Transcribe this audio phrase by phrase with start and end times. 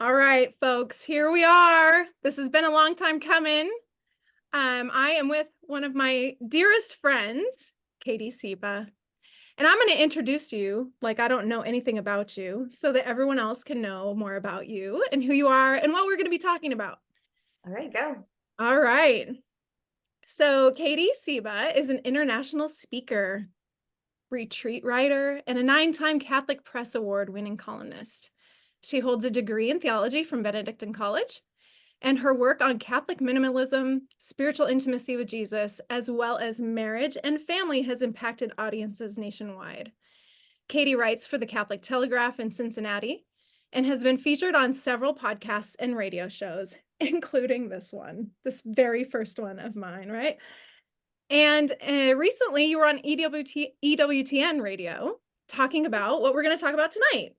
[0.00, 2.06] All right, folks, here we are.
[2.22, 3.70] This has been a long time coming.
[4.50, 8.86] Um, I am with one of my dearest friends, Katie Sciba.
[9.58, 13.06] And I'm going to introduce you like I don't know anything about you so that
[13.06, 16.24] everyone else can know more about you and who you are and what we're going
[16.24, 16.96] to be talking about.
[17.66, 18.24] All right, go.
[18.58, 19.28] All right.
[20.24, 23.48] So, Katie Sciba is an international speaker,
[24.30, 28.30] retreat writer, and a nine time Catholic Press Award winning columnist.
[28.82, 31.42] She holds a degree in theology from Benedictine College,
[32.02, 37.40] and her work on Catholic minimalism, spiritual intimacy with Jesus, as well as marriage and
[37.40, 39.92] family has impacted audiences nationwide.
[40.68, 43.26] Katie writes for the Catholic Telegraph in Cincinnati
[43.72, 49.04] and has been featured on several podcasts and radio shows, including this one, this very
[49.04, 50.38] first one of mine, right?
[51.28, 56.64] And uh, recently you were on EWT, EWTN radio talking about what we're going to
[56.64, 57.34] talk about tonight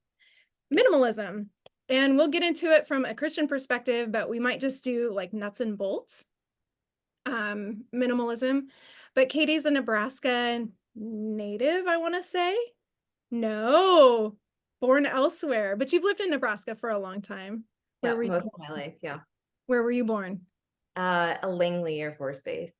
[0.73, 1.47] minimalism.
[1.89, 5.33] And we'll get into it from a Christian perspective, but we might just do like
[5.33, 6.25] nuts and bolts
[7.25, 8.63] um, minimalism.
[9.15, 12.55] But Katie's a Nebraska native, I want to say.
[13.29, 14.35] No,
[14.81, 17.63] born elsewhere, but you've lived in Nebraska for a long time.
[18.01, 18.51] Where yeah, were you most born?
[18.55, 19.19] of my life, yeah.
[19.67, 20.41] Where were you born?
[20.95, 22.73] Uh, a Langley Air Force Base.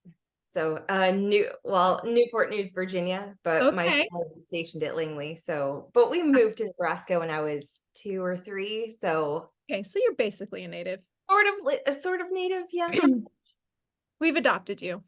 [0.54, 3.76] So uh new well Newport News, Virginia, but okay.
[3.76, 5.40] my was stationed at Langley.
[5.44, 8.94] So but we moved to Nebraska when I was two or three.
[9.00, 11.00] So okay, so you're basically a native.
[11.30, 12.90] Sort of a sort of native, yeah.
[14.20, 15.04] We've adopted you.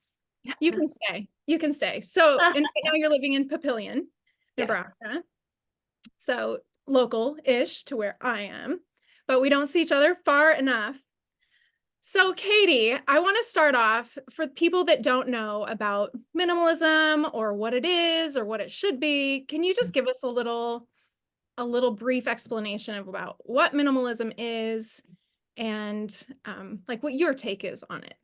[0.59, 1.27] You can stay.
[1.45, 2.01] You can stay.
[2.01, 4.05] So and right now you're living in Papillion,
[4.57, 4.95] Nebraska.
[5.05, 5.23] Yes.
[6.17, 8.79] So local-ish to where I am,
[9.27, 10.97] but we don't see each other far enough
[12.05, 17.53] so, Katie, I want to start off for people that don't know about minimalism or
[17.53, 19.45] what it is or what it should be.
[19.47, 19.93] Can you just mm.
[19.93, 20.85] give us a little
[21.57, 25.01] a little brief explanation of about what minimalism is
[25.55, 28.17] and um, like what your take is on it?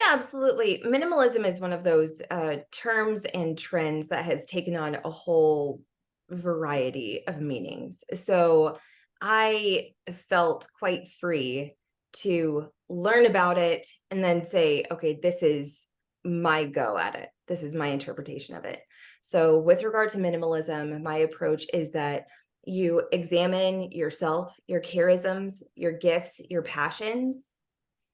[0.00, 0.80] Yeah, absolutely.
[0.86, 5.82] Minimalism is one of those uh, terms and trends that has taken on a whole
[6.30, 8.04] variety of meanings.
[8.14, 8.78] So
[9.20, 9.88] I
[10.28, 11.74] felt quite free
[12.12, 15.86] to learn about it and then say, okay, this is
[16.24, 17.28] my go at it.
[17.46, 18.80] This is my interpretation of it.
[19.22, 22.26] So, with regard to minimalism, my approach is that
[22.64, 27.52] you examine yourself, your charisms, your gifts, your passions,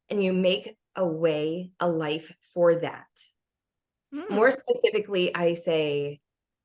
[0.08, 3.06] and you make a way, a life for that.
[4.14, 4.30] Mm.
[4.30, 6.20] More specifically, I say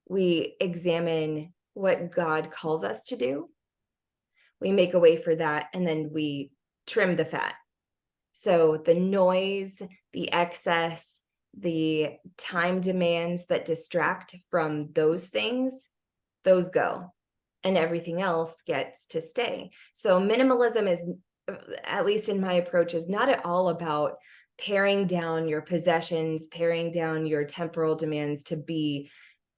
[0.07, 3.49] we examine what God calls us to do.
[4.59, 6.51] We make a way for that, and then we
[6.91, 7.55] trim the fat.
[8.33, 9.81] So the noise,
[10.13, 11.23] the excess,
[11.57, 15.87] the time demands that distract from those things,
[16.43, 17.13] those go.
[17.63, 19.69] And everything else gets to stay.
[19.93, 21.07] So minimalism is,
[21.83, 24.17] at least in my approach, is not at all about
[24.59, 29.11] paring down your possessions, paring down your temporal demands to be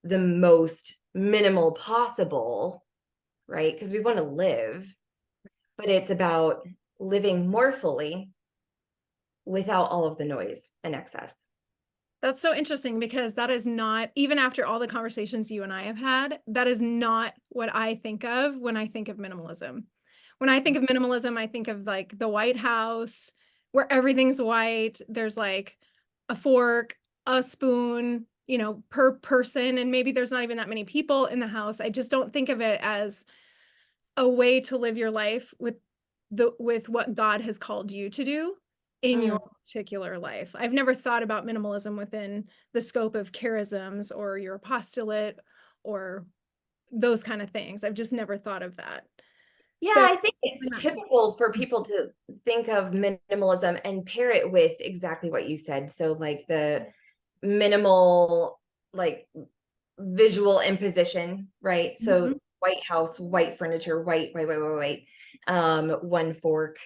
[0.03, 2.83] the most minimal possible,
[3.47, 3.73] right?
[3.73, 4.93] Because we want to live,
[5.77, 6.67] but it's about
[7.03, 8.29] living more fully
[9.45, 11.35] without all of the noise and excess.
[12.21, 15.83] That's so interesting because that is not, even after all the conversations you and I
[15.83, 19.83] have had, that is not what I think of when I think of minimalism.
[20.37, 23.31] When I think of minimalism, I think of like the White House
[23.73, 25.01] where everything's white.
[25.09, 25.77] There's like
[26.29, 29.77] a fork, a spoon, you know, per person.
[29.77, 31.81] And maybe there's not even that many people in the house.
[31.81, 33.25] I just don't think of it as
[34.15, 35.75] a way to live your life with
[36.33, 38.55] the with what God has called you to do
[39.01, 39.27] in mm.
[39.27, 40.55] your particular life.
[40.57, 45.39] I've never thought about minimalism within the scope of charisms or your apostolate
[45.83, 46.25] or
[46.91, 47.83] those kind of things.
[47.83, 49.03] I've just never thought of that.
[49.81, 52.09] Yeah, so, I think it's typical for people to
[52.45, 55.91] think of minimalism and pair it with exactly what you said.
[55.91, 56.87] So like the
[57.41, 58.59] minimal
[58.93, 59.27] like
[59.99, 61.99] visual imposition, right?
[61.99, 62.33] So mm-hmm.
[62.59, 65.03] white house, white furniture, white, white, white, white, white
[65.47, 66.77] um, one fork,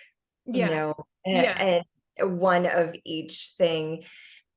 [0.46, 0.66] yeah.
[0.66, 0.96] you know,
[1.26, 1.82] and, yeah.
[2.20, 4.04] and one of each thing.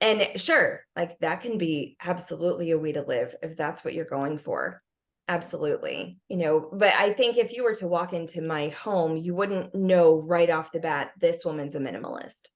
[0.00, 4.04] And sure, like that can be absolutely a way to live if that's what you're
[4.04, 4.82] going for.
[5.28, 6.18] Absolutely.
[6.28, 9.74] You know, but I think if you were to walk into my home, you wouldn't
[9.74, 12.48] know right off the bat this woman's a minimalist.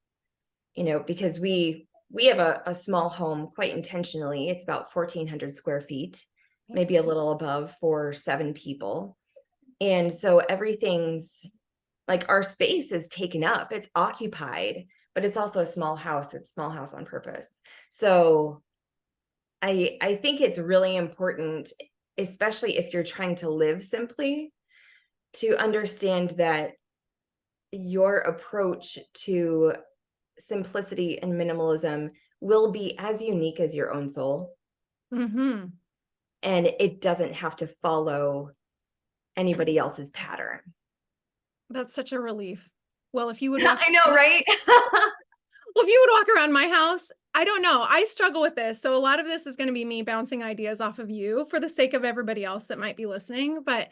[0.75, 4.49] You know, because we we have a, a small home quite intentionally.
[4.49, 6.25] It's about 1400 square feet,
[6.69, 9.17] maybe a little above for seven people
[9.80, 11.44] and so everything's
[12.08, 16.50] like our space is taken up it's occupied but it's also a small house it's
[16.50, 17.48] small house on purpose.
[17.90, 18.62] So
[19.62, 21.72] i i think it's really important
[22.18, 24.52] especially if you're trying to live simply
[25.32, 26.72] to understand that
[27.72, 29.72] your approach to
[30.38, 32.10] simplicity and minimalism
[32.40, 34.54] will be as unique as your own soul.
[35.12, 35.64] Hmm
[36.44, 38.50] and it doesn't have to follow
[39.36, 40.60] anybody else's pattern.
[41.70, 42.69] That's such a relief.
[43.12, 44.44] Well, if you would walk I know, right?
[45.75, 47.84] Well, if you would walk around my house, I don't know.
[47.88, 48.81] I struggle with this.
[48.81, 51.46] So a lot of this is going to be me bouncing ideas off of you
[51.46, 53.62] for the sake of everybody else that might be listening.
[53.64, 53.88] But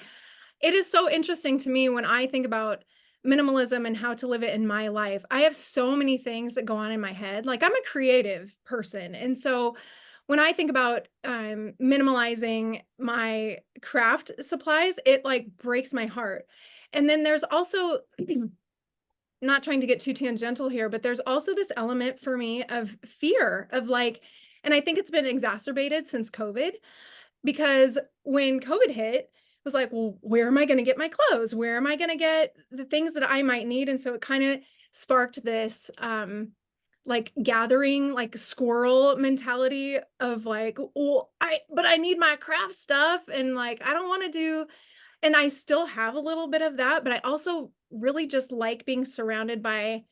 [0.61, 2.85] it is so interesting to me when I think about
[3.27, 5.25] minimalism and how to live it in my life.
[5.29, 7.47] I have so many things that go on in my head.
[7.47, 9.17] Like I'm a creative person.
[9.17, 9.77] And so
[10.27, 16.47] when I think about um, minimalizing my craft supplies, it like breaks my heart.
[16.93, 18.01] And then there's also
[19.43, 22.97] not trying to get too tangential here, but there's also this element for me of
[23.05, 24.23] fear of like,
[24.65, 26.73] and I think it's been exacerbated since COVID
[27.43, 31.09] because when COVID hit, it was like, well, where am I going to get my
[31.09, 31.55] clothes?
[31.55, 33.89] Where am I going to get the things that I might need?
[33.89, 34.61] And so it kind of
[34.93, 36.53] sparked this um
[37.05, 43.23] like gathering like squirrel mentality of like, well, I but I need my craft stuff
[43.33, 44.67] and like I don't want to do
[45.23, 48.85] and I still have a little bit of that, but I also really just like
[48.85, 50.05] being surrounded by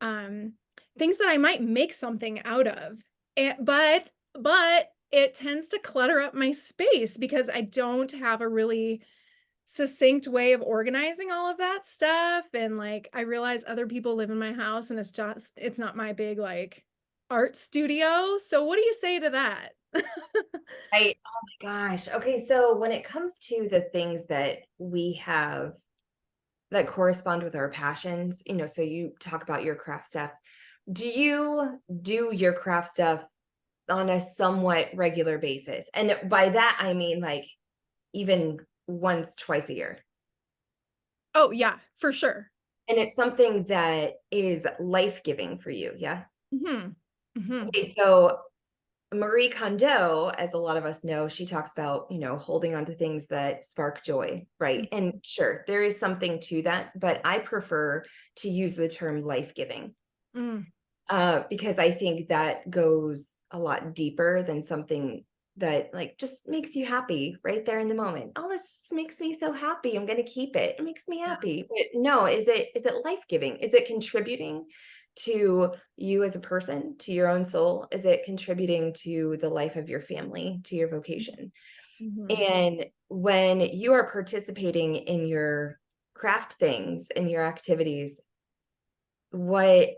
[0.00, 0.54] um
[0.98, 3.02] things that I might make something out of.
[3.36, 8.48] And, but but it tends to clutter up my space because I don't have a
[8.48, 9.02] really
[9.70, 14.30] succinct way of organizing all of that stuff and like I realize other people live
[14.30, 16.86] in my house and it's just it's not my big like
[17.28, 18.38] art studio.
[18.38, 19.72] So what do you say to that?
[20.90, 21.18] Right.
[21.26, 22.08] Oh my gosh.
[22.08, 25.74] Okay, so when it comes to the things that we have
[26.70, 30.30] that correspond with our passions, you know, so you talk about your craft stuff.
[30.90, 33.22] Do you do your craft stuff
[33.90, 35.90] on a somewhat regular basis?
[35.92, 37.44] And by that I mean like
[38.14, 40.00] even once, twice a year.
[41.34, 42.50] oh yeah, for sure.
[42.88, 46.34] And it's something that is life-giving for you, yes?
[46.52, 46.96] Mhm.
[47.36, 47.74] Mhm.
[47.74, 48.38] Okay, so
[49.14, 52.86] Marie Kondo, as a lot of us know, she talks about, you know, holding on
[52.86, 54.82] to things that spark joy, right?
[54.82, 58.04] Mm, And sure, there is something to that, but I prefer
[58.38, 59.94] to use the term life-giving
[60.34, 60.72] mm,
[61.10, 65.24] uh, because I think that goes a lot deeper than something
[65.58, 68.32] that like just makes you happy right there in the moment.
[68.36, 69.96] Oh, this just makes me so happy.
[69.96, 70.76] I'm gonna keep it.
[70.78, 71.66] It makes me happy.
[71.68, 73.56] But no, is it is it life-giving?
[73.58, 74.66] Is it contributing
[75.20, 77.88] to you as a person, to your own soul?
[77.90, 81.52] Is it contributing to the life of your family, to your vocation?
[82.00, 82.30] Mhm.
[82.30, 85.80] And when you are participating in your
[86.14, 88.20] craft things and your activities,
[89.30, 89.90] what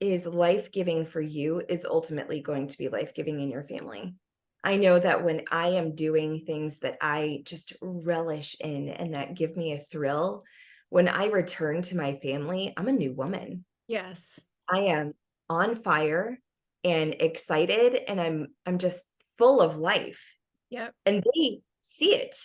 [0.00, 4.14] is life-giving for you is ultimately going to be life-giving in your family.
[4.68, 9.34] I know that when I am doing things that I just relish in and that
[9.34, 10.44] give me a thrill,
[10.90, 13.64] when I return to my family, I'm a new woman.
[13.86, 14.38] Yes.
[14.68, 15.14] I am
[15.48, 16.38] on fire
[16.84, 19.06] and excited and I'm I'm just
[19.38, 20.22] full of life
[20.68, 20.92] Yep.
[21.06, 22.36] and they see it,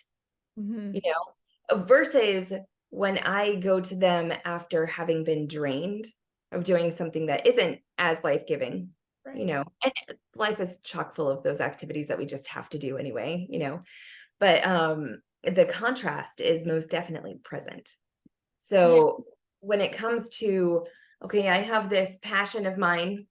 [0.57, 0.95] Mhm.
[0.95, 2.53] you know, versus
[2.89, 6.05] when I go to them after having been drained
[6.53, 8.91] of doing something that isn't as life-giving,
[9.35, 12.69] you know, and uh, life is chock full of those activities that we just have
[12.69, 13.81] to do anyway, you know,
[14.39, 17.89] but um the contrast is most definitely present.
[18.71, 18.77] Yeah.
[18.77, 19.25] So
[19.59, 20.85] when it comes to,
[21.23, 23.27] okay, I have this passion of mine,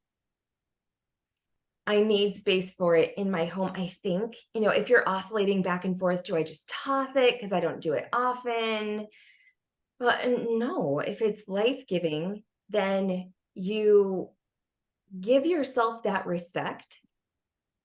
[1.87, 3.73] I need space for it in my home.
[3.75, 7.35] I think, you know, if you're oscillating back and forth, do I just toss it
[7.35, 9.09] because I don't do it often?
[9.99, 14.31] But no, if it's life-giving, then you
[15.21, 17.01] give yourself that respect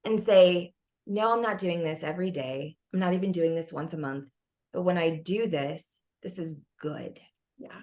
[0.06, 0.74] and say,
[1.06, 2.78] no, I'm not doing this every day.
[2.94, 4.26] I'm not even doing this once a month.
[4.74, 7.20] But when I do this, this is good
[7.58, 7.82] Yeah.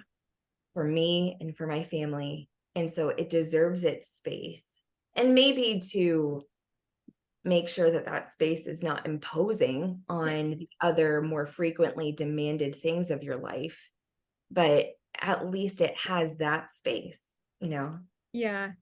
[0.72, 2.48] for me and for my family.
[2.74, 4.68] And so it deserves its space.
[5.14, 6.42] And maybe to
[7.44, 13.10] make sure that that space is not imposing on the other more frequently demanded things
[13.10, 13.78] of your life,
[14.50, 14.86] but
[15.20, 17.22] at least it has that space,
[17.60, 17.98] you know?
[18.32, 18.72] Yeah.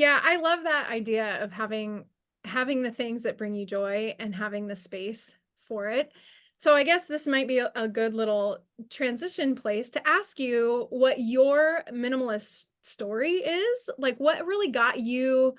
[0.00, 2.06] Yeah, I love that idea of having
[2.46, 5.36] having the things that bring you joy and having the space
[5.68, 6.10] for it.
[6.56, 11.20] So I guess this might be a, good little transition place to ask you what
[11.20, 13.90] your minimalist story is.
[13.98, 15.56] Like what really got you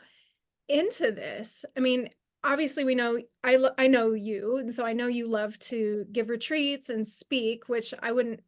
[0.68, 1.64] into this?
[1.78, 2.10] I mean,
[2.44, 6.30] obviously we know I I know you, and so I know you love to give
[6.30, 8.40] retreats and speak, which I wouldn't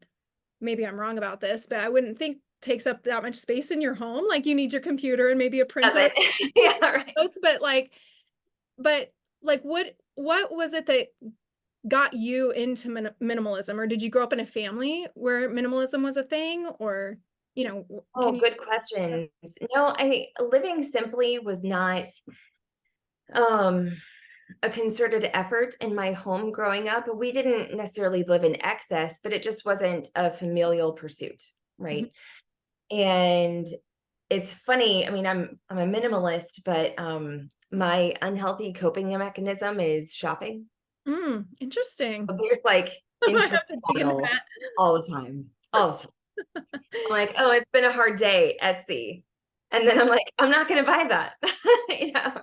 [0.60, 3.82] maybe I'm wrong about this, but I wouldn't think takes up that much space in
[3.82, 4.26] your home.
[4.28, 6.10] Like you need your computer and maybe a printer.
[6.56, 7.14] Yeah, right.
[7.18, 7.92] notes, but like,
[8.78, 11.08] but like, what what was it that
[11.88, 16.04] got you into min- minimalism, or did you grow up in a family where minimalism
[16.04, 17.18] was a thing, or
[17.56, 19.30] you know, Oh, you- good questions.
[19.76, 22.06] No, I living simply was not
[23.34, 23.92] um
[24.62, 27.06] a concerted effort in my home growing up.
[27.14, 31.42] We didn't necessarily live in excess, but it just wasn't a familial pursuit,
[31.78, 32.12] right?
[32.94, 33.68] And
[34.30, 40.14] it's funny, I mean, I'm I'm a minimalist, but um my unhealthy coping mechanism is
[40.14, 40.68] shopping.
[41.08, 42.28] Mm, interesting.
[42.28, 44.42] There's like I internal have to dig into battle that.
[44.78, 45.46] all the time.
[45.74, 46.12] All the time.
[46.74, 49.24] I'm like, oh, it's been a hard day, Etsy.
[49.72, 51.34] And then I'm like, I'm not gonna buy that.
[51.90, 52.42] you know.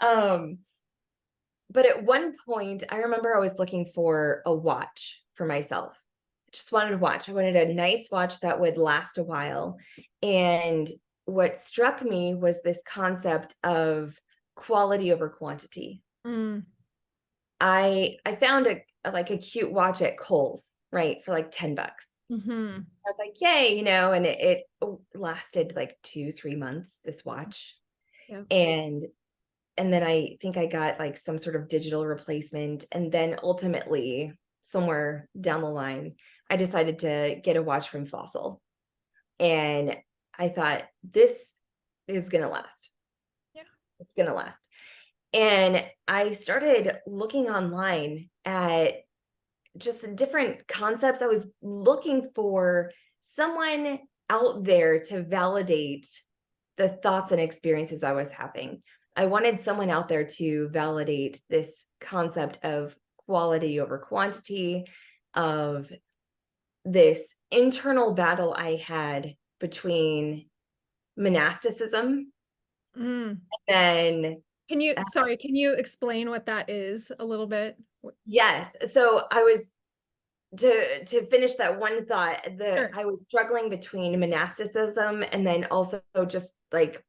[0.00, 0.58] Um,
[1.70, 5.96] but at one point, I remember I was looking for a watch for myself.
[6.56, 7.28] Just wanted a watch.
[7.28, 9.78] I wanted a nice watch that would last a while.
[10.22, 10.90] And
[11.26, 14.18] what struck me was this concept of
[14.54, 16.02] quality over quantity.
[16.26, 16.64] Mm,
[17.60, 21.74] I I found a a- like a cute watch at Kohl's, right, for like 10
[21.76, 22.06] bucks.
[22.30, 22.78] mhm.
[22.78, 27.24] I was like, yay, you know, and it, it lasted like two, three months, this
[27.24, 27.76] watch.
[28.28, 28.42] Yeah.
[28.50, 29.04] And
[29.76, 32.86] and then I think I got like some sort of digital replacement.
[32.92, 34.32] And then ultimately,
[34.62, 36.14] somewhere down the line,
[36.48, 38.60] I decided to get a watch from Fossil.
[39.38, 39.96] And
[40.38, 41.54] I thought, this
[42.08, 42.90] is gonna last.
[43.54, 43.62] Yeah.
[44.00, 44.66] It's gonna last.
[45.32, 48.92] And I started looking online at
[49.76, 51.20] just different concepts.
[51.20, 53.98] I was looking for someone
[54.30, 56.08] out there to validate
[56.76, 58.82] the thoughts and experiences I was having.
[59.16, 64.84] I wanted someone out there to validate this concept of quality over quantity,
[65.34, 65.90] of
[66.86, 70.48] this internal battle I had between
[71.16, 72.32] monasticism
[72.96, 73.40] Mm.
[73.68, 74.36] and
[74.68, 77.76] Can you, Uh, sorry, can you explain what that is a little bit?
[78.24, 78.74] Yes.
[78.92, 79.72] So I was
[80.58, 82.90] to to finish that one thought, the Sure.
[82.94, 87.04] I was struggling between monasticism and then also just like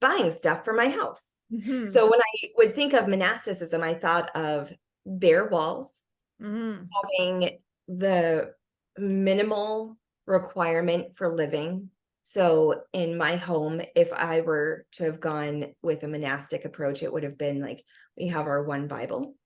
[0.00, 1.24] buying stuff for my house.
[1.52, 4.72] Mhm, So when I would think of monasticism, I thought of
[5.06, 6.02] bare walls,
[6.40, 7.58] mhm, having
[7.88, 8.54] the
[8.98, 11.90] minimal requirement for living.
[12.22, 17.12] So in my home, if I were to have gone with a monastic approach, it
[17.12, 17.84] would have been like
[18.18, 19.36] we have our one Bible.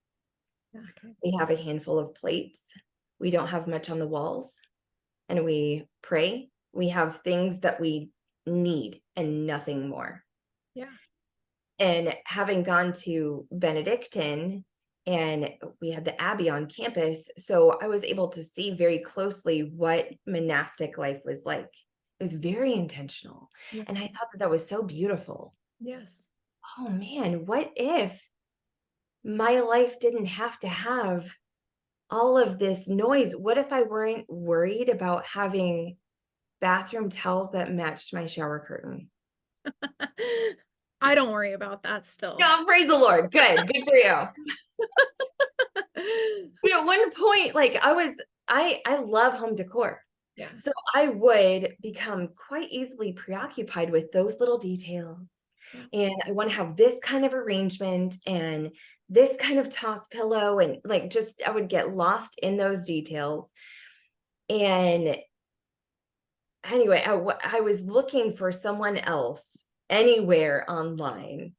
[0.74, 1.14] okay.
[1.22, 2.62] we have a handful of plates.
[3.18, 4.56] We don't have much on the walls.
[5.28, 6.48] And we pray.
[6.72, 8.10] We have things that we
[8.46, 10.24] need and nothing more.
[10.74, 10.86] Yeah.
[11.78, 14.64] And having gone to Benedictine
[15.06, 19.62] and we had the Abbey on campus, so I was able to see very closely
[19.74, 21.70] what monastic life was like.
[22.18, 23.48] It was very intentional.
[23.72, 23.84] Yeah.
[23.86, 26.28] And I thought that that was so beautiful Yes.
[26.78, 28.22] oh man, what if
[29.24, 31.26] my life didn't have to have
[32.10, 33.34] all of this noise?
[33.34, 35.96] What if I weren't worried about having
[36.60, 39.10] bathroom towels that matched my shower curtain?
[41.02, 42.36] I don't worry about that still.
[42.38, 43.30] Yeah, praise the Lord.
[43.30, 44.28] Good, good for you.
[46.62, 48.14] But at one point, like I was,
[48.48, 50.02] I I love home decor.
[50.36, 50.48] Yeah.
[50.56, 55.30] So I would become quite easily preoccupied with those little details.
[55.74, 56.00] Yeah.
[56.04, 58.70] And I want to have this kind of arrangement and
[59.08, 60.58] this kind of toss pillow.
[60.58, 63.52] And like just, I would get lost in those details.
[64.48, 65.16] And
[66.64, 67.12] anyway, I,
[67.58, 69.58] I was looking for someone else
[69.90, 71.54] anywhere online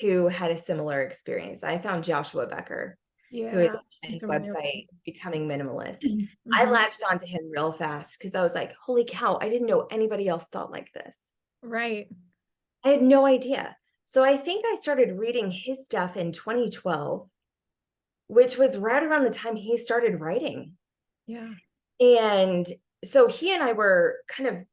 [0.00, 1.62] who had a similar experience.
[1.62, 2.98] I found Joshua Becker,
[3.30, 3.72] who is Yeah.
[4.04, 6.00] on his website, Becoming Minimalist.
[6.52, 6.70] I Mhm.
[6.70, 10.28] latched onto him real fast because I was like, holy cow, I didn't know anybody
[10.28, 11.16] else thought like this.
[11.62, 12.08] Right.
[12.84, 13.76] I had no idea.
[14.06, 17.28] So I think I started reading his stuff in 2012,
[18.28, 20.76] which was right around the time he started writing.
[21.26, 21.54] Yeah.
[21.98, 22.66] And
[23.04, 24.66] so he and I were kind of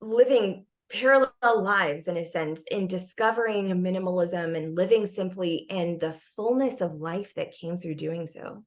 [0.00, 6.80] living parallel lives in a sense in discovering minimalism and living simply and the fullness
[6.80, 8.64] of life that came through doing so.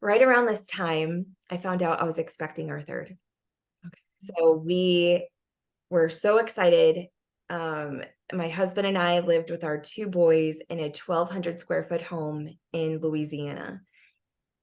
[0.00, 3.16] Right around this time, I found out I was expecting our third.
[3.86, 3.98] Okay.
[4.18, 5.28] So we
[5.90, 7.06] were so excited.
[7.50, 8.02] Um,
[8.32, 12.48] my husband and I lived with our two boys in a 1200 square foot home
[12.72, 13.80] in Louisiana.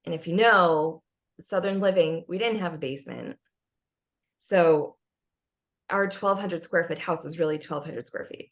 [0.06, 1.02] And if you know,
[1.42, 3.38] Southern Living, we didn't have a basement.
[4.40, 4.96] So
[5.90, 8.52] our 1200 square foot house was really 1200 square feet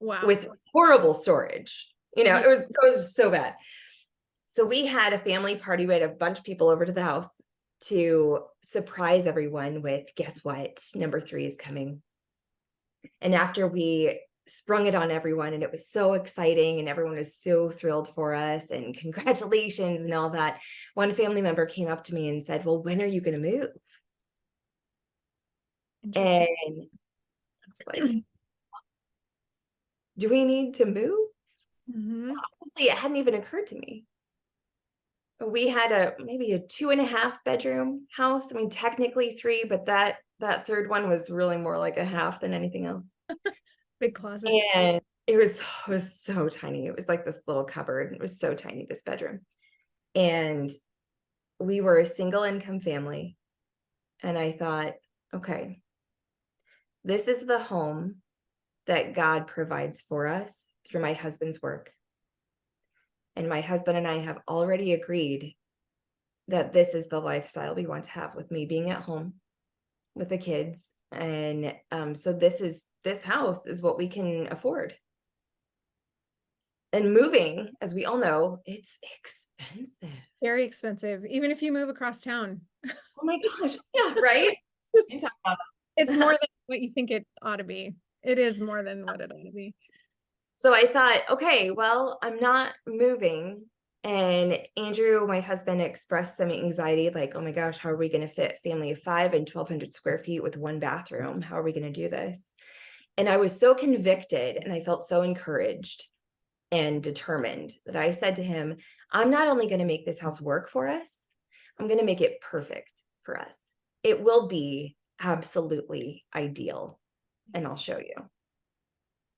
[0.00, 0.26] Wow.
[0.26, 1.88] with horrible storage.
[2.16, 3.54] You know, it was it was so bad.
[4.48, 5.86] So we had a family party.
[5.86, 7.30] We had a bunch of people over to the house
[7.84, 10.78] to surprise everyone with guess what?
[10.94, 12.02] Number three is coming.
[13.20, 17.36] And after we sprung it on everyone, and it was so exciting, and everyone was
[17.36, 20.60] so thrilled for us, and congratulations and all that.
[20.94, 23.50] One family member came up to me and said, Well, when are you going to
[23.50, 23.68] move?
[26.04, 26.56] Interesting.
[26.66, 26.88] And
[27.94, 28.10] I like,
[30.18, 31.28] do we need to move?
[31.90, 32.34] Mhm.
[32.60, 34.06] Honestly, it hadn't even occurred to me.
[35.44, 38.52] We had a maybe a two and a half bedroom house.
[38.52, 42.40] I mean, technically three, but that that third one was really more like a half
[42.40, 43.08] than anything else.
[44.00, 44.50] Big closet.
[44.74, 46.86] And it was it was so tiny.
[46.86, 48.12] It was like this little cupboard.
[48.12, 49.40] It was so tiny, this bedroom.
[50.14, 50.70] And
[51.58, 53.36] we were a single income family.
[54.22, 54.94] And I thought,
[55.34, 55.81] okay,
[57.04, 58.16] this is the home
[58.86, 61.90] that God provides for us through my husband's work.
[63.36, 65.54] And my husband and I have already agreed
[66.48, 69.34] that this is the lifestyle we want to have with me being at home
[70.14, 70.84] with the kids.
[71.10, 74.94] And um, so this is this house is what we can afford.
[76.92, 80.18] And moving, as we all know, it's expensive.
[80.42, 82.60] Very expensive, even if you move across town.
[82.86, 83.76] Oh my gosh.
[83.94, 84.56] Yeah, right?
[84.94, 85.24] Just-
[85.96, 87.94] It's more than what you think it ought to be.
[88.22, 89.74] It is more than what it ought to be.
[90.56, 93.64] So I thought, okay, well, I'm not moving.
[94.04, 98.26] And Andrew, my husband, expressed some anxiety like, oh my gosh, how are we going
[98.26, 101.40] to fit family of five and 1,200 square feet with one bathroom?
[101.40, 102.40] How are we going to do this?
[103.16, 106.04] And I was so convicted and I felt so encouraged
[106.70, 108.76] and determined that I said to him,
[109.10, 111.18] I'm not only going to make this house work for us,
[111.78, 113.56] I'm going to make it perfect for us.
[114.02, 116.98] It will be absolutely ideal.
[117.54, 118.14] And I'll show you.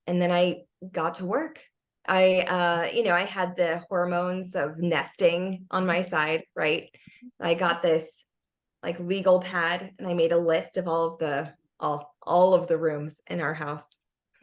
[0.07, 1.61] And then I got to work.
[2.07, 6.89] I uh you know, I had the hormones of nesting on my side, right?
[7.39, 8.25] I got this
[8.83, 12.67] like legal pad and I made a list of all of the all all of
[12.67, 13.85] the rooms in our house.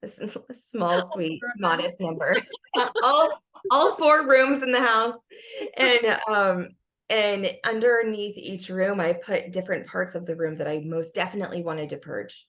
[0.00, 2.36] this is a small sweet modest number.
[3.02, 5.18] all all four rooms in the house.
[5.76, 6.68] And um
[7.08, 11.62] and underneath each room I put different parts of the room that I most definitely
[11.62, 12.46] wanted to purge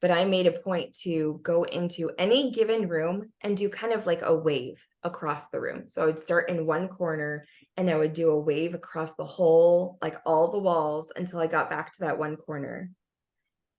[0.00, 4.04] but I made a point to go into any given room and do kind of
[4.04, 5.86] like a wave across the room.
[5.86, 9.24] So I would start in one corner and I would do a wave across the
[9.24, 12.90] whole, like all the walls until I got back to that one corner.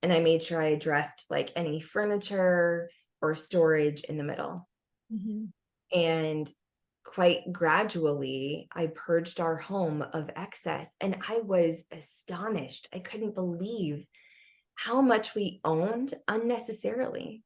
[0.01, 2.89] And I made sure I addressed like any furniture
[3.21, 4.69] or storage in the middle.
[5.11, 5.51] Mhm.
[5.93, 6.51] And
[7.03, 10.89] quite gradually, I purged our home of excess.
[11.01, 12.87] And I was astonished.
[12.93, 14.05] I couldn't believe
[14.75, 17.43] how much we owned unnecessarily.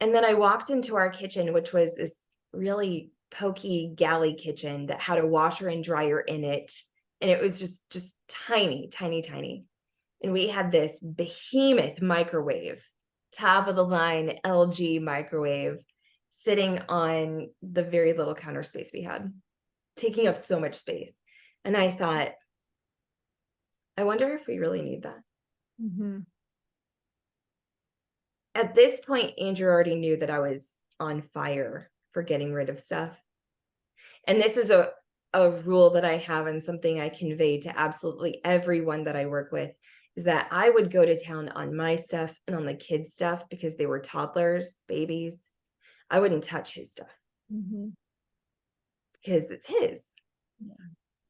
[0.00, 2.14] And then I walked into our kitchen, which was this
[2.52, 6.72] really pokey galley kitchen that had a washer and dryer in it.
[7.20, 9.64] And it was just just tiny, tiny, tiny.
[10.22, 12.82] And we had this behemoth microwave,
[13.36, 15.82] top of the line LG microwave
[16.30, 19.32] sitting on the very little counter space we had,
[19.96, 21.12] taking up so much space.
[21.64, 22.32] And I thought,
[23.96, 25.22] I wonder if we really need that.
[25.82, 26.26] Mhm.
[28.54, 32.80] At this point, Andrew already knew that I was on fire for getting rid of
[32.80, 33.16] stuff.
[34.26, 34.90] And this is a,
[35.32, 39.52] a rule that I have and something I convey to absolutely everyone that I work
[39.52, 39.72] with
[40.16, 43.48] is that I would go to town on my stuff and on the kids' stuff
[43.48, 45.46] because they were toddlers, babies.
[46.10, 47.10] I wouldn't touch his stuff
[47.52, 47.92] Mhm.
[49.12, 50.10] because it's his.
[50.58, 50.74] Yeah.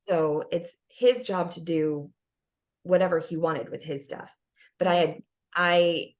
[0.09, 2.11] So it's his job to do
[2.83, 4.31] whatever he wanted with his stuff.
[4.79, 5.23] But I had
[5.55, 6.15] I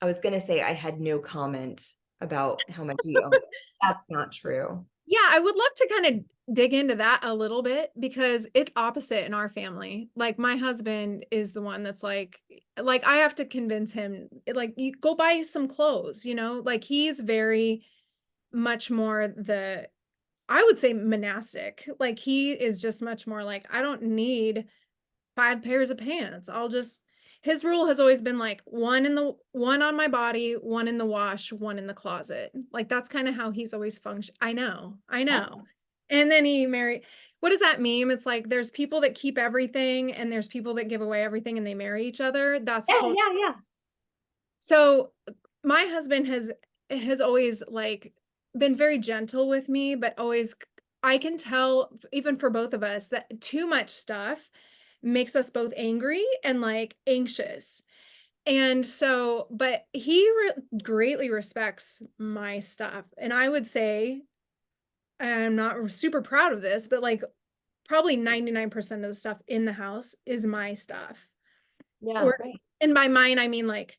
[0.00, 1.84] I was gonna say I had no comment
[2.20, 3.36] about how much he owned.
[3.82, 4.86] That's not true.
[5.10, 8.72] Yeah, I would love to kind of dig into that a little bit because it's
[8.76, 10.10] opposite in our family.
[10.14, 12.38] Like my husband is the one that's like
[12.78, 16.62] like I have to convince him like you go buy some clothes, you know?
[16.64, 17.84] Like he's very
[18.52, 19.88] much more the
[20.48, 21.88] I would say monastic.
[22.00, 24.66] Like he is just much more like I don't need
[25.36, 26.48] five pairs of pants.
[26.48, 27.02] I'll just
[27.40, 30.98] his rule has always been like one in the one on my body, one in
[30.98, 32.52] the wash, one in the closet.
[32.72, 34.34] Like that's kind of how he's always function.
[34.40, 34.96] I know.
[35.08, 35.24] I oh.
[35.24, 35.62] know.
[36.10, 37.02] And then he married
[37.40, 38.10] what does that mean?
[38.10, 41.66] It's like there's people that keep everything and there's people that give away everything and
[41.66, 42.58] they marry each other.
[42.58, 43.54] That's Yeah, totally yeah, yeah.
[44.58, 45.12] so
[45.62, 46.50] my husband has
[46.90, 48.12] has always like
[48.56, 50.56] been very gentle with me, but always
[51.02, 54.50] I can tell even for both of us that too much stuff
[55.02, 57.82] makes us both angry and like anxious.
[58.46, 63.04] And so, but he re- greatly respects my stuff.
[63.18, 64.22] And I would say,
[65.20, 67.22] I'm not super proud of this, but like
[67.88, 71.18] probably 99% of the stuff in the house is my stuff.
[72.00, 72.54] Yeah, Or- right.
[72.80, 73.98] And by mine, I mean like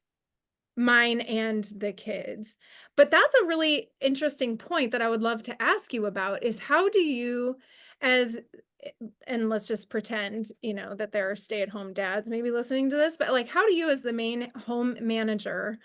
[0.78, 2.56] mine and the kids.
[2.96, 6.58] But that's a really interesting point that I would love to ask you about is
[6.60, 7.58] how do you
[8.02, 8.40] as
[8.84, 8.90] Eh,
[9.28, 13.18] and let's just pretend, you know, that there are stay-at-home dads maybe listening to this,
[13.18, 15.78] but like, how do you as the main home manager,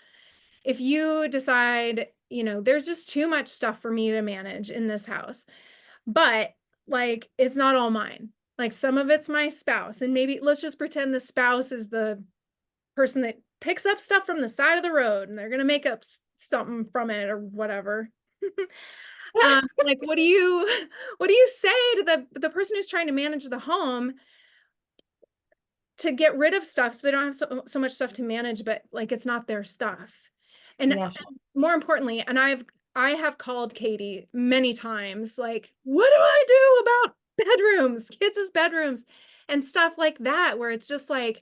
[0.63, 4.87] if you decide, you know, there's just too much stuff for me to manage in
[4.87, 5.45] this house,
[6.07, 6.51] but
[6.87, 8.29] like, it's not all mine.
[8.57, 12.23] Like some of it's my spouse, and maybe let's just pretend the spouse is the
[12.95, 15.85] person that picks up stuff from the side of the road and they're gonna make
[15.85, 16.03] up
[16.37, 18.09] something from it or whatever.
[19.43, 20.67] um, like what do you
[21.17, 24.13] what do you say to the the person who's trying to manage the home
[25.97, 28.63] to get rid of stuff so they don't have so, so much stuff to manage
[28.63, 30.11] but like it's not their stuff
[30.79, 31.11] and sure.
[31.55, 32.63] more importantly and i've
[32.95, 39.05] i have called katie many times like what do i do about bedrooms kids' bedrooms
[39.47, 41.41] and stuff like that where it's just like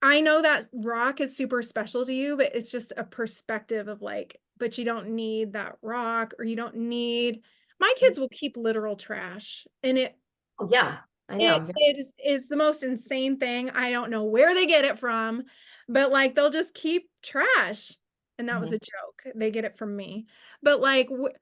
[0.00, 4.02] i know that rock is super special to you but it's just a perspective of
[4.02, 7.42] like but you don't need that rock or you don't need
[7.80, 10.16] my kids will keep literal trash and it
[10.58, 11.56] Oh, yeah, I know.
[11.56, 13.70] it, it is, is the most insane thing.
[13.70, 15.44] I don't know where they get it from,
[15.88, 17.92] but like they'll just keep trash.
[18.38, 18.76] And that was Mhm.
[18.76, 19.34] a joke.
[19.34, 20.26] They get it from me.
[20.62, 21.34] But like, wh-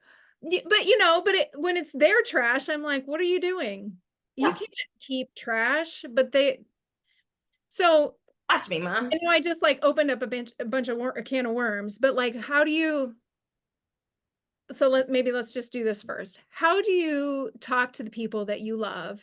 [0.43, 3.99] but you know, but it, when it's their trash, I'm like, what are you doing?
[4.37, 6.61] You can't keep trash, but they,
[7.69, 8.17] so
[8.51, 9.11] Watch me, mom.
[9.13, 11.47] I know I just like opened up a bunch, a bunch of wor- a can
[11.47, 13.15] of worms, but like, how do you?
[14.73, 16.41] So let maybe let's just do this first.
[16.49, 19.23] How do you talk to the people that you love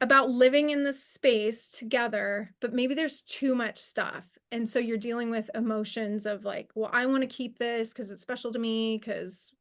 [0.00, 4.24] about living in this space together, but maybe there's too much stuff.
[4.50, 8.10] And so you're dealing with emotions of like, well, I want to keep this because
[8.10, 9.52] it's special to me, because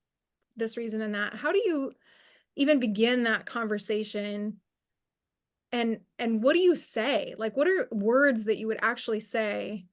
[0.55, 1.35] this reason and that.
[1.35, 1.91] How do you
[2.55, 4.57] even begin that conversation?
[5.71, 7.35] And and what do you say?
[7.37, 9.85] Like what are words that you would actually say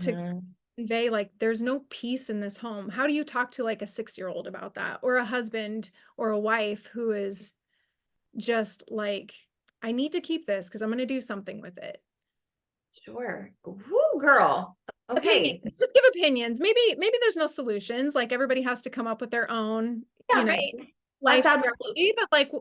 [0.00, 0.42] to Mhm.
[0.76, 2.88] convey like there's no peace in this home?
[2.88, 6.38] How do you talk to like a 6-year-old about that or a husband or a
[6.38, 7.52] wife who is
[8.36, 9.32] just like
[9.82, 12.02] I need to keep this because I'm going to do something with it.
[13.02, 13.50] Sure.
[13.64, 14.76] Woo, girl.
[15.08, 15.40] Okay.
[15.52, 16.60] Opinions, just give opinions.
[16.60, 18.14] Maybe maybe there's no solutions.
[18.14, 20.74] Like everybody has to come up with their own, Yeah, you know, right.
[21.22, 22.12] life strategy.
[22.16, 22.52] But like,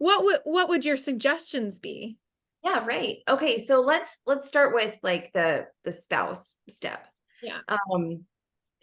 [0.00, 2.18] what would what would your suggestions be?
[2.64, 3.18] Yeah, right.
[3.28, 7.06] Okay, so let's let's start with like the the spouse step.
[7.40, 7.60] Yeah.
[7.68, 8.26] Um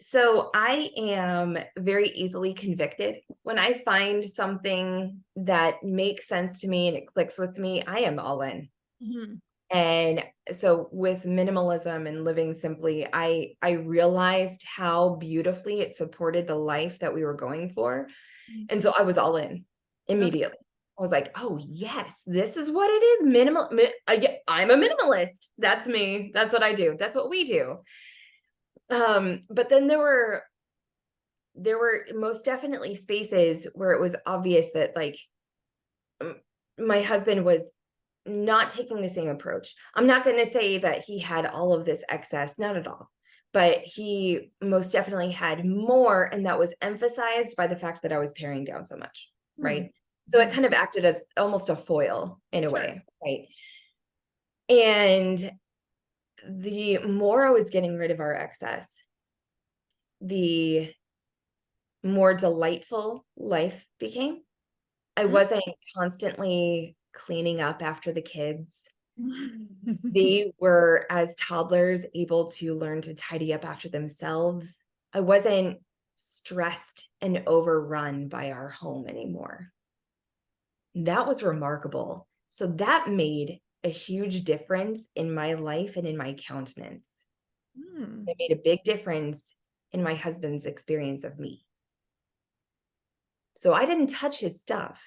[0.00, 3.18] so I am very easily convicted.
[3.42, 8.00] When I find something that makes sense to me and it clicks with me, I
[8.00, 8.70] am all in.
[9.00, 9.40] Mhm.
[9.70, 16.54] And so with minimalism and living simply, I I realized how beautifully it supported the
[16.56, 18.08] life that we were going for.
[18.48, 18.66] Mm.
[18.70, 19.66] And so I was all in
[20.08, 20.58] immediately.
[20.98, 23.24] I was like, "Oh, yes, this is what it is.
[23.24, 25.48] Minimal mi- I, I'm a minimalist.
[25.56, 26.32] That's me.
[26.34, 26.96] That's what I do.
[26.98, 27.78] That's what we do."
[28.90, 30.42] Um, but then there were
[31.54, 35.18] there were most definitely spaces where it was obvious that like
[36.78, 37.70] my husband was
[38.26, 39.74] not taking the same approach.
[39.94, 43.10] I'm not going to say that he had all of this excess, not at all.
[43.54, 48.18] But he most definitely had more, and that was emphasized by the fact that I
[48.18, 49.90] was paring down so much, right?
[50.28, 53.48] So it kind of acted as almost a foil in a way, right?
[54.68, 55.52] And
[56.48, 59.02] the more I was getting rid of our excess,
[60.20, 60.94] the
[62.02, 64.42] more delightful life became.
[65.16, 65.24] I Mhm.
[65.26, 65.64] wasn't
[65.96, 68.82] constantly cleaning up after the kids.
[70.10, 74.78] They were, as toddlers, able to learn to tidy up after themselves.
[75.12, 75.80] I wasn't
[76.16, 79.72] stressed and overrun by our home anymore.
[81.04, 82.26] That was remarkable.
[82.50, 87.06] So that made a huge difference in my life and in my countenance.
[87.78, 88.24] Mm.
[88.26, 89.54] It made a big difference
[89.92, 91.64] in my husband's experience of me.
[93.58, 95.00] So I didn't touch his stuff.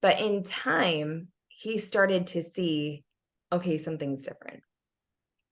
[0.00, 3.02] But in time, he started to see,
[3.52, 4.62] okay, something's different.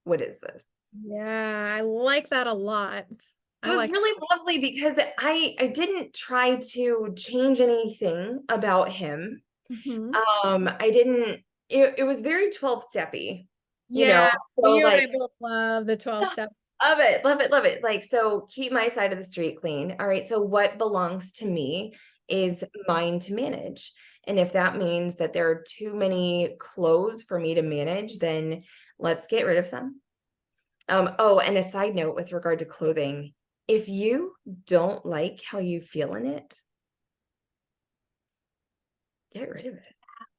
[0.05, 0.69] What is this?
[1.05, 3.07] Yeah, I like that a lot.
[3.65, 9.43] It was like really lovely because I I didn't try to change anything about him.
[9.71, 10.23] Mhm.
[10.45, 13.49] Um, I didn't it, it was very 12 steppy,
[13.93, 14.29] you know.
[14.29, 16.51] Yeah, So I like both love the 12 step.
[16.83, 17.83] Love it, love it, love it.
[17.83, 19.97] Like, so keep my side of the street clean.
[19.99, 20.27] All right.
[20.27, 21.95] So, what belongs to me
[22.29, 23.93] is mine to manage.
[24.25, 28.65] And if that means that there are too many clothes for me to manage, then
[28.99, 30.01] let's get rid of some.
[30.89, 33.35] Um, oh, and a side note with regard to clothing
[33.69, 34.33] if you
[34.67, 36.57] don't like how you feel in it,
[39.33, 39.95] get rid of it.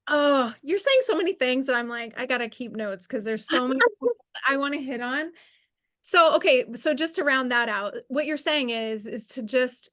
[0.07, 3.47] Oh, you're saying so many things that I'm like, I gotta keep notes because there's
[3.47, 3.79] so many
[4.47, 5.31] I want to hit on.
[6.03, 9.91] So, okay, so just to round that out, what you're saying is, is to just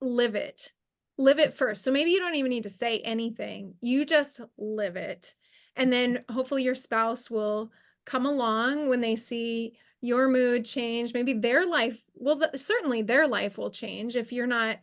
[0.00, 0.70] live it.
[1.18, 1.82] live it first.
[1.82, 3.74] So maybe you don't even need to say anything.
[3.80, 5.34] You just live it.
[5.74, 7.72] And then hopefully your spouse will
[8.06, 11.12] come along when they see your mood change.
[11.14, 14.78] Maybe their life, well, certainly their life will change if you're not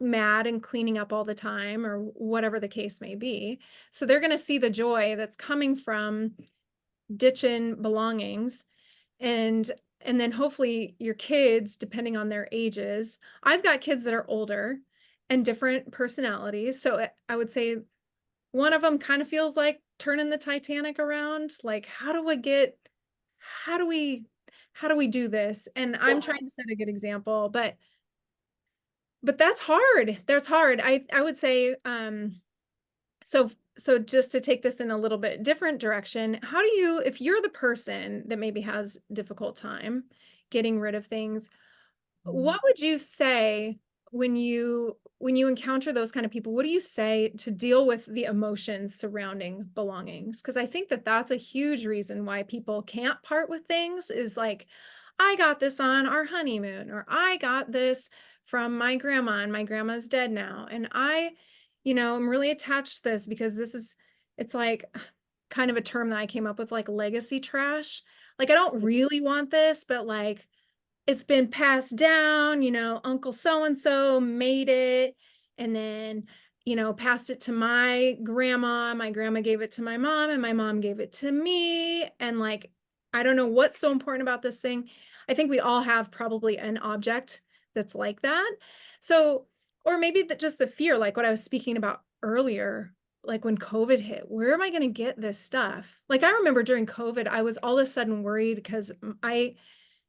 [0.00, 3.60] mad and cleaning up all the time or whatever the case may be.
[3.90, 6.32] So they're going to see the joy that's coming from
[7.14, 8.64] ditching belongings
[9.20, 13.18] and and then hopefully your kids depending on their ages.
[13.42, 14.78] I've got kids that are older
[15.30, 16.82] and different personalities.
[16.82, 17.78] So I would say
[18.52, 21.52] one of them kind of feels like turning the Titanic around.
[21.62, 22.76] Like, how do I get,
[23.38, 24.26] how do we,
[24.74, 25.68] how do we do this?
[25.74, 27.76] And I'm trying to set a good example, but
[29.22, 30.18] but that's hard.
[30.26, 30.80] That's hard.
[30.84, 32.40] I I would say um
[33.24, 37.00] so so just to take this in a little bit different direction, how do you
[37.04, 40.04] if you're the person that maybe has difficult time
[40.50, 41.48] getting rid of things,
[42.24, 43.78] what would you say
[44.10, 47.86] when you when you encounter those kind of people what do you say to deal
[47.86, 50.40] with the emotions surrounding belongings?
[50.40, 54.36] Because i think that that's a huge reason why people can't part with things is
[54.36, 54.66] like
[55.18, 58.10] i got this on our honeymoon or i got this
[58.44, 61.30] from my grandma and my grandma's dead now and i
[61.84, 63.94] you know i'm really attached to this because this is
[64.36, 64.84] it's like
[65.50, 68.02] kind of a term that i came up with like legacy trash.
[68.38, 68.86] Like i don't mm-hmm.
[68.86, 70.46] really want this but like
[71.06, 75.14] it's been passed down, you know, Uncle so and so made it
[75.58, 76.24] and then,
[76.64, 78.94] you know, passed it to my grandma.
[78.94, 82.04] My grandma gave it to my mom and my mom gave it to me.
[82.20, 82.70] And like,
[83.12, 84.88] I don't know what's so important about this thing.
[85.28, 87.42] I think we all have probably an object
[87.74, 88.50] that's like that.
[89.00, 89.46] So,
[89.84, 93.58] or maybe that just the fear, like what I was speaking about earlier, like when
[93.58, 96.00] COVID hit, where am I going to get this stuff?
[96.08, 98.90] Like I remember during COVID, I was all of a sudden worried because
[99.22, 99.56] I,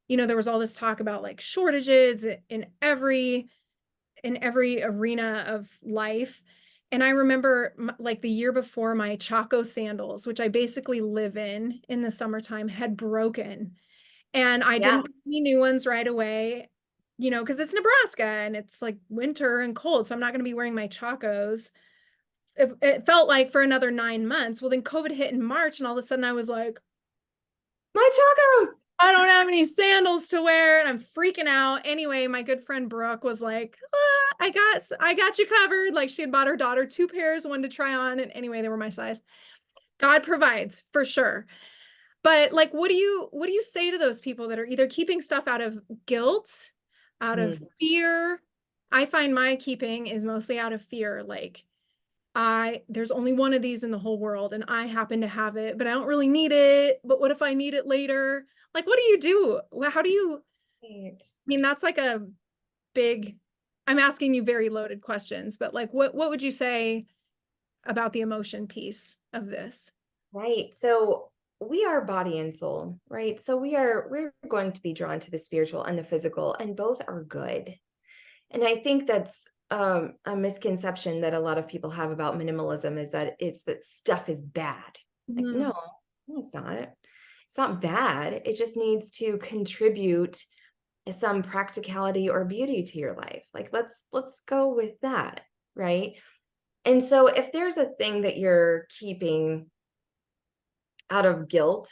[0.07, 3.49] you know, there was all this talk about like shortages in every
[4.23, 6.41] in every arena of life.
[6.91, 11.81] And I remember like the year before my Chaco sandals, which I basically live in
[11.89, 13.75] in the summertime, had broken.
[14.33, 14.81] And I Yeah.
[14.81, 16.69] didn't buy any new ones right away,
[17.17, 20.07] you know, because it's Nebraska and it's like winter and cold.
[20.07, 21.71] So I'm not going to be wearing my Chacos.
[22.57, 24.61] It, it felt like for another nine months.
[24.61, 26.79] Well, then COVID hit in March, and all of a sudden I was like,
[27.95, 28.84] My chacos.
[28.99, 31.81] I don't have any sandals to wear and I'm freaking out.
[31.83, 35.93] Anyway, my good friend Brooke was like, "Ah, I got I got you covered.
[35.93, 38.19] Like she had bought her daughter two pairs, one to try on.
[38.19, 39.21] And anyway, they were my size.
[39.97, 41.45] God provides for sure.
[42.23, 44.87] But like what do you what do you say to those people that are either
[44.87, 46.71] keeping stuff out of guilt,
[47.21, 48.41] out of fear?
[48.91, 51.21] I find my keeping is mostly out of fear.
[51.21, 51.63] Like
[52.33, 55.57] I there's only one of these in the whole world and I happen to have
[55.57, 57.01] it, but I don't really need it.
[57.03, 58.45] But what if I need it later?
[58.75, 59.61] Like what do you do?
[59.89, 60.43] How do you
[60.83, 61.15] I
[61.47, 62.21] mean that's like a
[62.93, 63.37] big
[63.87, 67.05] I'm asking you very loaded questions, but like what what would you say
[67.85, 69.91] about the emotion piece of this?
[70.33, 70.73] Right.
[70.77, 73.39] So we are body and soul, right?
[73.39, 76.75] So we are we're going to be drawn to the spiritual and the physical, and
[76.75, 77.73] both are good.
[78.51, 82.99] And I think that's um, a misconception that a lot of people have about minimalism
[83.01, 84.97] is that it's that stuff is bad.
[85.27, 85.55] Like, Mhm.
[85.55, 85.73] no,
[86.27, 86.89] no, it's not.
[87.55, 88.41] It's not bad.
[88.43, 90.43] It just needs to contribute
[91.09, 93.43] some practicality or beauty to your life.
[93.53, 95.39] Like let's let's go with that,
[95.73, 96.15] right?
[96.83, 99.67] And so if there's a thing that you're keeping
[101.09, 101.89] out of guilt,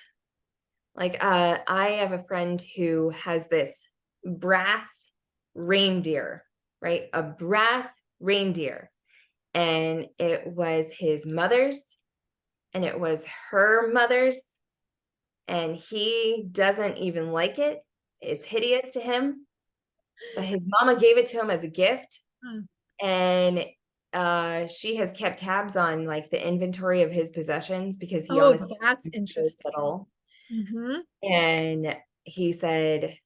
[0.96, 3.88] like uh I have a friend who has this
[4.26, 5.12] brass
[5.56, 6.44] reindeer,
[6.82, 7.04] right?
[7.14, 7.88] A brass
[8.20, 8.92] reindeer.
[9.54, 11.82] And it was his mother's
[12.74, 14.42] and it was her mother's
[15.48, 17.80] and he doesn't even like it.
[18.22, 19.46] It's hideous to him.
[20.36, 22.22] But his mama gave it to him as a gift.
[22.44, 22.60] Hmm.
[23.06, 23.66] And
[24.14, 28.56] uh she has kept tabs on like the inventory of his possessions because he Oh,
[28.80, 30.06] that's interesting.
[30.52, 31.00] Mhm.
[31.24, 33.18] And he said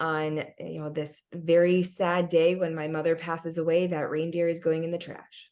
[0.00, 4.60] on you know this very sad day when my mother passes away, that reindeer is
[4.60, 5.50] going in the trash.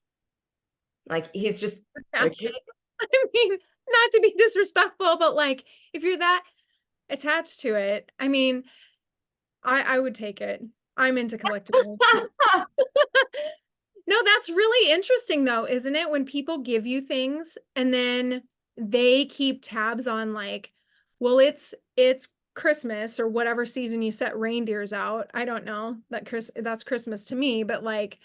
[1.06, 1.80] Like he's just
[2.12, 2.62] That's like, it.
[3.00, 6.42] I mean, not to be disrespectful, but like if you're that
[7.08, 8.64] attached to it, I mean,
[9.62, 10.62] I I would take it.
[10.96, 11.96] I'm into collectibles.
[14.06, 16.10] No, that's really interesting though, isn't it?
[16.10, 18.42] When people give you things and then
[18.76, 20.72] they keep tabs on like,
[21.20, 25.30] well, it's it's Christmas or whatever season you set reindeers out.
[25.32, 25.96] I don't know.
[26.10, 28.18] That Chris that's Christmas to me, but like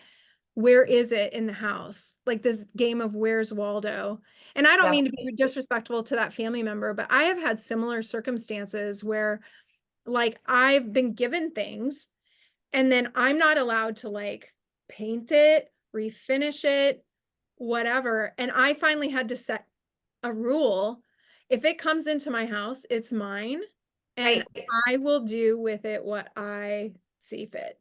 [0.58, 2.16] where is it in the house?
[2.26, 4.20] Like this game of where's Waldo?
[4.56, 4.92] And I don't Yeah.
[4.92, 9.42] mean to be disrespectful to that family member, but I have had similar circumstances where
[10.06, 12.10] like I've been given things
[12.74, 14.54] and then I'm not allowed to like
[14.90, 17.06] paint it, refinish it,
[17.58, 18.34] whatever.
[18.38, 19.68] And I finally had to set
[20.24, 21.02] a rule.
[21.50, 23.62] If it comes into my house, it's mine.
[24.18, 24.72] And Right.
[24.88, 27.80] I will do with it what I see fit.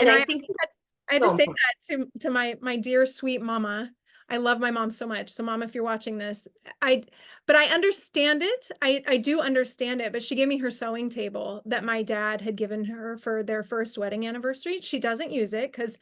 [0.00, 0.68] And And I I think had
[1.10, 3.90] I had to say that to to my my dear sweet mama.
[4.30, 5.30] I love my mom so much.
[5.30, 6.46] So mom, if you're watching this,
[6.82, 7.04] I
[7.46, 8.68] but I understand it.
[8.82, 12.40] I I do understand it, but she gave me her sewing table that my dad
[12.42, 14.80] had given her for their first wedding anniversary.
[14.80, 15.96] She doesn't use it cuz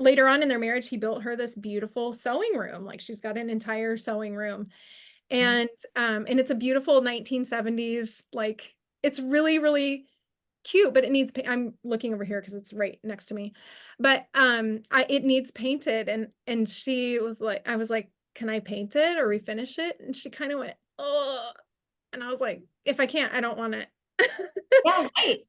[0.00, 2.84] later on in their marriage he built her this beautiful sewing room.
[2.84, 4.68] Like she's got an entire sewing room.
[5.30, 10.06] And um and it's a beautiful 1970s like it's really really
[10.64, 13.54] cute, but it needs pa- I'm looking over here because it's right next to me.
[13.98, 18.48] But um I it needs painted and and she was like I was like, "Can
[18.50, 21.50] I paint it or refinish it?" And she kind of went, "Oh."
[22.12, 23.88] And I was like, "If I can't, I don't want it."
[24.84, 25.40] Yeah, right.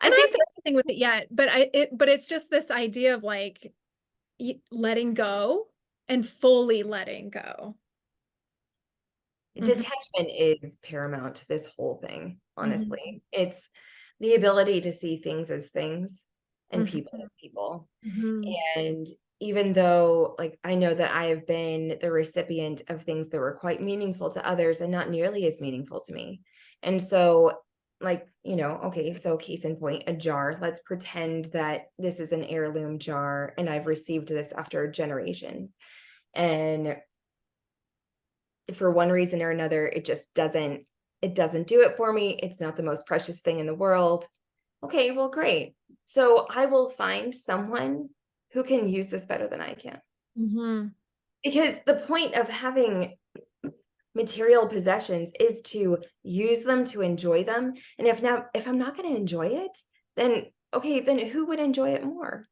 [0.00, 2.70] I And I think anything with it yet, but I it but it's just this
[2.70, 3.72] idea of like
[4.70, 5.66] letting go
[6.08, 7.76] and fully letting go.
[9.58, 9.88] Mhm.
[9.88, 12.98] detachment is paramount to this whole thing, Mhm.
[12.98, 13.22] honestly.
[13.32, 13.68] It's
[14.20, 16.24] the ability to see things as things
[16.70, 17.24] and people Mhm.
[17.24, 17.88] as people.
[18.02, 18.62] Mhm.
[18.76, 19.06] And
[19.40, 23.58] even though, like, I know that I have been the recipient of things that were
[23.60, 26.42] quite meaningful to others and not nearly as meaningful to me.
[26.82, 27.62] And so,
[28.00, 30.58] like, you know, okay, so case in point, a jar.
[30.60, 35.76] Let's pretend that this is an heirloom jar and I've received this after generations.
[36.34, 36.98] And
[38.74, 40.86] for one reason or another, it just doesn't
[41.22, 42.38] it doesn't do it for me.
[42.42, 44.26] It's not the most precious thing in the world.
[44.84, 45.76] Okay, well, great.
[46.06, 48.10] So I will find someone
[48.52, 50.00] who can use this better than I can.
[50.36, 50.94] Mhm.
[51.42, 53.16] Because the point of having
[54.14, 57.74] material possessions is to use them to enjoy them.
[57.98, 59.78] And if now if I'm not going to enjoy it,
[60.16, 62.46] then okay, then who would enjoy it more?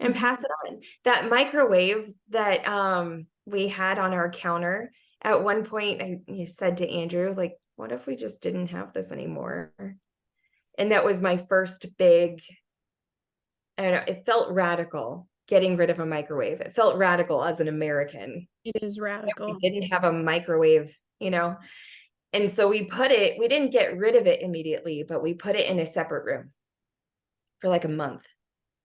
[0.00, 0.14] And Mhm.
[0.14, 0.80] pass it on.
[1.04, 6.78] That microwave that um we had on our counter at one point I you said
[6.78, 9.72] to Andrew like what if we just didn't have this anymore?
[10.76, 12.40] And that was my first big
[13.76, 16.60] I don't know, it felt radical getting rid of a microwave.
[16.60, 19.56] It felt radical as an American It is we radical.
[19.62, 21.56] didn't have a microwave, you know?
[22.32, 25.56] And so we put it, we didn't get rid of it immediately, but we put
[25.56, 26.50] it in a separate room
[27.60, 28.26] for like a month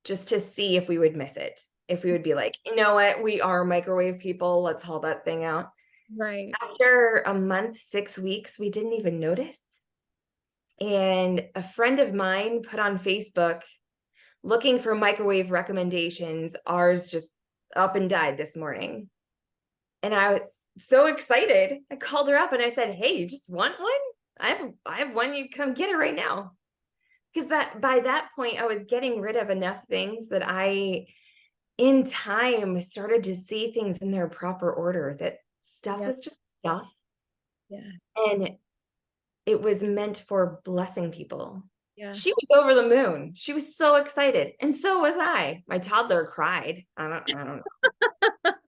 [0.06, 1.60] just to see if we would miss it.
[1.90, 5.26] If we would be like, you know what, we are microwave people, let's haul that
[5.26, 5.72] thing out.
[6.18, 6.52] Right.
[6.62, 9.60] After a month, six weeks, we didn't even notice.
[10.80, 13.62] And a friend of mine put on Facebook
[14.44, 16.56] looking for microwave recommendations.
[16.66, 17.30] Ours just
[17.76, 19.10] up and died this morning.
[20.02, 20.44] And I was
[20.80, 21.80] so excited.
[21.92, 23.92] I called her up and I said, Hey, you just want one?
[24.40, 26.52] I have I have one, you come get it right now.
[27.34, 31.08] Because that by that point I was getting rid of enough things that I
[31.78, 35.38] in time started to see things in their proper order that
[35.84, 36.08] stuff Yeah.
[36.08, 36.88] was just stuff
[37.70, 37.82] Yeah.
[38.16, 38.58] and
[39.46, 41.64] it was meant for blessing people.
[41.98, 42.14] Yeah.
[42.14, 43.34] She was over the moon.
[43.36, 45.64] She was so excited, and so was I.
[45.68, 46.86] My toddler cried.
[46.98, 48.54] I don't I don't know.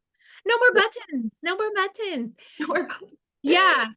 [0.48, 1.40] No more buttons.
[1.44, 2.36] No more buttons.
[2.60, 3.02] know where about
[3.42, 3.88] Yeah.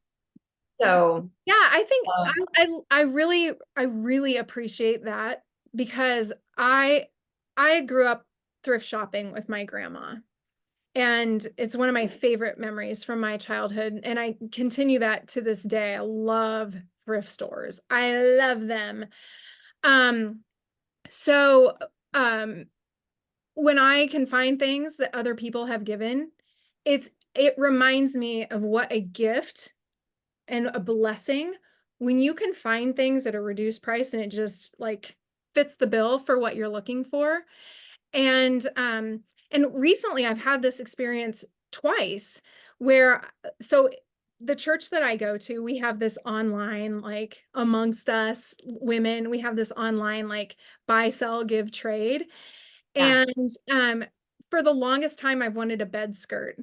[0.80, 5.42] So, Yeah, I think Um, I, I I really I really appreciate that
[5.74, 7.08] because I
[7.56, 8.24] I grew up
[8.64, 10.16] thrift shopping with my grandma.
[10.94, 15.40] And it's one of my favorite memories from my childhood and I continue that to
[15.40, 15.94] this day.
[15.94, 16.74] I love
[17.04, 17.80] thrift stores.
[17.90, 19.06] I love them.
[19.84, 20.40] Um
[21.08, 21.76] so
[22.14, 22.66] um
[23.54, 26.30] when I can find things that other people have given,
[26.84, 29.74] it's it reminds me of what a gift
[30.46, 31.52] and a blessing
[31.98, 35.16] when you can find things at a reduced price and it just like
[35.54, 37.40] fits the bill for what you're looking for.
[38.12, 39.20] And um
[39.50, 42.40] and recently I've had this experience twice
[42.78, 43.90] where uh, so
[44.40, 49.40] the church that I go to, we have this online like amongst us women, we
[49.40, 50.56] have this online like
[50.86, 52.26] buy, sell, give, trade.
[52.94, 53.24] Yeah.
[53.36, 54.04] And um
[54.50, 56.56] for the longest time I've wanted a bed skirt.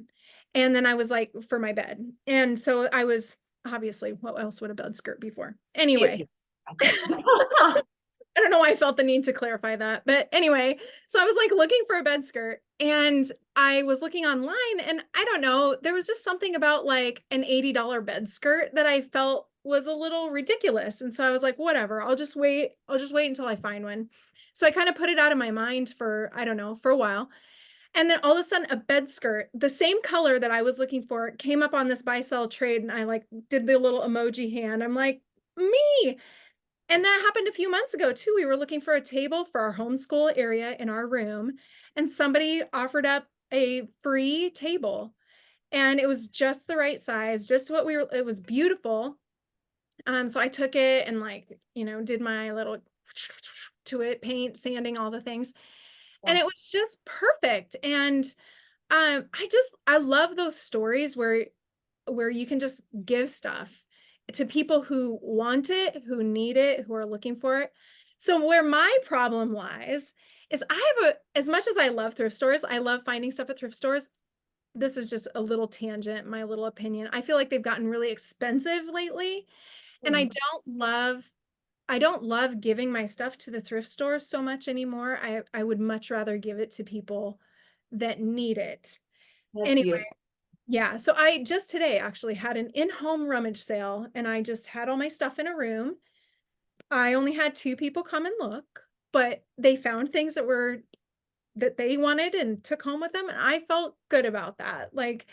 [0.54, 2.00] And then I was like for my bed.
[2.26, 3.36] And so I was
[3.66, 5.56] obviously what else would a bed skirt be for?
[5.74, 6.28] Anyway,
[8.66, 10.02] I felt the need to clarify that.
[10.04, 14.26] But anyway, so I was like looking for a bed skirt and I was looking
[14.26, 18.74] online and I don't know, there was just something about like an $80 bed skirt
[18.74, 21.00] that I felt was a little ridiculous.
[21.00, 22.72] And so I was like, whatever, I'll just wait.
[22.88, 24.08] I'll just wait until I find one.
[24.52, 26.90] So I kind of put it out of my mind for, I don't know, for
[26.90, 27.28] a while.
[27.94, 30.80] And then all of a sudden a bed skirt, the same color that I was
[30.80, 34.02] looking for came up on this buy sell trade and I like did the little
[34.02, 34.82] emoji hand.
[34.82, 35.22] I'm like,
[35.56, 36.18] me.
[36.88, 38.32] And that happened a few months ago too.
[38.36, 41.54] We were looking for a table for our homeschool area in our room,
[41.96, 45.14] and somebody offered up a free table.
[45.72, 49.18] And it was just the right size, just what we were it was beautiful.
[50.06, 52.78] Um, so I took it and like, you know, did my little
[53.86, 55.52] to it, paint, sanding, all the things.
[56.24, 57.76] And it was just perfect.
[57.84, 58.24] And
[58.90, 61.46] um, I just I love those stories where
[62.06, 63.70] where you can just give stuff
[64.32, 67.72] to people who want it, who need it, who are looking for it.
[68.18, 70.14] So where my problem lies
[70.50, 73.50] is I have a as much as I love thrift stores, I love finding stuff
[73.50, 74.08] at thrift stores.
[74.74, 77.08] This is just a little tangent, my little opinion.
[77.12, 79.46] I feel like they've gotten really expensive lately,
[80.04, 81.30] and I Mm, don't love
[81.88, 85.18] I don't love giving my stuff to the thrift stores so much anymore.
[85.22, 87.40] I I would much rather give it to people
[87.92, 89.00] that need it.
[89.54, 90.16] That's Anyway, beautiful.
[90.66, 94.88] Yeah, so I just today actually had an in-home rummage sale and I just had
[94.88, 95.96] all my stuff in a room.
[96.90, 100.84] I only had two people come and look, but they found things that were
[101.56, 104.94] that they wanted and took home with them and I felt good about that.
[104.94, 105.26] Like,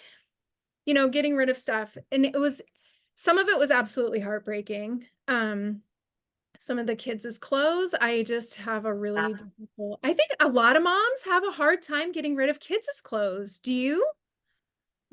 [0.85, 2.61] you know, getting rid of stuff and it was
[3.15, 5.07] some of it was absolutely heartbreaking.
[5.27, 5.83] Um
[6.59, 9.23] some of the kids' clothes, I just have a Yeah.
[9.23, 12.59] really difficult I think a lot of moms have a hard time getting rid of
[12.59, 13.59] kids' clothes.
[13.59, 14.07] Do you?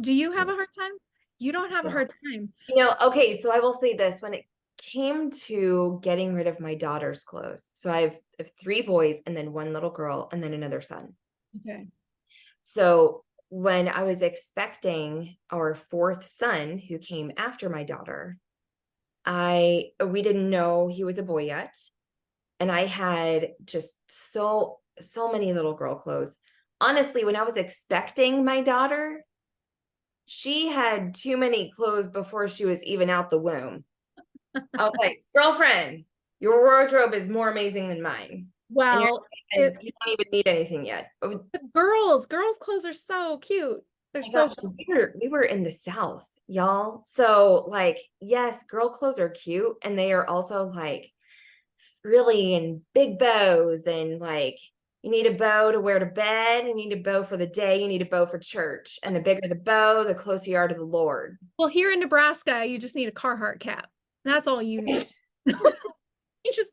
[0.01, 0.93] Do you have a hard time?
[1.39, 2.53] You don't have a hard time.
[2.69, 4.45] You know, okay, so I will say this, when it
[4.77, 9.17] came to getting rid of my daughter's clothes, so I have, I have three boys
[9.27, 11.15] and then one little girl and then another son.
[11.57, 11.87] Okay.
[12.63, 18.39] So when I was expecting our fourth son, who came after my daughter,
[19.27, 21.75] I we didn't know he was a boy yet.
[22.59, 26.39] And I had just so so many little girl clothes.
[26.81, 29.25] Honestly, when I was expecting my daughter,
[30.33, 33.83] she had too many clothes before she was even out the womb.
[34.55, 36.05] I was like, girlfriend,
[36.39, 38.47] your wardrobe is more amazing than mine.
[38.71, 41.09] Well, and it you don't even need anything yet.
[41.21, 43.81] Oh the girls girls' clothes are so cute.
[44.15, 47.03] They're oh so gosh, we were we were in the South, y'all.
[47.07, 51.11] So like, yes, girl clothes are cute and they are also like
[52.03, 54.61] frilly and big bows and like
[55.03, 57.81] you need a bow to wear to bed, you need a bow for the day,
[57.81, 58.99] you need a bow for church.
[59.03, 61.39] And the bigger the bow, the closer you are to the Lord.
[61.59, 63.89] well, here in Nebraska, you just need a Carhartt cap.
[64.25, 65.07] That's all you need.
[66.43, 66.71] You just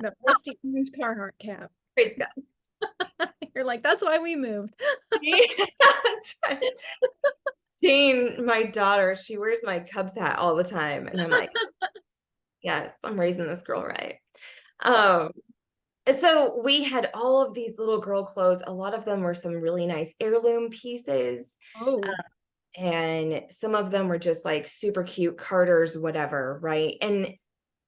[0.00, 1.70] the rusty orange Carhartt cap.
[1.94, 3.28] Praise God.
[3.54, 4.74] You're like, that's why we moved.
[5.12, 6.62] That's right.
[7.82, 11.06] Jane, my daughter, she wears my Cubs hat all the time.
[11.06, 11.52] And I'm like,
[12.62, 14.16] yes, I'm raising this girl right.
[14.82, 15.30] Um,
[16.14, 18.62] so we had all of these little girl clothes.
[18.66, 22.10] A lot of them were some really nice heirloom pieces, Oh, um,
[22.76, 26.96] and some of them were just like super cute Carter's, whatever, right?
[27.00, 27.34] And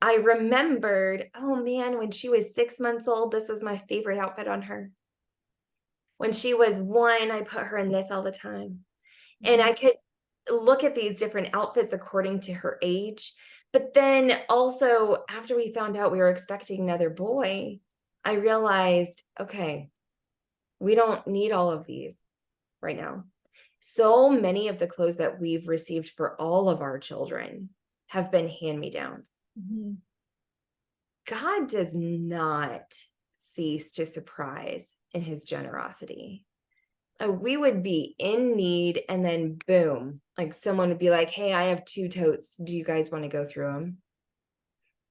[0.00, 4.48] I remembered, oh man, when she was six months old, this was my favorite outfit
[4.48, 4.90] on her.
[6.16, 8.80] When she was one, I put her in this all the time.
[9.44, 9.86] And I mm-hmm.
[9.86, 13.34] could look at these different outfits according to her age.
[13.72, 17.80] But then also, after we found out we were expecting another boy,
[18.28, 19.88] I realized, okay,
[20.78, 22.18] we don't need all of these
[22.82, 23.24] right now.
[23.80, 27.70] So many of the clothes that we've received for all of our children
[28.08, 29.32] have been hand me downs.
[29.58, 29.96] Mhm.
[31.24, 33.02] God does not
[33.38, 36.44] cease to surprise in his generosity.
[37.18, 41.54] Uh, we would be in need, and then boom, like someone would be like, Hey,
[41.54, 42.58] I have two totes.
[42.58, 44.02] Do you guys want to go through them?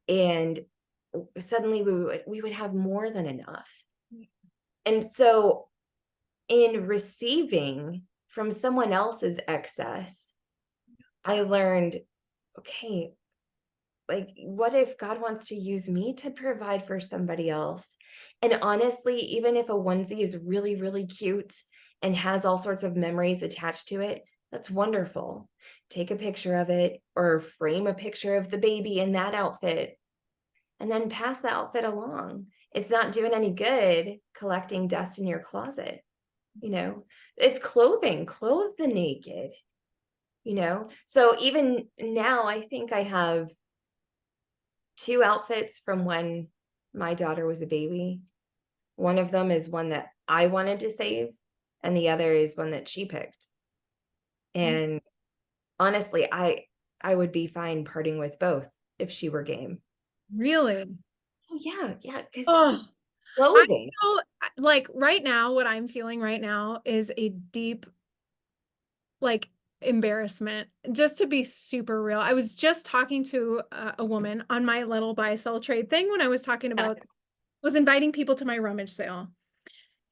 [0.07, 0.63] And
[1.37, 3.69] suddenly we would, we would have more than enough.
[4.85, 5.67] And so,
[6.47, 10.31] in receiving from someone else's excess,
[11.25, 11.99] I learned
[12.59, 13.11] okay,
[14.09, 17.97] like what if god wants to use me to provide for somebody else?
[18.41, 21.53] And honestly even if a onesie is really really cute
[22.01, 25.49] and has all sorts of memories attached to it that's wonderful.
[25.89, 29.97] Take a picture of it or frame a picture of the baby in that outfit
[30.79, 35.39] and then pass the outfit along it's not doing any good collecting dust in your
[35.39, 36.01] closet
[36.61, 37.03] you know
[37.35, 39.51] it's clothing clothe the naked
[40.43, 43.49] you know so even now i think i have
[44.97, 46.47] two outfits from when
[46.93, 48.21] my daughter was a baby.
[48.95, 51.29] One of them is one that I wanted to save,
[51.83, 53.47] and the other is one that she picked.
[54.55, 54.61] Mm.
[54.61, 55.01] And
[55.79, 56.65] honestly, I
[56.99, 58.67] I would be fine parting with both
[58.97, 59.79] if she were game.
[60.35, 60.85] Really?
[61.51, 62.87] Oh yeah, yeah, because Oh, I'm
[63.35, 63.89] clothing.
[64.01, 64.19] so
[64.57, 67.85] like right now, what I'm feeling right now is a deep,
[69.21, 69.49] like
[69.81, 70.67] embarrassment.
[70.91, 74.83] Just to be super real, I was just talking to a, a woman on my
[74.83, 76.99] little buy sell trade thing when I was talking about
[77.63, 79.27] was inviting people to my rummage sale.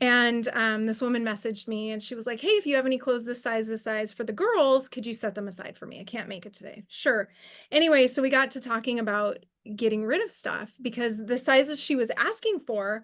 [0.02, 2.98] And um, this woman messaged me and she was like, Hey, if you have any
[2.98, 6.02] clothes this size, this size for the girls, could you set them aside for me?
[6.02, 6.84] I can't make it today.
[6.90, 7.30] Sure.
[7.72, 9.38] Anyway, so we got to talking about
[9.76, 13.04] getting rid of stuff because the sizes she was asking for,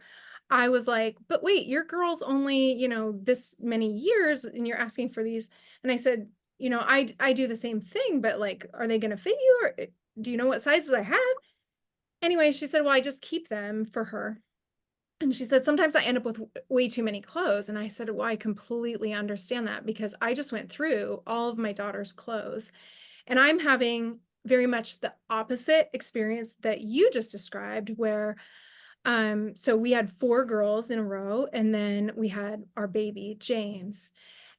[0.50, 4.78] I was like, but wait, your girl's only, you know, this many years and you're
[4.78, 5.50] asking for these.
[5.84, 6.28] And I said,
[6.60, 9.60] you know, I I do the same thing, but like, are they gonna fit you
[9.64, 9.86] or eh,
[10.20, 11.18] do you know what sizes I have?
[12.22, 14.40] Anyway, she said, well, I just keep them for her.
[15.22, 17.70] And she said, sometimes I end up with way too many clothes.
[17.70, 21.58] And I said, well, I completely understand that because I just went through all of
[21.58, 22.72] my daughter's clothes
[23.28, 28.38] and I'm having very much the opposite experience that you just described, where
[29.06, 33.36] um, so we had four girls in a row, and then we had our baby,
[33.40, 34.12] James.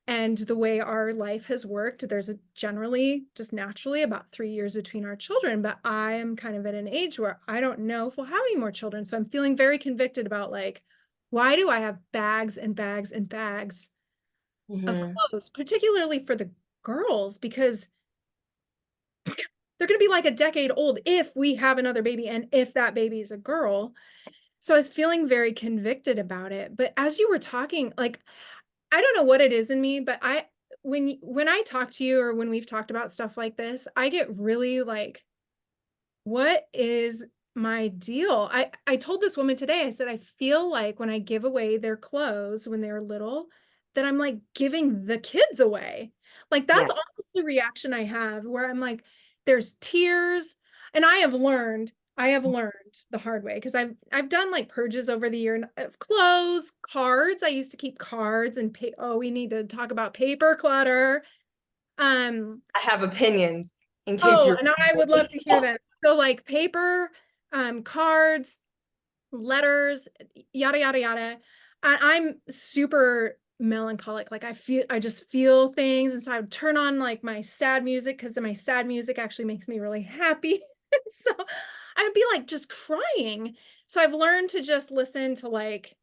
[0.08, 4.74] And the way our life has worked, there's a generally just naturally about three years
[4.74, 5.62] between our children.
[5.62, 8.34] But I am kind of at an age where I don't know if we'll have
[8.34, 9.04] any more children.
[9.04, 10.82] So I'm feeling very convicted about like,
[11.30, 13.90] why do I have bags and bags and bags
[14.68, 15.14] of Mhm.
[15.30, 16.50] clothes, particularly for the
[16.82, 17.38] girls?
[17.38, 17.86] Because
[19.82, 22.72] they're going to be like a decade old if we have another baby and if
[22.74, 23.92] that baby is a girl.
[24.60, 26.76] So I was feeling very convicted about it.
[26.76, 28.20] But as you were talking, like
[28.92, 30.46] I don't know what it is in me, but I
[30.82, 34.08] when when I talk to you or when we've talked about stuff like this, I
[34.08, 35.24] get really like
[36.22, 37.24] what is
[37.56, 38.48] my deal?
[38.52, 41.76] I I told this woman today, I said, I feel like when I give away
[41.76, 43.46] their clothes when they're little,
[43.96, 46.12] that I'm like giving the kids away.
[46.52, 46.76] Like Yeah.
[46.76, 49.02] that's almost the reaction I have where I'm like,
[49.46, 50.56] there's tears.
[50.94, 52.72] And I have learned, I have learned
[53.10, 57.42] the hard way because I've I've done like purges over the year of clothes, cards.
[57.42, 58.92] I used to keep cards and pay.
[58.98, 61.24] Oh, we need to talk about paper clutter.
[61.98, 63.72] Um, I have opinions
[64.06, 65.76] in case Oh, and I would love to hear them.
[66.04, 67.10] So like paper,
[67.52, 68.58] um, cards,
[69.30, 70.08] letters,
[70.52, 71.38] yada yada yada.
[71.82, 74.30] And I'm super melancholic.
[74.30, 76.12] Like I feel I just feel things.
[76.12, 79.46] And so I would turn on like my sad music because my sad music actually
[79.46, 80.60] makes me really happy.
[81.08, 81.30] so
[81.96, 83.54] I'd be like just crying.
[83.86, 85.96] So I've learned to just listen to like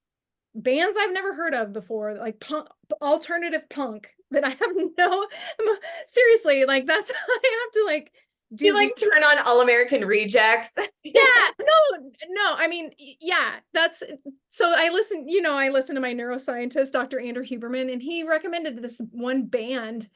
[0.55, 2.68] bands I've never heard of before, like punk
[3.01, 5.28] alternative punk that I have no
[6.07, 8.12] seriously, like that's I have to like
[8.54, 10.72] do You like turn on All American Rejects.
[11.04, 12.91] yeah no no i mean
[13.22, 14.04] yeah that's
[14.50, 18.24] so i listen you know i listen to my neuroscientist dr andrew huberman and he
[18.24, 20.10] recommended this one band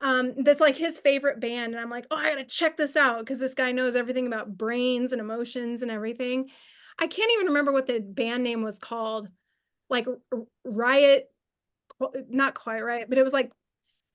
[0.00, 3.20] um that's like his favorite band and i'm like oh i gotta check this out
[3.20, 6.48] because this guy knows everything about brains and emotions and everything
[6.98, 9.28] i can't even remember what the band name was called
[9.88, 10.06] like
[10.64, 11.26] riot
[12.28, 13.50] not quite right but it was like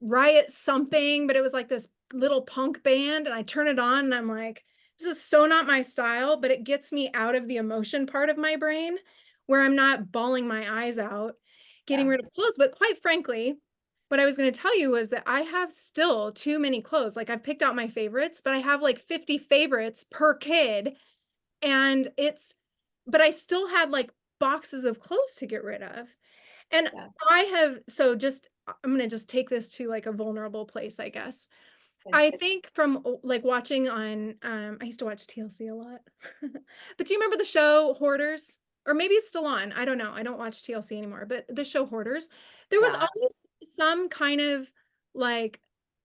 [0.01, 4.05] riot something but it was like this little punk band and i turn it on
[4.05, 4.63] and i'm like
[4.99, 8.29] this is so not my style, but it gets me out of the emotion part
[8.29, 8.95] of my brain
[9.45, 11.33] where I'm not bawling my eyes out,
[11.85, 12.11] getting Yeah.
[12.11, 12.55] rid of clothes.
[12.57, 13.55] But quite frankly,
[14.07, 17.17] what I was going to tell you was that I have still too many clothes.
[17.17, 20.95] Like I've picked out my favorites, but I have like 50 favorites per kid.
[21.61, 22.53] And it's,
[23.07, 26.07] but I still had like boxes of clothes to get rid of.
[26.71, 27.07] And Yeah.
[27.29, 30.99] I have, so just, I'm going to just take this to like a vulnerable place,
[30.99, 31.47] I guess.
[32.13, 36.01] I think from like watching on um I used to watch TLC a lot.
[36.41, 38.59] but do you remember the show Hoarders?
[38.87, 39.71] Or maybe it's still on.
[39.73, 40.11] I don't know.
[40.13, 42.29] I don't watch TLC anymore, but the show Hoarders,
[42.69, 43.07] there was Yeah.
[43.15, 44.71] always some kind of
[45.15, 45.59] like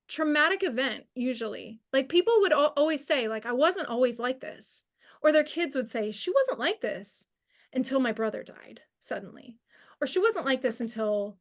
[0.08, 1.80] traumatic event usually.
[1.92, 4.82] Like people would al- always say like I wasn't always like this.
[5.22, 7.26] Or their kids would say she wasn't like this
[7.74, 9.58] until my brother died suddenly.
[10.00, 11.36] Or she wasn't like this until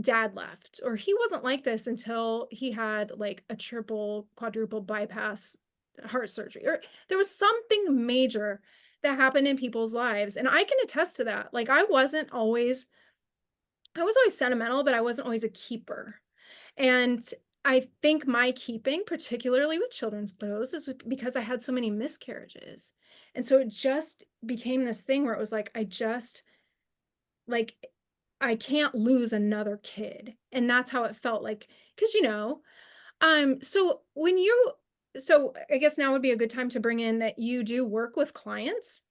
[0.00, 5.56] dad left or he wasn't like this until he had like a triple quadruple bypass
[6.06, 8.60] heart surgery or there was something major
[9.02, 12.86] that happened in people's lives and i can attest to that like i wasn't always
[13.96, 16.14] i was always sentimental but i wasn't always a keeper
[16.76, 17.34] and
[17.64, 22.92] i think my keeping particularly with children's clothes is because i had so many miscarriages
[23.34, 26.44] and so it just became this thing where it was like i just
[27.48, 27.74] like
[28.40, 30.36] I can't lose another kid.
[30.52, 32.62] And that's how it felt like cuz you know,
[33.22, 34.72] um so when you
[35.18, 37.86] so I guess now would be a good time to bring in that you do
[37.86, 39.02] work with clients.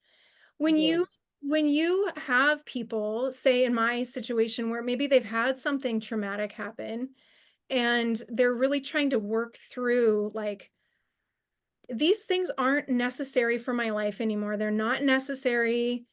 [0.57, 0.79] When Yeah.
[0.79, 1.07] you
[1.41, 7.15] when you have people say in my situation where maybe they've had something traumatic happen
[7.69, 10.71] and they're really trying to work through like
[11.89, 14.57] these things aren't necessary for my life anymore.
[14.57, 16.05] They're not necessary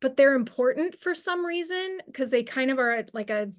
[0.00, 3.50] but they're important for some reason because they kind of are like a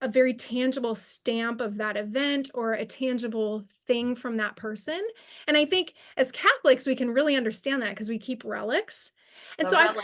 [0.00, 5.00] a very tangible stamp of that event or a tangible thing from that person.
[5.46, 9.10] And I think as Catholics, we can really understand that because we keep relics.
[9.58, 9.96] And The so I've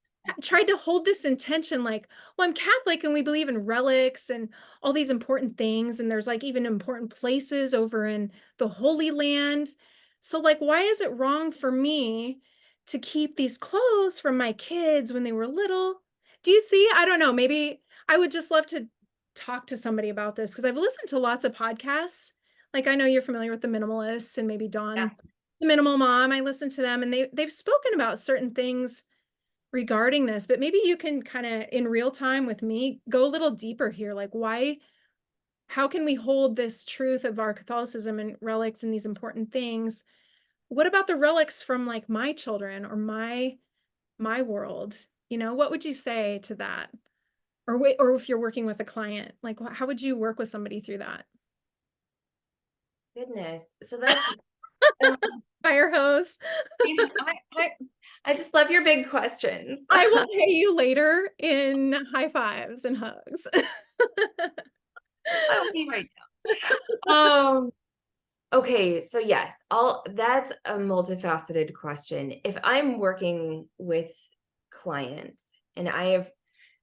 [0.42, 4.48] tried to hold this intention like, well, I'm Catholic and we believe in relics and
[4.80, 5.98] all these important things.
[5.98, 9.68] And there's like even important places over in the Holy Land.
[10.20, 12.38] So, like, why is it wrong for me
[12.88, 16.02] to keep these clothes from my kids when they were little?
[16.42, 16.88] Do you see?
[16.94, 17.32] I don't know.
[17.32, 18.88] Maybe I would just love to
[19.34, 22.32] talk to somebody about this because I've listened to lots of podcasts.
[22.74, 24.70] Like, I know you're familiar with the minimalists and maybe Yeah.
[24.70, 25.10] Dawn,
[25.60, 26.32] the minimal mom.
[26.32, 29.04] I listen to them and they they've spoken about certain things
[29.72, 33.30] regarding this, but maybe you can kind of in real time with me go a
[33.30, 34.12] little deeper here.
[34.12, 34.78] Like, why,
[35.68, 40.04] how can we hold this truth of our Catholicism and relics and these important things?
[40.72, 43.58] What about the relics from like my children or my
[44.18, 44.96] my world?
[45.28, 46.88] You know, what would you say to that?
[47.68, 50.48] Or wait, or if you're working with a client, like how would you work with
[50.48, 51.26] somebody through that?
[53.14, 53.64] Goodness.
[53.82, 54.18] So that's
[55.04, 55.18] um,
[55.62, 56.38] Fire hose.
[56.86, 57.68] yeah, I, I
[58.24, 59.78] I just love your big questions.
[59.90, 63.46] I will pay you later in high fives and hugs.
[65.50, 66.08] I'll be right
[67.06, 67.14] down.
[67.14, 67.72] Um
[68.52, 72.34] okay, so yes, all that's a multifaceted question.
[72.44, 74.10] If I'm working with
[74.70, 75.42] clients
[75.76, 76.30] and I have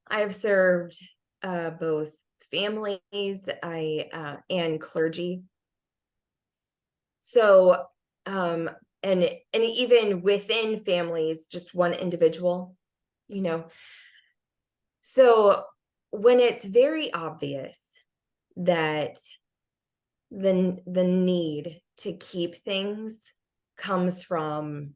[0.07, 0.97] I have served
[1.43, 2.11] uh both
[2.51, 5.43] families, I uh and clergy.
[7.21, 7.85] So
[8.25, 8.69] um
[9.03, 12.75] and and even within families, just one individual,
[13.27, 13.65] you know.
[15.01, 15.63] So
[16.11, 17.85] when it's very obvious
[18.57, 19.19] that
[20.31, 23.23] the the need to keep things
[23.77, 24.95] comes from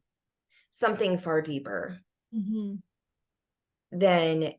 [0.72, 1.98] something far deeper,
[2.32, 2.82] Mhm.
[3.92, 4.54] then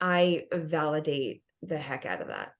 [0.00, 2.52] I validate the heck out of that.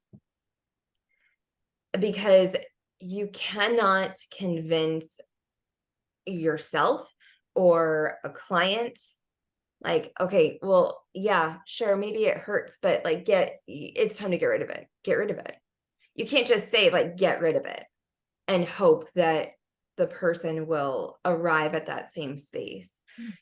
[1.99, 2.55] Because
[3.01, 5.19] you cannot convince
[6.27, 7.13] yourself
[7.55, 8.99] or a client
[9.83, 14.47] like okay well yeah sure maybe it hurts but like get it's time to get
[14.47, 15.57] rid of it get rid of it
[16.21, 17.85] you can't just say like get rid of it
[18.47, 19.53] and hope that
[19.97, 22.91] the person will arrive at that same space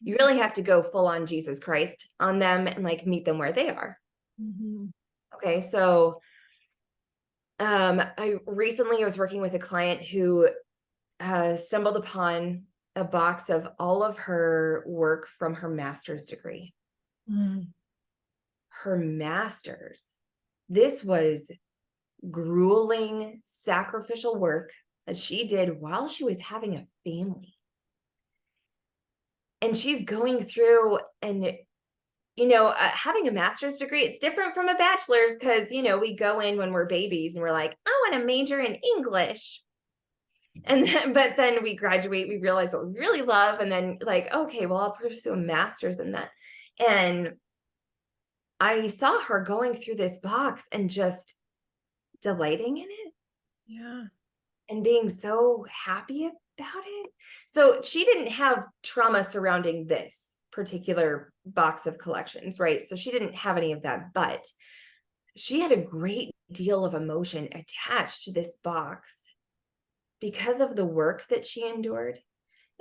[0.00, 3.38] you really have to go full on jesus christ on them and like meet them
[3.38, 3.98] where they are
[4.40, 4.90] Mhm.
[5.34, 6.20] okay so
[7.60, 10.48] um i recently was working with a client who
[11.20, 12.62] uh, stumbled upon
[12.94, 16.72] a box of all of her work from her master's degree
[17.30, 17.66] Mm.
[18.84, 20.04] her master's.
[20.68, 21.50] This was
[22.30, 24.72] grueling, sacrificial work
[25.06, 27.54] that she did while she was having a family.
[29.60, 31.52] And she's going through and
[32.38, 35.98] you know, uh, having a master's degree, it's different from a bachelor's because, you know,
[35.98, 39.60] we go in when we're babies and we're like, I want to major in English.
[40.64, 43.58] And then, but then we graduate, we realize what we really love.
[43.58, 46.28] And then, like, okay, well, I'll pursue a master's in that.
[46.78, 47.32] And
[48.60, 51.34] I saw her going through this box and just
[52.22, 53.12] delighting in it
[53.66, 54.04] Yeah.
[54.68, 57.10] and being so happy about it.
[57.48, 62.82] So she didn't have trauma surrounding this particular box of collections, right?
[62.86, 64.44] So she didn't have any of that, but
[65.36, 69.20] she had a great deal of emotion attached to this box
[70.20, 72.18] because of the work that she endured,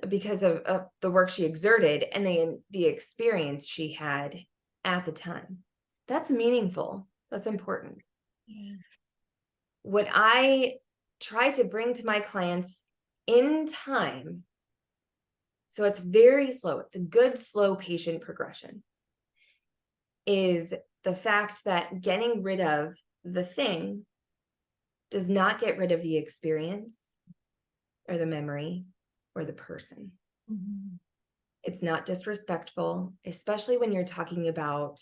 [0.07, 4.39] because of, of the work she exerted and the the experience she had
[4.83, 5.59] at the time.
[6.07, 7.07] That's meaningful.
[7.29, 7.99] That's important.
[8.47, 8.77] Yeah.
[9.87, 10.79] What I
[11.21, 12.83] try to bring to my clients
[13.25, 14.43] in time,
[15.69, 18.83] so it's very slow, it's a good, slow, patient progression,
[20.25, 20.73] is
[21.05, 24.05] the fact that getting rid of the thing
[25.09, 26.99] does not get rid of the experience
[28.09, 28.83] or the memory
[29.35, 30.11] or the person.
[30.51, 30.99] Mhm.
[31.63, 35.01] It's not disrespectful, especially when you're talking about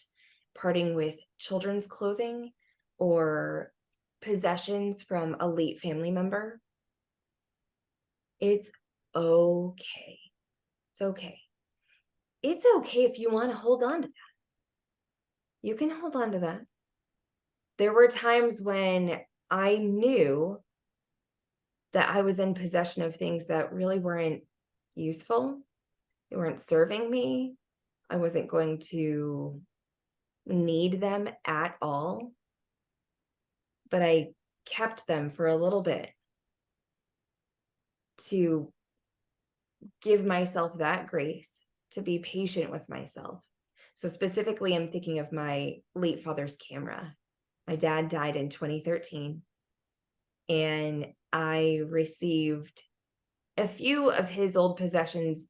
[0.53, 2.53] parting with children's clothing
[2.99, 3.73] or
[4.25, 6.59] possessions from a late family member.
[8.39, 8.69] It's
[9.15, 10.19] okay.
[10.91, 11.39] It's okay.
[12.43, 14.33] It's okay if you want to hold on to that.
[15.61, 16.61] You can hold on to that.
[17.77, 20.59] There were times when I knew
[21.93, 24.43] that I was in possession of things that really weren't
[24.95, 25.61] useful
[26.29, 27.55] they weren't serving me.
[28.09, 29.61] I wasn't going to
[30.45, 32.31] need them at all.
[33.89, 34.29] But I
[34.65, 36.09] kept them for a little bit
[38.29, 38.71] to
[40.01, 41.51] give myself that grace,
[41.91, 43.39] to be patient with myself.
[43.95, 47.15] So, specifically, I'm thinking of my late father's camera.
[47.67, 49.41] My dad died in 2013.
[50.49, 52.83] And I received
[53.57, 55.47] a few of his old possessions,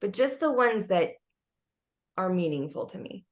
[0.00, 1.12] but just the ones that
[2.16, 3.24] are meaningful to me.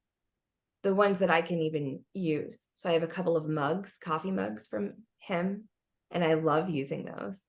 [0.83, 2.67] The ones that I can even use.
[2.73, 5.69] So I have a couple of mugs, coffee mugs from him,
[6.11, 7.41] and I love using those.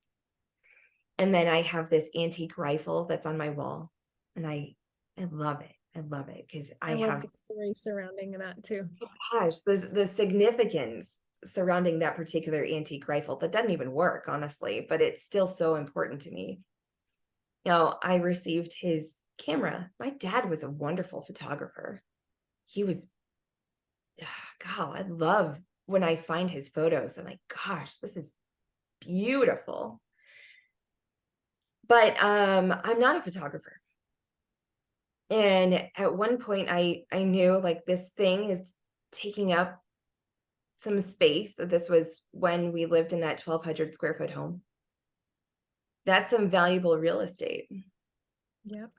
[1.17, 3.91] And then I have this antique rifle that's on my wall,
[4.35, 4.75] and I
[5.17, 5.71] I love it.
[5.95, 8.87] I love it because I, I have the story surrounding that too.
[9.01, 11.09] Oh gosh, the the significance
[11.45, 16.21] surrounding that particular antique rifle that doesn't even work, honestly, but it's still so important
[16.21, 16.61] to me.
[17.65, 19.89] You know, I received his camera.
[19.99, 22.01] My dad was a wonderful photographer.
[22.65, 23.07] He was,
[24.19, 27.17] God, I love when I find his photos.
[27.17, 28.33] I'm like, gosh, this is
[29.01, 30.01] beautiful.
[31.87, 33.81] But um, I'm not a photographer.
[35.29, 38.73] And at one point I I knew like this thing is
[39.11, 39.81] taking up
[40.77, 41.55] some space.
[41.55, 44.61] So This was when we lived in that 1200 square foot home.
[46.05, 47.67] That's some valuable real estate.
[48.65, 48.91] Yep.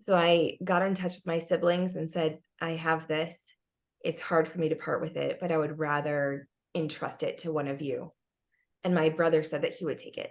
[0.00, 3.42] So I got in touch with my siblings and said, I have this.
[4.06, 7.50] It's hard for me to part with it, but I would rather entrust it to
[7.50, 8.12] one of you.
[8.84, 10.30] And my brother said that he would take it.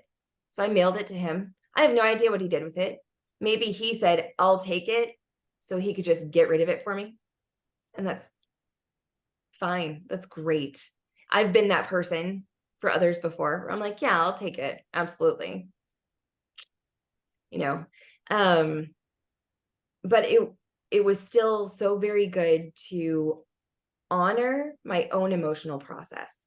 [0.51, 1.55] So I mailed it to him.
[1.75, 2.99] I have no idea what he did with it.
[3.41, 5.09] Maybe he said, I'll take it
[5.59, 7.17] so he could just get rid of it for me.
[7.97, 8.31] And that's
[9.59, 10.03] fine.
[10.07, 10.89] That's great.
[11.29, 12.45] I've been that person
[12.79, 13.69] for others before.
[13.69, 14.79] I'm like, yeah, I'll take it.
[14.93, 15.67] Absolutely.
[17.51, 17.85] You know,
[18.29, 18.87] um,
[20.01, 20.39] but it
[20.91, 23.43] it was still so very good to
[24.11, 26.45] honor my own emotional process.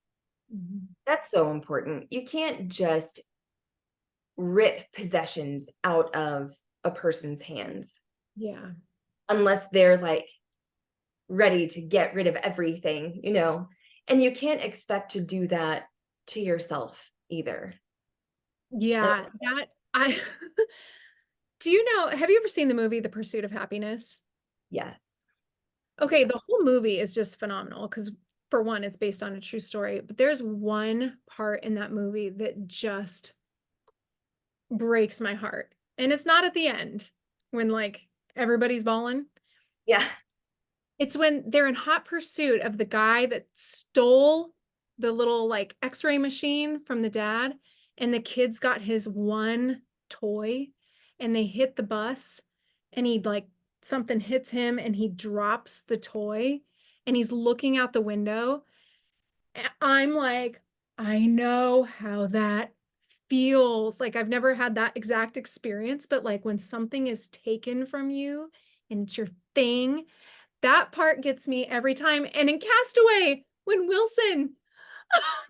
[0.54, 0.88] Mhm.
[1.06, 2.12] That's so important.
[2.12, 3.20] You can't just
[4.36, 6.54] rip possessions out of
[6.84, 7.92] a person's hands
[8.36, 8.72] Yeah.
[9.28, 10.28] unless they're like
[11.28, 13.68] ready to get rid of everything, you know.
[14.06, 15.84] And you can't expect to do that
[16.28, 17.74] to yourself either.
[18.70, 19.26] Yeah.
[19.42, 20.18] That I
[21.60, 24.20] do you know, have you ever seen the movie The Pursuit of Happiness?
[24.70, 25.00] Yes.
[26.00, 28.14] Okay, the whole movie is just phenomenal because
[28.50, 32.30] for one, it's based on a true story, but there's one part in that movie
[32.30, 33.34] that just
[34.70, 35.72] breaks my heart.
[35.98, 37.10] And it's not at the end
[37.50, 38.00] when like
[38.36, 39.26] everybody's bawling.
[39.86, 40.04] Yeah.
[40.98, 44.50] It's when they're in hot pursuit of the guy that stole
[44.98, 47.54] the little like x-ray machine from the dad
[47.96, 50.68] and the kids got his one toy
[51.20, 52.40] and they hit the bus
[52.92, 53.46] and he like
[53.82, 56.60] something hits him and he drops the toy
[57.06, 58.64] and he's looking out the window.
[59.80, 60.60] I'm like,
[60.96, 62.72] I know how that
[63.28, 64.00] feels.
[64.00, 68.50] Like I've never had that exact experience, but like when something is taken from you
[68.90, 70.04] and it's your thing,
[70.62, 72.26] that part gets me every time.
[72.34, 74.54] And in Castaway, when Wilson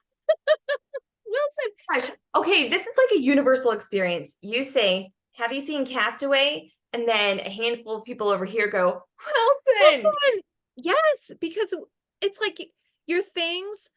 [1.26, 2.11] Wilson Gosh.
[2.37, 4.37] Okay, this is like a universal experience.
[4.41, 6.72] You say, Have you seen Castaway?
[6.93, 10.03] And then a handful of people over here go, Wilson.
[10.05, 10.43] Wilson!
[10.76, 11.74] Yes, because
[12.20, 12.59] it's like
[13.07, 13.91] your things.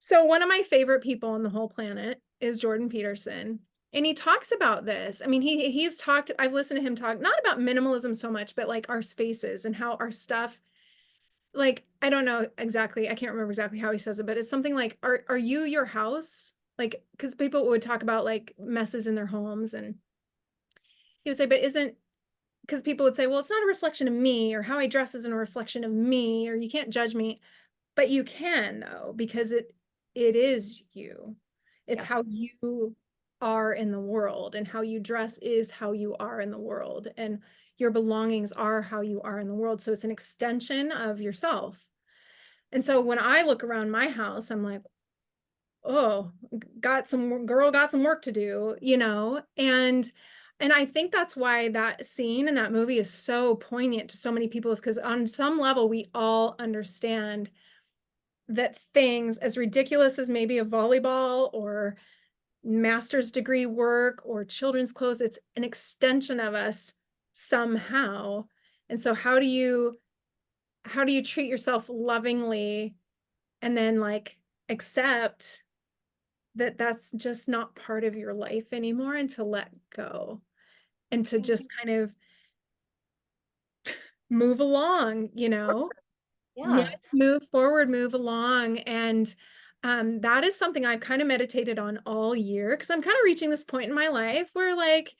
[0.00, 3.60] So one of my favorite people on the whole planet is Jordan Peterson.
[3.92, 5.22] And he talks about this.
[5.24, 8.54] I mean, he he's talked, I've listened to him talk not about minimalism so much,
[8.54, 10.60] but like our spaces and how our stuff,
[11.54, 14.50] like, I don't know exactly, I can't remember exactly how he says it, but it's
[14.50, 16.52] something like, are are you your house?
[16.78, 19.94] Like, because people would talk about like messes in their homes and
[21.26, 21.96] he would say, but isn't
[22.62, 25.14] because people would say, well, it's not a reflection of me, or how I dress
[25.14, 27.40] isn't a reflection of me, or you can't judge me.
[27.96, 29.74] But you can though, because it
[30.14, 31.36] it is you.
[31.88, 32.08] It's Yeah.
[32.08, 32.96] how you
[33.40, 37.08] are in the world, and how you dress is how you are in the world,
[37.16, 37.40] and
[37.78, 39.82] your belongings are how you are in the world.
[39.82, 41.86] So it's an extension of yourself.
[42.72, 44.82] And so when I look around my house, I'm like,
[45.84, 46.32] oh
[46.80, 50.10] got some girl got some work to do you know and
[50.60, 54.32] and i think that's why that scene in that movie is so poignant to so
[54.32, 57.50] many people is because on some level we all understand
[58.48, 61.96] that things as ridiculous as maybe a volleyball or
[62.62, 66.92] master's degree work or children's clothes it's an extension of us
[67.36, 68.46] somehow.
[68.88, 69.98] And so how do you
[70.84, 72.94] how do you treat yourself lovingly
[73.60, 74.36] and then like
[74.68, 75.62] accept
[76.54, 80.40] that that's just not part of your life anymore and to let go
[81.10, 82.14] and to just kind of
[84.30, 85.90] move along, you know?
[86.56, 86.78] Yeah.
[86.78, 88.78] Yeah, move forward, move along.
[88.80, 89.34] And
[89.84, 93.24] um, that is something I've kind of meditated on all year because I'm kind of
[93.24, 95.14] reaching this point in my life where like,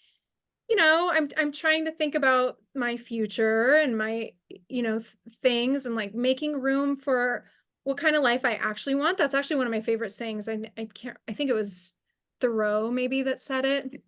[0.68, 4.32] you know, I'm I'm trying to think about my future and my,
[4.68, 7.47] you know, th- things and like making room for
[7.84, 9.18] what kind of life I actually want.
[9.18, 10.49] That's actually one of my favorite sayings.
[10.49, 11.95] I I can't I think it was
[12.41, 14.03] Thoreau maybe that said it.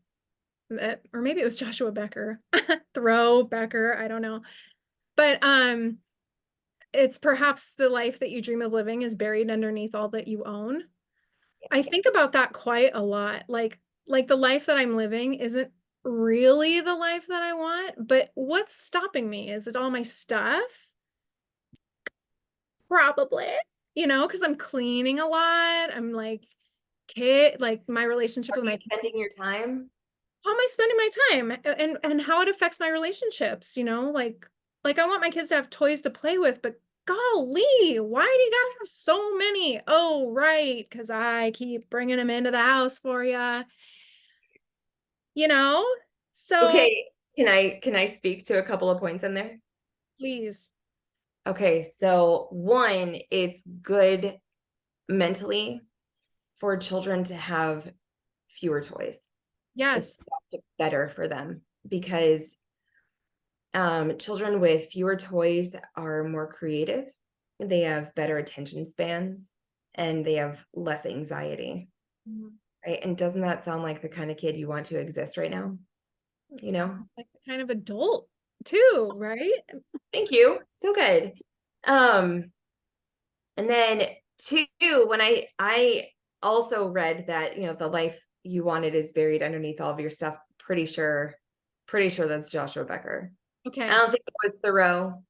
[0.70, 2.40] That or maybe it was Joshua Becker.
[2.94, 4.42] Thoreau Becker, I don't know.
[5.16, 5.98] But um
[6.92, 10.44] it's perhaps the life that you dream of living is buried underneath all that you
[10.44, 10.84] own.
[11.70, 13.44] I think about that quite a lot.
[13.48, 15.70] Like like the life that I'm living isn't
[16.04, 19.50] really the life that I want, but what's stopping me?
[19.50, 20.62] Is it all my stuff?
[22.88, 23.48] Probably,
[23.94, 25.94] you know, because I'm cleaning a lot.
[25.94, 26.44] I'm like
[27.08, 29.16] kid, like my relationship Are with my spending kids.
[29.16, 29.90] your time?
[30.48, 34.10] How am I spending my time and and how it affects my relationships, you know?
[34.10, 34.48] Like
[34.82, 38.42] like I want my kids to have toys to play with, but golly, why do
[38.42, 39.78] you gotta have so many?
[39.86, 43.62] Oh, right, because I keep bringing them into the house for you.
[45.34, 45.86] You know?
[46.32, 47.04] So Okay,
[47.36, 49.58] can I can I speak to a couple of points in there?
[50.18, 50.72] please.
[51.46, 54.38] Okay, so one, it's good
[55.10, 55.82] mentally
[56.58, 57.90] for children to have
[58.48, 59.18] fewer toys.
[59.78, 60.24] Yes.
[60.50, 62.56] It's better for them because
[63.74, 67.04] um, children with fewer toys are more creative.
[67.60, 69.48] They have better attention spans
[69.94, 71.88] and they have less anxiety,
[72.28, 72.54] Mhm.
[72.84, 72.98] right?
[73.04, 75.78] And doesn't that sound like the kind of kid you want to exist right now?
[76.60, 76.98] You know?
[77.16, 78.28] Like the kind of adult
[78.64, 79.60] too, right?
[80.12, 80.60] Thank you.
[80.72, 81.34] So good.
[81.84, 82.50] Um,
[83.56, 84.02] and then
[84.38, 86.08] two, when I I
[86.42, 88.18] also read that, you know, the life
[88.48, 90.36] you wanted is buried underneath all of your stuff.
[90.58, 91.34] Pretty sure,
[91.86, 93.32] pretty sure that's Joshua Becker.
[93.66, 93.82] Okay.
[93.82, 95.22] I don't think it was Thoreau.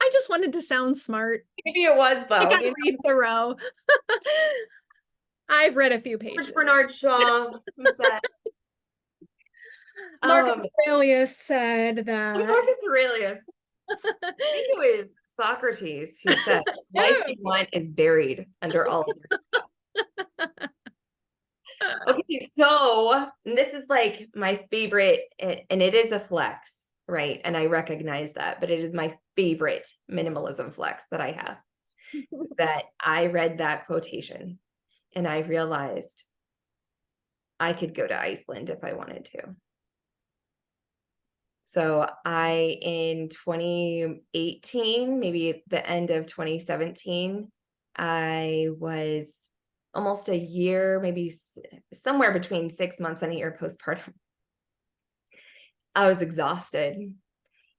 [0.00, 1.44] I just wanted to sound smart.
[1.64, 3.56] Maybe it was I gotta you know, read Thoreau.
[5.48, 6.46] I've read a few pages.
[6.46, 8.20] George Bernard Shaw who said
[10.24, 12.36] Marcus um, Aurelius said that.
[12.46, 13.40] Marcus Aurelius.
[13.90, 15.08] I think it was
[15.40, 16.62] Socrates who said,
[16.94, 20.70] "Life you want is buried under all of your stuff."
[22.08, 27.40] Okay, so this is like my favorite, and it is a flex, right?
[27.44, 31.56] And I recognize that, but it is my favorite minimalism flex that I have.
[32.58, 34.58] that I read that quotation
[35.14, 36.24] and I realized
[37.58, 39.54] I could go to Iceland if I wanted to.
[41.64, 47.48] So I, in 2018, maybe the end of 2017,
[47.96, 49.49] I was
[49.94, 51.34] almost a year, maybe
[51.92, 54.14] somewhere between six months and a year postpartum.
[55.94, 57.14] I was exhausted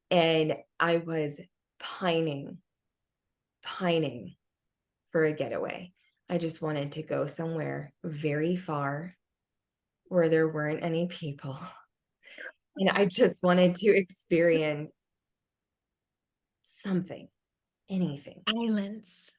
[0.09, 1.39] and I was
[1.79, 2.57] pining,
[3.63, 4.35] pining
[5.09, 5.93] for a getaway.
[6.29, 9.15] I just wanted to go somewhere very far
[10.05, 11.57] where there weren't any people.
[12.77, 14.95] And I just wanted to experience
[16.63, 17.27] something,
[17.89, 18.43] anything.
[18.47, 19.33] Islands.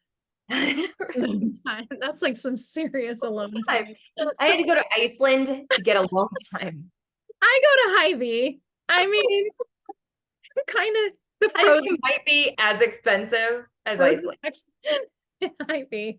[0.54, 0.86] I
[1.16, 1.86] Alone time.
[2.00, 3.94] That's like some serious alone Time.
[4.38, 6.28] I had to go to Iceland to get a long
[6.58, 6.90] time.
[7.42, 8.60] I go to Hy-Vee.
[8.88, 9.48] I mean,
[10.66, 14.38] kind of the I frozen it might be as expensive as Iceland.
[14.44, 14.70] section.
[15.68, 16.18] Hy-Vee.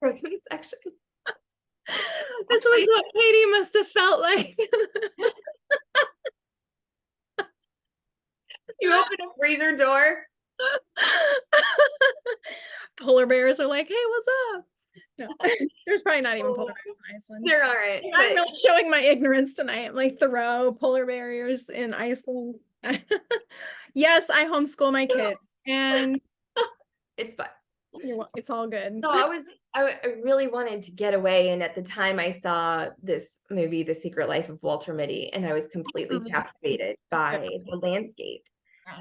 [0.00, 0.78] Frozen section.
[2.48, 4.56] This Actually- was what Katie must have felt like.
[8.80, 10.24] You open a freezer door.
[12.96, 14.64] polar bears are like, hey, what's up?
[15.18, 15.28] No,
[15.86, 17.46] there's probably not even polar bears in Iceland.
[17.46, 18.04] There aren't.
[18.14, 19.88] I'm but- not showing my ignorance tonight.
[19.88, 22.56] I'm like Thoreau, polar bears in Iceland.
[23.94, 26.20] yes, I homeschool my kids, and
[27.16, 27.48] It's fun.
[28.36, 29.00] it's all good.
[29.02, 29.42] So I was,
[29.74, 31.48] I, I really wanted to get away.
[31.48, 35.44] And at the time I saw this movie, The Secret Life of Walter Mitty, and
[35.44, 36.30] I was completely Mhm.
[36.30, 38.44] captivated by the landscape.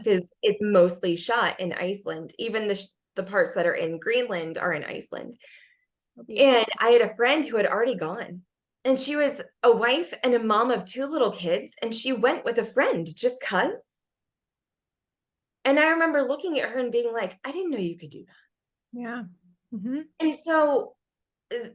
[0.04, 2.34] Because it's mostly shot in Iceland.
[2.40, 5.36] Even the, sh- the parts that are in Greenland are in Iceland.
[6.38, 8.42] And I had a friend who had already gone.
[8.86, 11.74] And she was a wife and a mom of two little kids.
[11.82, 13.82] And she went with a friend just cuz.
[15.66, 18.26] And I remember looking at her and being like, I didn't know you could do
[18.26, 19.00] that.
[19.00, 19.24] yeah.
[19.74, 20.04] Mhm.
[20.20, 20.96] And so
[21.54, 21.70] uh,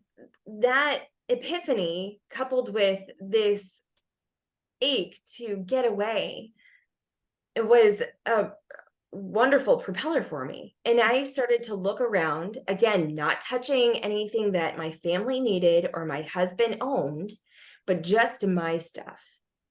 [0.60, 3.80] that epiphany coupled with this
[4.80, 6.52] ache to get away
[7.54, 8.50] it was a
[9.12, 10.74] wonderful propeller for me.
[10.84, 16.06] And i started to look around again not touching anything that my family needed or
[16.06, 17.32] my husband owned
[17.86, 19.20] but just my stuff.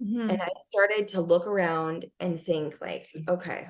[0.01, 0.29] Mhm.
[0.31, 3.67] and i started to look around and think like okay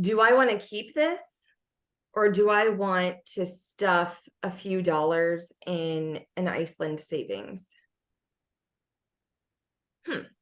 [0.00, 1.22] do i want to keep this
[2.14, 7.68] or do i want to stuff a few dollars in an iceland savings?
[10.06, 10.35] Hmm.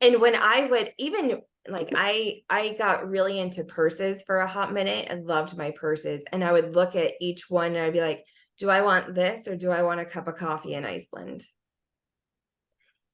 [0.00, 4.72] And when i would even Like I I got really into purses for a hot
[4.72, 6.24] minute and loved my purses.
[6.32, 8.24] And I would look at each one and I'd be like,
[8.58, 11.44] do I want this or do I want a cup of coffee in Iceland?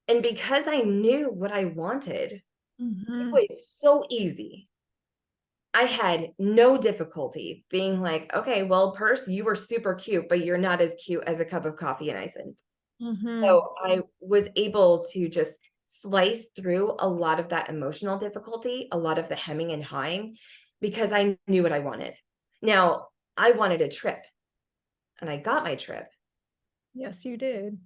[0.07, 2.41] And because I knew what I wanted, it
[2.79, 3.45] Mhm.
[3.49, 4.69] was so easy.
[5.73, 10.57] I had no difficulty being like, okay, well, purse, you were super cute, but you're
[10.57, 12.61] not as cute as a cup of coffee in Iceland.
[12.99, 13.43] Mhm.
[13.43, 18.97] So I was able to just slice through a lot of that emotional difficulty, a
[18.97, 20.37] lot of the hemming and hawing,
[20.81, 22.15] because I knew what I wanted.
[22.61, 23.07] Now,
[23.37, 24.23] I wanted a trip,
[25.21, 26.07] and I got my trip.
[26.93, 27.77] Yes, you did.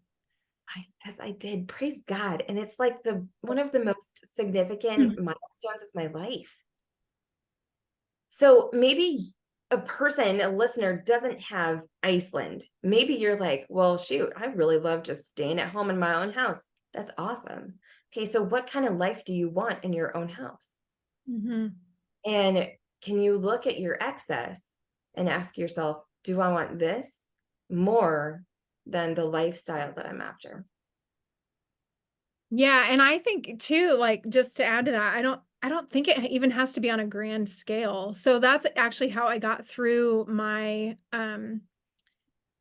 [0.76, 5.18] I yes, I did, praise God, and it's like the one of the most significant
[5.18, 5.24] Mm.
[5.24, 6.56] milestones of my life.
[8.30, 9.34] So maybe
[9.72, 12.64] a person, a listener doesn't have Iceland.
[12.84, 16.32] Maybe you're like, well, shoot, I really love just staying at home in my own
[16.32, 16.62] house.
[16.94, 17.76] That's awesome.
[18.12, 20.76] Okay, so what kind of life do you want in your own house?
[21.28, 21.80] Mhm.
[22.26, 24.74] And can you look at your excess
[25.16, 27.24] and ask yourself, do I want this
[27.70, 28.46] more
[28.86, 30.66] than the lifestyle that I'm after?
[32.52, 35.90] Yeah, and I think too, like, just to add to that, I don't I don't
[35.90, 38.14] think it even has to be on a grand scale.
[38.14, 41.64] So that's actually how I got through my, um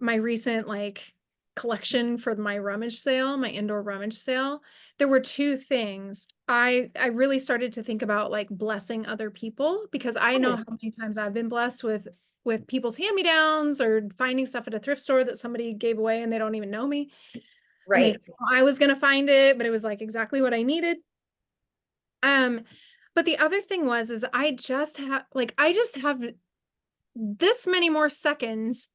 [0.01, 1.15] my recent, like,
[1.59, 4.63] collection for my rummage sale, my indoor rummage sale.
[4.99, 6.29] There were 2 things.
[6.49, 10.57] I I really started to think about, like, blessing other people because I know Oh,
[10.57, 12.09] how many times I've been blessed with
[12.45, 16.33] with people's hand-me-downs or finding stuff at a thrift store that somebody gave away and
[16.33, 17.11] they don't even know me.
[17.95, 18.21] They right.
[18.53, 20.99] I was gonna find it, but it was, like, exactly what I needed.
[22.23, 22.63] Um,
[23.15, 26.23] but the other thing was is I just have like, I just have
[27.15, 28.89] this many more seconds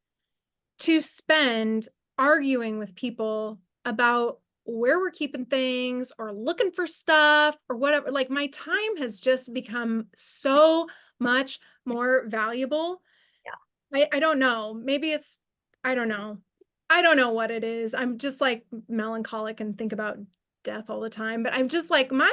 [0.80, 7.76] to spend arguing with people about where we're keeping things or looking for stuff or
[7.76, 8.11] whatever.
[8.11, 10.88] Like, my time has just become so
[11.20, 13.01] much more valuable.
[13.93, 14.74] I I don't know.
[14.74, 15.38] Maybe it's
[15.84, 16.38] I don't know.
[16.89, 17.93] I don't know what it is.
[17.93, 20.18] I'm just, like, melancholic and think about
[20.64, 22.32] death all the time, but I'm just like, my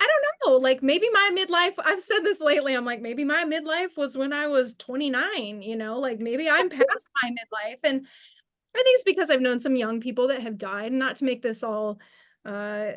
[0.00, 3.44] I don't know, like, maybe my midlife I've said this lately, I'm like, maybe my
[3.44, 8.06] midlife was when I was 29, you know, like, maybe I'm past my midlife, and
[8.74, 11.42] I think it's because I've known some young people that have died, not to make
[11.42, 11.98] this all,
[12.44, 12.92] uh,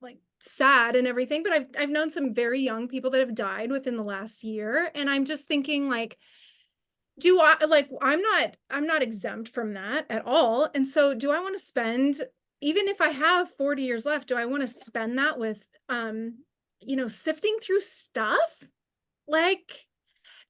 [0.00, 3.70] like, sad and everything, but I've I've known some very young people that have died
[3.70, 6.18] within the last year, and I'm just thinking, like,
[7.18, 11.30] do I like, I'm not I'm not exempt from that at all, and so do
[11.30, 12.22] I wanna spend
[12.60, 16.38] even if I have 40 years left, do I wanna spend that with, um,
[16.80, 18.38] you know, sifting through stuff?
[19.28, 19.80] Like,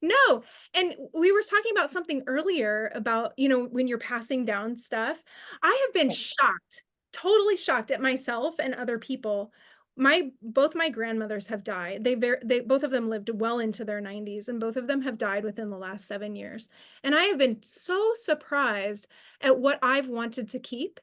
[0.03, 0.42] no,
[0.74, 5.22] and we were talking about something earlier about, you know, when you're passing down stuff.
[5.62, 9.53] I have been shocked, totally shocked at myself and other people.
[9.96, 12.03] My both my grandmothers have died.
[12.05, 15.18] They they both of them lived well into their 90s, and both of them have
[15.18, 16.68] died within the last 7 years.
[17.05, 19.07] And I have been so surprised
[19.40, 20.98] at what I've wanted to keep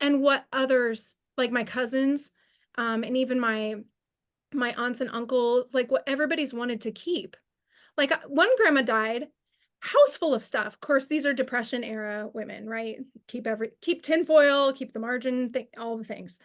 [0.00, 2.32] and what others, like my cousins,
[2.76, 3.76] um, and even my
[4.54, 7.36] my aunts and uncles, like what everybody's wanted to keep.
[7.96, 9.28] Like, uh, one grandma died,
[9.80, 10.74] house full of stuff.
[10.74, 12.98] Of course, these are depression era women, right?
[13.28, 16.38] Keep every keep tinfoil, keep the margin, thi all the things.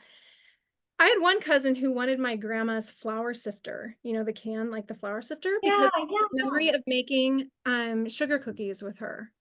[0.99, 4.87] I had one cousin who wanted my grandma's flour sifter, you know, the can, like
[4.87, 9.31] the flour sifter, Yeah, because yeah, memory of making, um, sugar cookies with her.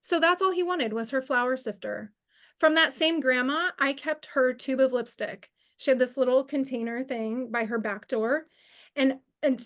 [0.00, 2.12] So that's all he wanted was her flour sifter.
[2.58, 5.50] From that same grandma, I kept her tube of lipstick.
[5.76, 8.46] She had this little container thing by her back door,
[8.94, 9.60] and and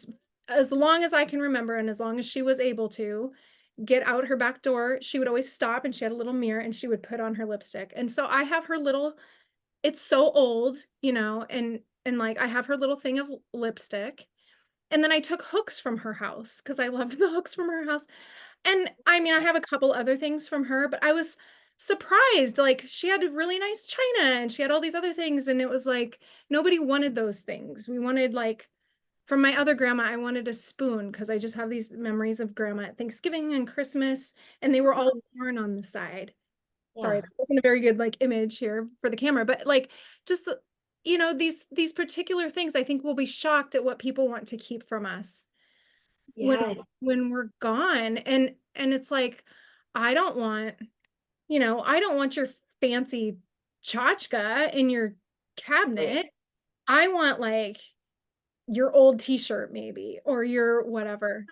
[0.50, 3.32] as long as I can remember and as long as she was able to
[3.84, 6.60] get out her back door, she would always stop and she had a little mirror
[6.60, 7.92] and she would put on her lipstick.
[7.96, 9.14] And so I have her little
[9.82, 14.26] it's so old, you know, and and like I have her little thing of lipstick.
[14.90, 17.84] And then I took hooks from her house because I loved the hooks from her
[17.84, 18.06] house
[18.64, 21.36] and I mean, I have a couple other things from her, but I was
[21.78, 25.48] surprised, like, she had a really nice china and she had all these other things,
[25.48, 26.20] and it was like,
[26.50, 27.88] nobody wanted those things.
[27.88, 28.68] We wanted, like
[29.30, 32.52] from my other grandma, I wanted a spoon because I just have these memories of
[32.52, 36.34] grandma at Thanksgiving and Christmas, and they were all worn on the side.
[36.98, 37.20] Sorry, yeah.
[37.20, 39.92] that wasn't a very good, like, image here for the camera, but, like,
[40.26, 40.56] just, uh,
[41.04, 44.48] you know, these these particular things, I think we'll be shocked at what people want
[44.48, 45.46] to keep from us.
[46.34, 46.78] When Yes.
[46.98, 49.44] when we're gone, and and it's like,
[49.94, 50.74] I don't want
[51.46, 52.48] you know, I don't want your
[52.80, 53.38] fancy
[53.84, 55.16] tchotchke in your Right.
[55.56, 56.26] cabinet.
[56.88, 57.78] I want, like,
[58.70, 61.44] your old t-shirt maybe, or your whatever.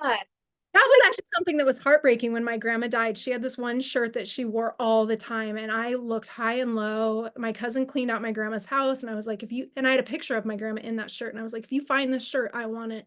[0.75, 3.17] That was actually something that was heartbreaking when my grandma died.
[3.17, 6.61] She had this one shirt that she wore all the time, and I looked high
[6.61, 7.31] and low.
[7.37, 9.93] My cousin cleaned out my grandma's house, and I was like, if you, and I
[9.93, 11.81] had a picture of my grandma in that shirt, and I was like, if you
[11.81, 13.07] find this shirt, I want it.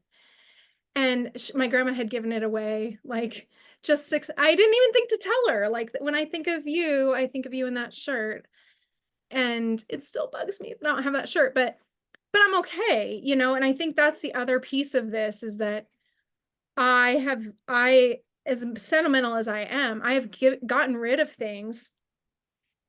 [0.96, 3.48] And sh- my grandma had given it away like
[3.84, 5.70] just six, I didn't even think to tell her.
[5.70, 8.48] Like, when I think of you, I think of you in that shirt.
[9.30, 11.78] And it still bugs me that I don't have that shirt, but
[12.32, 15.58] but I'm okay, you know, and I think that's the other piece of this is
[15.58, 15.88] that
[16.78, 21.90] I have I as sentimental as I am, I have gi- gotten rid of things,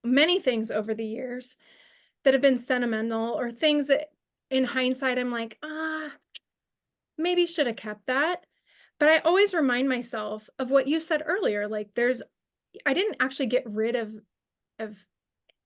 [0.05, 1.57] many things over the years
[2.25, 4.09] that have been sentimental or things that
[4.51, 6.11] in hindsight I'm like, ah,
[7.19, 8.47] maybe should have kept that.
[8.99, 12.23] But I always remind myself of what you said earlier, like there's
[12.87, 14.15] I didn't actually get rid of
[14.79, 14.97] of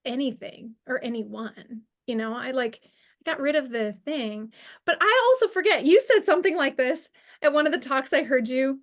[0.05, 2.33] anything or anyone, you know?
[2.33, 2.81] I like
[3.27, 4.51] got rid of the thing.
[4.85, 7.09] But I also forget, you said something like this
[7.41, 8.79] at one of the talks I heard you.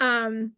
[0.00, 0.52] Um,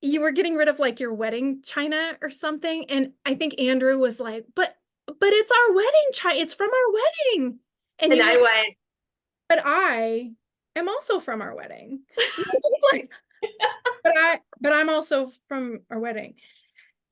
[0.00, 3.98] you were getting rid of like your wedding china or something, and I think Andrew
[3.98, 4.76] was like, "But
[5.06, 6.40] but it's our wedding china.
[6.40, 7.58] It's from our wedding."
[8.00, 8.76] And, And I went, went,
[9.48, 10.32] "But I
[10.74, 12.00] am also from our wedding."
[12.92, 13.10] Like,
[14.02, 16.34] "But I but I'm also from our wedding."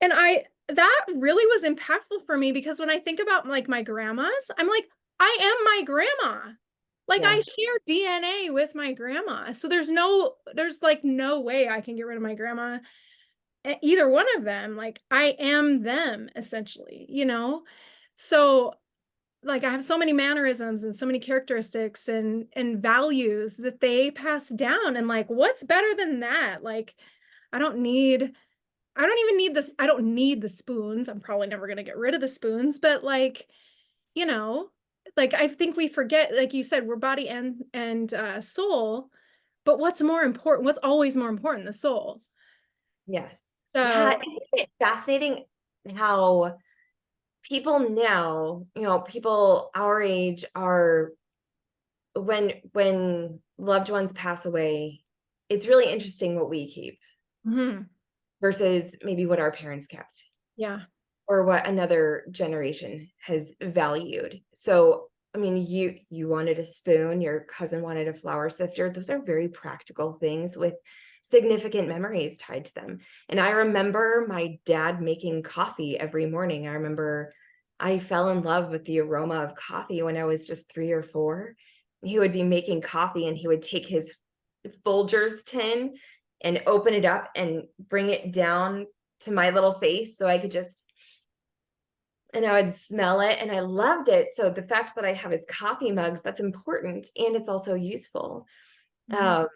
[0.00, 3.82] And I that really was impactful for me because when I think about like my
[3.82, 4.88] grandmas, I'm like,
[5.20, 6.52] I am my grandma.
[7.06, 9.52] Like I share DNA with my grandma.
[9.52, 12.78] So there's no there's like no way I can get rid of my grandma.
[13.82, 14.76] Either one of them.
[14.76, 17.64] Like I am them essentially, you know?
[18.14, 18.74] So
[19.42, 24.10] like I have so many mannerisms and so many characteristics and and values that they
[24.12, 26.62] pass down and like what's better than that?
[26.62, 26.94] Like
[27.52, 28.32] I don't need
[28.94, 31.08] I don't even need this I don't need the spoons.
[31.08, 33.48] I'm probably never going to get rid of the spoons, but like,
[34.14, 34.70] you know,
[35.16, 39.10] like I think we forget like you said we're body and and uh soul,
[39.64, 40.64] but what's more important?
[40.64, 41.66] What's always more important?
[41.66, 42.22] The soul.
[43.06, 43.40] yes.
[43.66, 44.14] So Yeah,
[44.54, 45.44] isn't fascinating
[45.94, 46.58] how
[47.42, 51.12] people now, you know, people our age are
[52.14, 55.04] when when loved ones pass away,
[55.48, 56.98] it's really interesting what we keep
[57.46, 57.86] mhm,
[58.40, 60.24] versus maybe what our parents kept
[60.56, 60.80] yeah.
[61.30, 64.40] Or what another generation has valued.
[64.52, 68.90] So, I mean, you you wanted a spoon, your cousin wanted a flour sifter.
[68.90, 70.74] Those are very practical things with
[71.22, 72.98] significant memories tied to them.
[73.28, 76.66] And I remember my dad making coffee every morning.
[76.66, 77.32] I remember
[77.78, 81.04] I fell in love with the aroma of coffee when I was just 3 or
[81.04, 81.54] 4.
[82.02, 84.12] He would be making coffee and he would take his
[84.84, 85.94] Folgers tin
[86.40, 88.88] and open it up and bring it down
[89.20, 90.82] to my little face so I could just
[92.34, 94.28] and I would smell it and I loved it.
[94.34, 98.46] So the fact that I have his coffee mugs, that's important and it's also useful.
[99.10, 99.20] Mhm.
[99.20, 99.48] Um,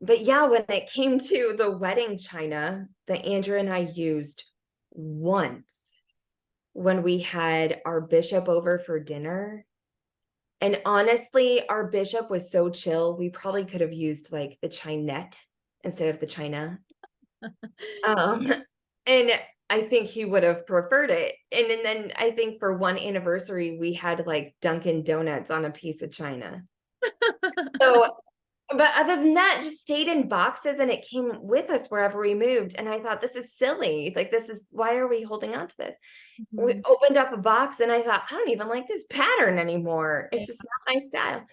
[0.00, 4.44] but yeah, when it came to the wedding china that Andrew and I used
[4.90, 5.74] once
[6.72, 9.64] when we had our bishop over for dinner.
[10.60, 15.40] And honestly, our bishop was so chill, we probably could have used like the Chinet
[15.84, 16.78] instead of the china.
[18.04, 18.52] Um,
[19.06, 19.30] and
[19.70, 21.34] I think he would have preferred it.
[21.52, 25.70] And, and then I think for one anniversary, we had like Dunkin' Donuts on a
[25.70, 26.62] piece of china.
[27.80, 28.16] So,
[28.70, 32.34] but other than that, just stayed in boxes and it came with us wherever we
[32.34, 32.76] moved.
[32.78, 34.12] And I thought, this is silly.
[34.16, 35.96] Like, this is why are we holding on to this?
[36.52, 36.82] We Mhm.
[36.86, 40.28] opened up a box and I thought, I don't even like this pattern anymore.
[40.32, 41.46] It's just not my style.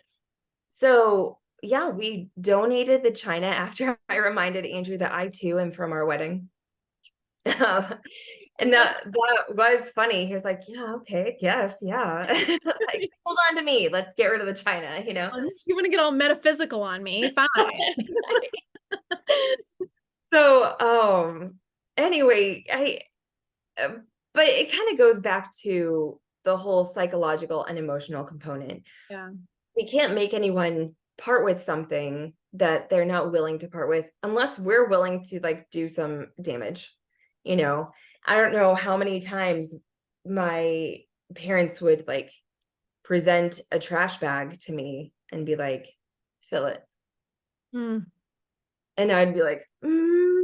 [0.69, 5.91] So, yeah, we donated the china after I reminded Andrew that I too am from
[5.91, 6.49] our wedding.
[7.45, 7.93] Um,
[8.59, 10.25] and that that was funny.
[10.25, 12.25] He was like, "Yeah, okay, yes, yeah."
[12.65, 13.89] Like, hold on to me.
[13.89, 15.29] Let's get rid of the china, you know.
[15.65, 17.31] You want to get all metaphysical on me?
[17.35, 17.49] Fine.
[20.31, 21.55] So, um,
[21.97, 22.99] anyway, I,
[23.81, 23.89] uh,
[24.33, 28.83] but it kind of goes back to the whole psychological and emotional component.
[29.09, 29.29] Yeah.
[29.75, 34.59] We can't make anyone part with something that they're not willing to part with unless
[34.59, 36.93] we're willing to like do some damage.
[37.45, 37.91] You know,
[38.25, 39.75] I don't know how many times
[40.25, 40.99] my
[41.35, 42.31] parents would like
[43.03, 45.87] present a trash bag to me and be like,
[46.41, 46.83] fill it.
[47.75, 48.07] Mm,
[48.97, 50.43] and I'd be like, mm,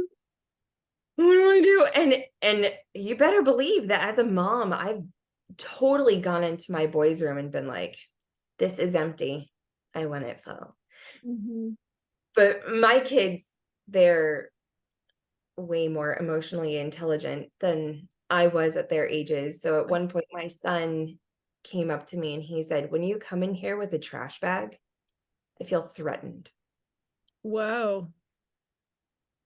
[1.16, 1.86] what do I do?
[1.94, 5.02] And and you better believe that as a mom, I've
[5.58, 7.96] totally gone into my boys' room and been like,
[8.58, 9.52] this is empty.
[9.94, 10.76] I want it full.
[11.26, 11.76] mhm.
[12.36, 13.44] But my kids,
[13.88, 14.51] they're
[15.56, 19.60] way more emotionally intelligent than I was at their ages.
[19.60, 21.18] So at one point, my son
[21.64, 24.40] came up to me and he said, When you come in here with a trash
[24.40, 24.76] bag,
[25.60, 26.50] I feel threatened.
[27.42, 28.08] Whoa.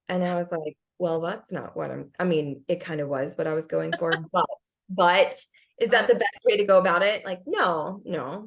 [0.09, 3.37] And I was like, well, that's not what I'm, I mean, it kind of was
[3.37, 4.45] what I was going for, but,
[4.89, 5.35] but
[5.79, 6.13] is that uh-huh.
[6.13, 7.25] the best way to go about it?
[7.25, 8.21] Like, no, no.
[8.21, 8.45] Mm-hmm.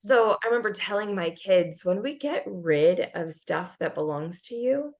[0.00, 4.54] So I remember telling my kids, when we get rid of stuff that belongs to
[4.54, 4.92] you,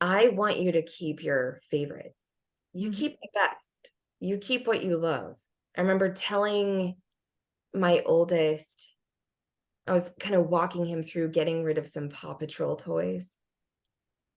[0.00, 2.26] I want you to keep your favorites.
[2.72, 2.94] You Mhm.
[2.96, 3.92] keep the best.
[4.20, 5.36] You keep what you love.
[5.76, 7.00] I remember telling
[7.74, 8.94] my oldest,
[9.86, 13.32] I was kind of walking him through getting rid of some Paw Patrol toys.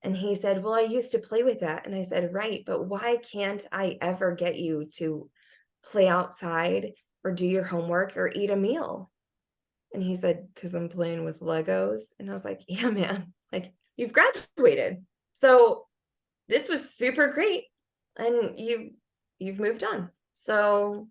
[0.02, 1.86] And he said, Well, I used to play with that.
[1.86, 5.30] And I said, Right, but why can't I ever get you to
[5.84, 9.12] play outside or do your homework or eat a meal?
[9.94, 12.14] And he said, Because I'm playing with Legos.
[12.20, 15.06] And I was like, Yeah, man, like you've graduated.
[15.34, 15.88] So
[16.48, 17.66] this was super great.
[18.18, 18.92] And you
[19.40, 20.10] you've moved on.
[20.34, 21.08] So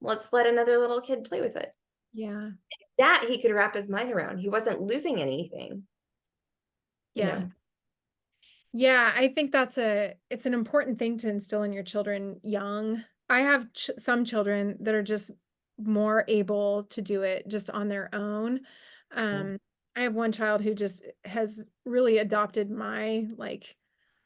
[0.00, 1.72] let's let another little kid play with it.
[2.12, 2.50] Yeah.
[2.98, 4.38] That he could wrap his mind around.
[4.38, 5.84] He wasn't losing anything.
[7.14, 7.38] you Yeah.
[7.38, 7.50] know?
[8.74, 13.04] Yeah, I think that's a it's an important thing to instill in your children young.
[13.28, 15.30] I have ch some children that are just
[15.78, 18.60] more able to do it just on their own.
[19.14, 19.58] Um,
[19.96, 23.76] I have one child who just has really adopted my like,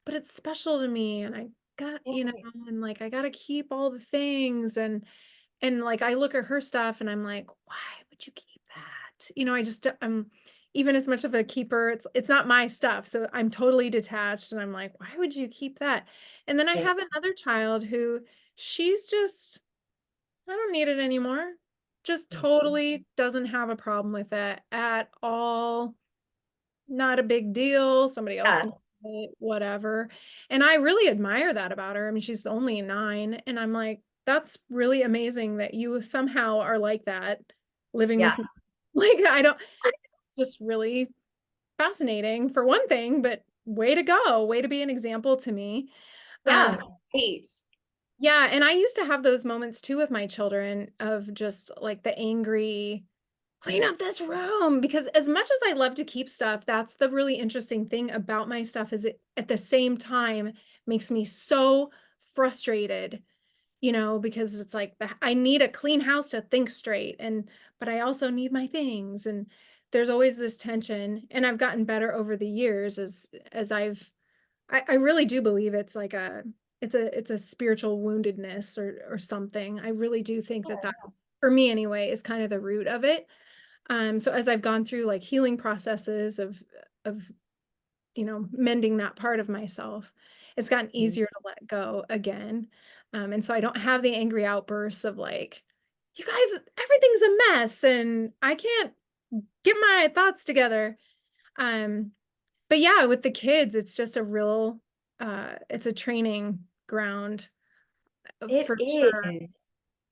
[0.04, 1.48] but it's special to me and I
[1.78, 2.32] got, you know,
[2.68, 5.04] and like I gotta keep all the things and
[5.62, 7.76] and like I look at her stuff and I'm like, why
[8.10, 9.30] would you keep that?
[9.36, 10.30] You know, I just I'm
[10.74, 13.06] even as much of a keeper, it's it's not my stuff.
[13.06, 16.08] So I'm totally detached and I'm like, why would you keep that?
[16.46, 18.20] And then I have another child who
[18.56, 19.60] she's just
[20.48, 21.52] I don't need it anymore.
[22.06, 25.94] Just totally doesn't have a problem with it at all.
[26.88, 28.08] Not a big deal.
[28.08, 28.60] Somebody else Yeah.
[28.60, 28.72] can
[29.04, 30.08] it, whatever.
[30.50, 32.08] And I really admire that about her.
[32.08, 36.78] I mean, she's only 9 and I'm like, that's really amazing that you somehow are
[36.78, 37.40] like that
[37.92, 38.30] living Yeah.
[38.36, 38.44] with me.
[38.94, 41.08] Like I don't it's just really
[41.78, 44.44] fascinating for one thing, but way to go.
[44.46, 45.90] Way to be an example to me.
[46.46, 46.76] Yeah.
[46.80, 46.96] Um.
[48.18, 52.02] Yeah, and I used to have those moments too with my children of just like
[52.02, 53.04] the angry,
[53.60, 57.10] clean up this room because as much as I love to keep stuff, that's the
[57.10, 60.52] really interesting thing about my stuff is it at the same time
[60.86, 61.90] makes me so
[62.34, 63.22] frustrated,
[63.80, 67.48] you know, because it's like the, I need a clean house to think straight and
[67.78, 69.46] but I also need my things and
[69.92, 74.10] there's always this tension and I've gotten better over the years as as I've
[74.70, 76.44] I, I really do believe it's like a
[76.80, 79.80] it's a it's a spiritual woundedness or or something.
[79.80, 80.94] I really do think that that
[81.40, 83.26] for me anyway is kind of the root of it.
[83.90, 86.62] Um so as I've gone through like healing processes of
[87.06, 87.30] of
[88.14, 90.12] you know mending that part of myself,
[90.56, 90.96] it's gotten Mhm.
[90.96, 92.68] easier to let go again.
[93.12, 95.62] Um and so I don't have the angry outbursts of like
[96.16, 98.94] you guys everything's a mess and I can't
[99.64, 100.98] get my thoughts together.
[101.58, 102.12] Um
[102.70, 104.80] but yeah, with the kids, it's just a real
[105.20, 107.48] uh it's a training ground
[108.42, 109.30] uh, It for sure.
[109.30, 109.50] is.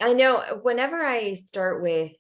[0.01, 2.13] I know uh, whenever I start with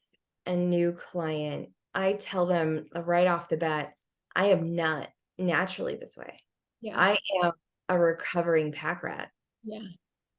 [0.46, 3.92] a new client, I tell them uh, right off the bat,
[4.34, 5.08] I am not
[5.38, 6.40] naturally this way.
[6.80, 6.98] Yeah.
[6.98, 7.52] I am
[7.88, 9.30] a recovering pack rat.
[9.62, 9.80] Yeah.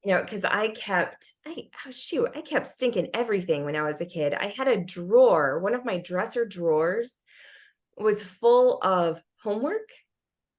[0.03, 3.99] You know, because I kept, I oh, shoot, I kept stinking everything when I was
[4.01, 4.33] a kid.
[4.33, 7.11] I had a drawer, one of my dresser drawers
[7.97, 9.89] was full of homework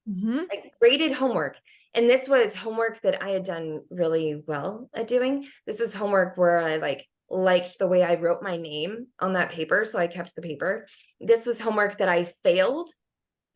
[0.08, 0.48] Mhm.
[0.48, 1.56] like graded homework.
[1.96, 5.46] And this was homework that I had done really well at doing.
[5.66, 9.50] This is homework where I like liked the way I wrote my name on that
[9.50, 10.86] paper, so I kept the paper.
[11.20, 12.90] This was homework that I failed,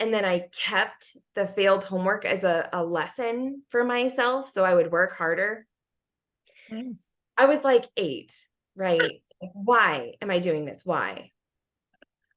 [0.00, 4.74] and then I kept the failed homework as a, a lesson for myself, so I
[4.74, 5.66] would work harder.
[6.70, 7.14] Nice.
[7.36, 8.34] I was like eight,
[8.74, 9.00] right?
[9.00, 10.80] Like, why am I doing this?
[10.84, 11.30] Why?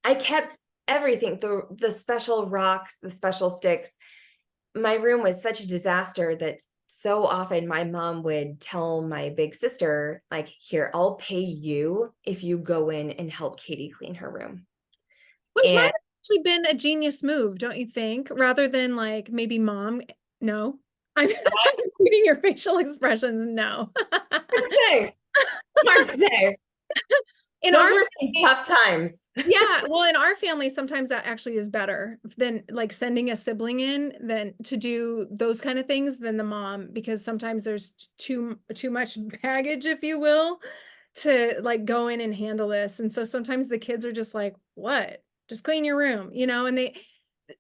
[0.03, 0.57] I kept
[0.88, 3.91] everything, the the special rocks, the special sticks.
[4.75, 9.55] My room was such a disaster that so often my mom would tell my big
[9.55, 14.29] sister, like, "Here, I'll pay you if you go in and help Katie clean her
[14.29, 14.65] room."
[15.53, 18.29] Which might have actually been a genius move, don't you think?
[18.31, 20.01] Rather than like maybe mom.
[20.41, 20.79] No.
[21.15, 23.45] I'm I'm reading your facial expressions.
[23.45, 23.91] No.
[24.11, 25.15] hard to say,
[25.85, 26.55] hard to.
[27.61, 29.13] In Those our were some tough times.
[29.35, 33.80] Yeah, well, in our family, sometimes that actually is better than like sending a sibling
[33.80, 38.60] in than to do those kind of things than the mom because sometimes there's too
[38.76, 40.60] too much baggage, if you will,
[41.15, 42.99] to like go in and handle this.
[42.99, 45.23] And so sometimes the kids are just like, "What?
[45.49, 46.95] Just clean your room," you know, and they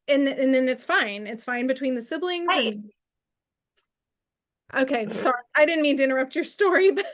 [0.07, 1.27] and and then it's fine.
[1.27, 2.73] It's fine between the siblings Right.
[2.75, 2.91] and
[4.75, 5.41] okay, sorry.
[5.55, 7.05] I didn't mean to interrupt your story, but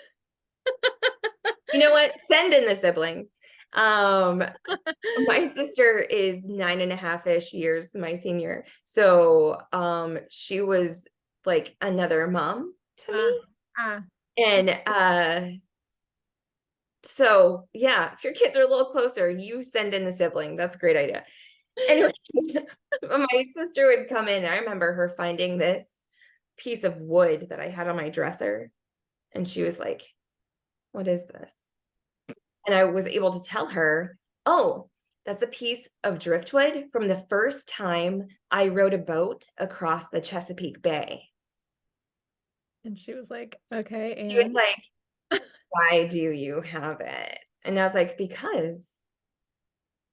[1.73, 2.11] You know what?
[2.31, 3.27] Send in the sibling.
[3.73, 4.43] Um,
[5.27, 8.65] my sister is nine and a half-ish years my senior.
[8.85, 11.07] So, um, she was
[11.45, 13.39] like another mom to me.
[13.77, 14.01] Ah,
[14.37, 15.41] And uh
[17.03, 20.55] so yeah, if your kids are a little closer, you send in the sibling.
[20.55, 21.23] That's a great idea.
[21.87, 22.11] Anyway,
[23.03, 24.45] my sister would come in.
[24.45, 25.87] I remember her finding this
[26.57, 28.71] piece of wood that I had on my dresser.
[29.33, 30.03] And she was like,
[30.91, 31.53] What is this?
[32.69, 34.15] And I was able to tell her,
[34.45, 34.91] Oh,
[35.25, 40.21] that's a piece of driftwood from the first time I rowed a boat across the
[40.21, 41.23] Chesapeake Bay.
[42.85, 44.29] and she was like, okay, And...
[44.29, 45.41] She was like,
[45.71, 47.39] why do you have it?
[47.63, 48.83] And I was like, because,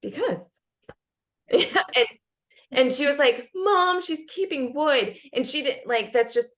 [0.00, 0.48] because.
[1.50, 2.06] and
[2.70, 5.14] and she was like, Mom, she's keeping wood.
[5.34, 6.48] And she didn't like that's just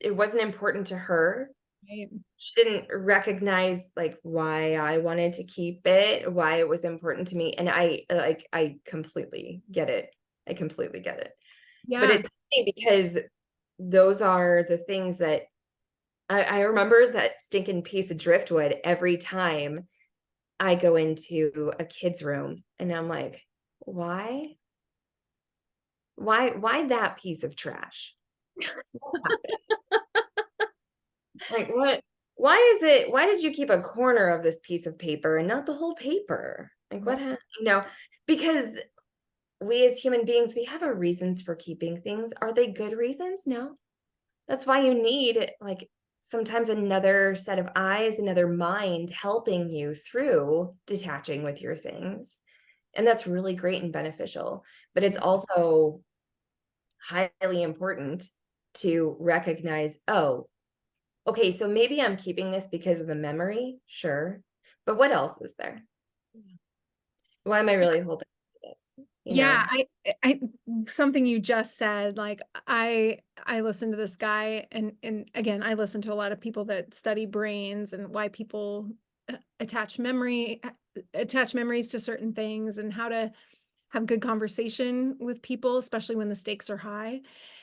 [0.00, 1.52] it wasn't important to her.
[1.88, 7.28] Right, She didn't recognize like why I wanted to keep it, why it was important
[7.28, 7.54] to me.
[7.56, 10.10] And I like I completely get it.
[10.48, 11.32] I completely get it.
[11.86, 13.18] yeah, But it's funny because
[13.78, 15.42] those are the things that
[16.28, 19.86] I, I remember that stinking piece of driftwood every time
[20.58, 23.42] I go into a kid's room and I'm like,
[23.80, 24.56] why?
[26.16, 28.14] Why why that piece of trash?
[31.50, 32.00] Like what
[32.36, 35.48] why is it why did you keep a corner of this piece of paper and
[35.48, 36.70] not the whole paper?
[36.90, 37.38] Like what happened?
[37.58, 37.84] You know,
[38.26, 38.78] because
[39.60, 42.32] we as human beings, we have our reasons for keeping things.
[42.40, 43.42] Are they good reasons?
[43.46, 43.76] No.
[44.48, 45.88] That's why you need like
[46.22, 52.40] sometimes another set of eyes, another mind helping you through detaching with your things.
[52.94, 54.64] And that's really great and beneficial.
[54.94, 56.00] But it's also
[56.98, 58.28] highly important
[58.74, 60.48] to recognize, oh,
[61.26, 63.78] okay, so maybe I'm keeping this because of the memory.
[63.86, 64.40] Sure.
[64.84, 65.82] But what else is there?
[67.44, 69.06] Why am I really holding to this?
[69.24, 69.66] You yeah know?
[69.68, 69.86] I,
[70.22, 70.40] I
[70.86, 75.74] something you just said like i i listened to this guy and and again i
[75.74, 78.88] listen to a lot of people that study brains and why people
[79.28, 80.70] uh, attach memory uh,
[81.14, 83.32] attach memories to certain things and how to
[83.88, 87.20] have good conversation with people especially when the stakes are high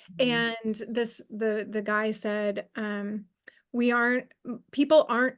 [0.10, 0.54] Mhm.
[0.64, 3.26] and this the the guy said um
[3.74, 4.32] we aren't
[4.72, 5.36] people aren't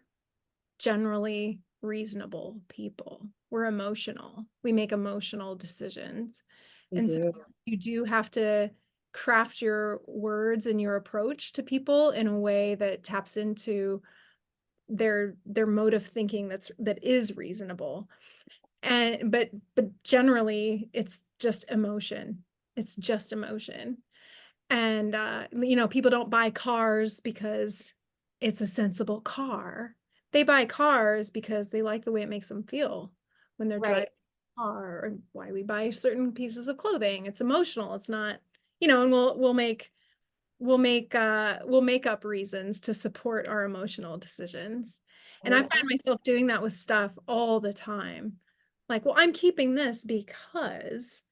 [0.78, 3.28] generally reasonable people.
[3.50, 4.46] We're emotional.
[4.64, 6.44] We make emotional decisions.
[6.92, 7.34] We and so do.
[7.66, 8.70] you do have to
[9.14, 14.02] craft your words and your approach to people in a way that taps into
[14.90, 18.10] their their mode of thinking that's that is reasonable.
[18.84, 22.44] And but but generally it's just emotion.
[22.76, 24.00] It's just emotion.
[24.70, 27.94] And uh you know people don't buy cars because
[28.46, 29.98] it's a sensible car.
[30.32, 33.14] They buy cars because they like the way it makes them feel
[33.58, 34.06] when they're driving
[34.58, 37.26] a car or why we buy certain pieces of clothing.
[37.26, 37.96] It's emotional.
[37.96, 38.42] It's not
[38.80, 39.92] you know and we'll we'll make
[40.60, 45.02] we'll make uh we'll make up reasons to support our emotional decisions.
[45.44, 48.40] And i find myself doing that with stuff all the time.
[48.90, 51.24] Like well i'm keeping this because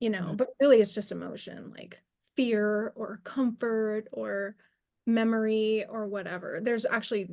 [0.00, 0.36] you know Mhm.
[0.38, 2.02] but really it's just emotion like
[2.36, 4.56] fear or comfort or
[5.06, 7.28] memory or whatever there's actually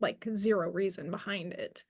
[0.00, 1.82] like zero reason behind it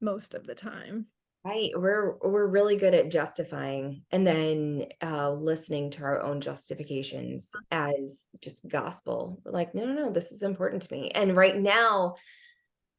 [0.00, 1.06] most of the time
[1.44, 1.70] Right.
[1.74, 8.26] We're we're really good at justifying and then uh listening to our own justifications as
[8.42, 9.40] just gospel.
[9.44, 11.10] We're like, no, no, no, this is important to me.
[11.14, 12.16] And right now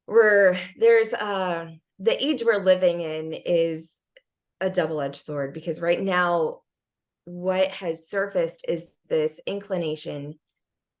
[0.06, 1.68] we're there's uh
[1.98, 4.00] the age we're living in is
[4.60, 6.62] a double-edged sword because right now
[7.26, 10.38] what has surfaced is this inclination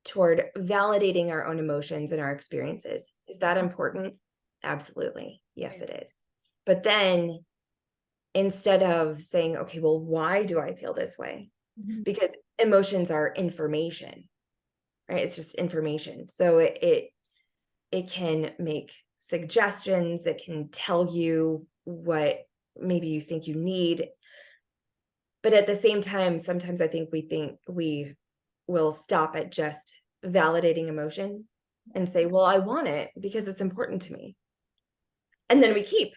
[0.04, 3.04] toward validating our own emotions and our experiences.
[3.28, 4.14] Is that important?
[4.62, 5.42] Absolutely.
[5.54, 6.14] Yes, it is.
[6.66, 7.40] But then
[8.34, 11.50] instead of saying, okay, well, why do I feel this way?
[11.80, 12.04] Mhm.
[12.04, 14.28] Because emotions are information,
[15.08, 15.22] right?
[15.22, 16.28] It's just information.
[16.28, 17.10] So it it,
[17.90, 22.40] it can make suggestions, it can tell you what
[22.78, 24.08] maybe you think you need.
[25.42, 28.14] But at the same time, sometimes I think we think we
[28.70, 29.92] will stop at just
[30.24, 31.48] validating emotion
[31.94, 34.36] and say, well, I want it because it's important to me.
[35.48, 36.14] And then we keep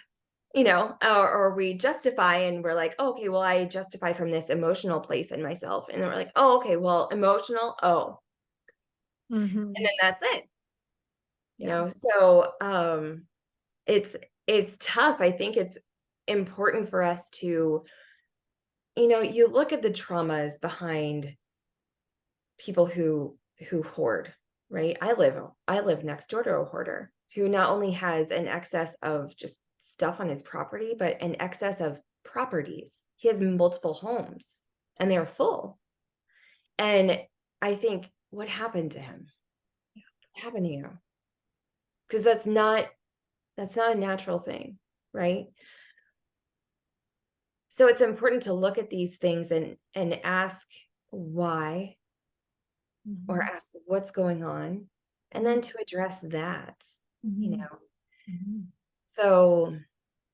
[0.56, 4.32] you know, or, or we justify and we're like, oh, okay, well, I justify from
[4.32, 5.90] this emotional place in myself.
[5.90, 8.22] And then we're like, oh, okay, well, emotional, oh,
[9.76, 9.86] and Mhm.
[9.86, 10.46] then that's it.
[11.58, 13.28] You yeah know, so um
[13.88, 14.16] it's
[14.48, 15.22] it's tough.
[15.22, 15.78] I think it's
[16.28, 17.86] important for us to,
[18.96, 21.36] you know, you look at the traumas behind
[22.64, 23.38] people who
[23.70, 24.34] who hoard,
[24.70, 24.98] right?
[25.02, 25.36] I live
[25.68, 29.60] I live next door to a hoarder who not only has an excess of just
[29.80, 32.94] stuff on his property, but an excess of properties.
[33.16, 34.60] He has multiple homes
[35.00, 35.80] and they're full.
[36.78, 37.20] And
[37.62, 39.28] I think, what happened to him?
[40.34, 40.90] What happened to you?
[42.08, 42.86] Because that's not
[43.58, 44.80] that's not a natural thing,
[45.14, 45.46] right?
[47.70, 50.68] So it's important to look at these things and and ask
[51.10, 51.96] why
[53.28, 54.90] or Mhm, ask what's going on
[55.32, 56.84] and then to address that,
[57.42, 57.80] you mhm, know.
[58.28, 58.74] mhm.
[59.06, 59.78] So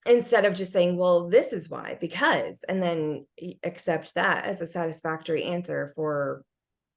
[0.06, 3.28] instead of just saying, well, this is why, because, and then
[3.64, 6.46] accept that as a satisfactory answer for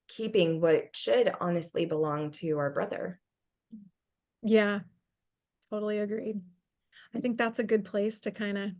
[0.09, 3.21] keeping what should honestly belong to our brother.
[4.43, 4.81] Yeah,
[5.71, 6.43] totally agreed.
[7.15, 8.73] I think that's a good place to kind of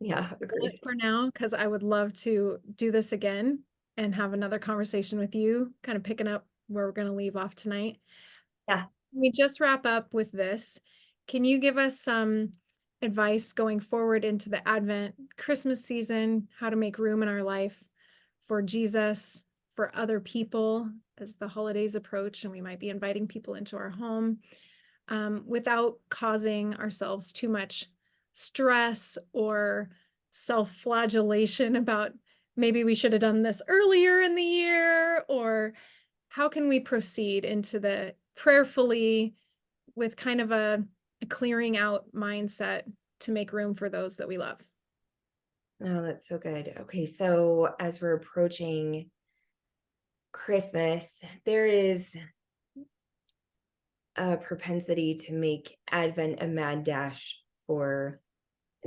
[0.00, 0.36] Yeah,
[0.82, 3.64] for now, because I would love to do this again
[3.96, 7.36] and have another conversation with you, kind of picking up where we're going to leave
[7.36, 7.98] off tonight.
[8.68, 8.84] Yeah.
[9.12, 10.78] We just wrap up with this.
[11.28, 12.52] Can you give us some
[13.02, 17.82] advice going forward into the Advent Christmas season, how to make room in our life
[18.46, 19.44] for Jesus,
[19.74, 23.90] for other people as the holidays approach and we might be inviting people into our
[23.90, 24.38] home
[25.08, 27.86] um, without causing ourselves too much
[28.32, 29.90] stress or
[30.30, 32.12] self flagellation about
[32.56, 35.74] maybe we should have done this earlier in the year or
[36.28, 39.34] how can we proceed into the prayerfully
[39.94, 40.84] with kind of a,
[41.22, 42.82] a clearing out mindset
[43.20, 44.60] to make room for those that we love
[45.84, 46.72] Oh, that's so good.
[46.80, 49.10] Okay, so as we're approaching
[50.32, 52.16] Christmas, there is
[54.16, 58.20] a propensity to make Advent a mad dash for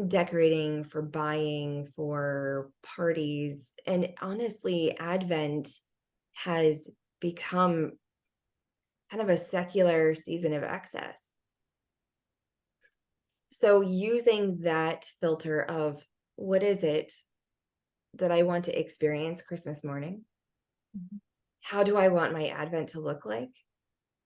[0.08, 3.74] decorating, for buying, for parties.
[3.86, 5.70] And honestly, Advent
[6.34, 6.90] has
[7.20, 7.94] become
[9.12, 11.30] kind of a secular season of excess.
[13.52, 16.06] So, using that filter of
[16.36, 17.12] what is it
[18.16, 20.24] that I want to experience Christmas morning?
[20.96, 21.20] Mhm.
[21.62, 23.52] How do I want my Advent to look like?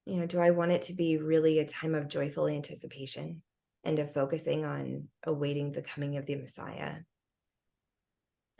[0.05, 3.41] You know, do I want it to be really a time of joyful anticipation
[3.83, 6.97] and of focusing on awaiting the coming of the Messiah?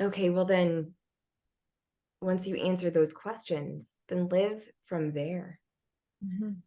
[0.01, 0.93] Okay, well, then
[2.21, 5.59] once you answer those questions, then live from there.
[6.23, 6.61] Mhm.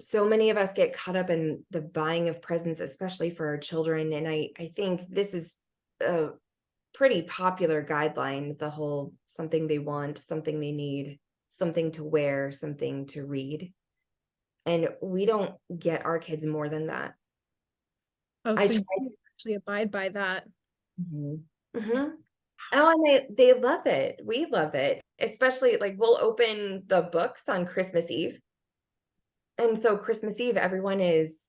[0.00, 3.58] so many of us get caught up in the buying of presents especially for our
[3.58, 5.56] children and i i think this is
[6.00, 6.30] a
[6.92, 13.06] pretty popular guideline the whole something they want something they need something to wear something
[13.06, 13.72] to read
[14.66, 17.14] and we don't get our kids more than that
[18.44, 20.44] oh I so you try- actually abide by that
[21.76, 22.12] Mhm.
[22.72, 24.20] Oh, and they they love it.
[24.24, 25.00] We love it.
[25.18, 28.38] Especially like we'll open the books on Christmas Eve.
[29.58, 31.46] And so Christmas Eve, everyone is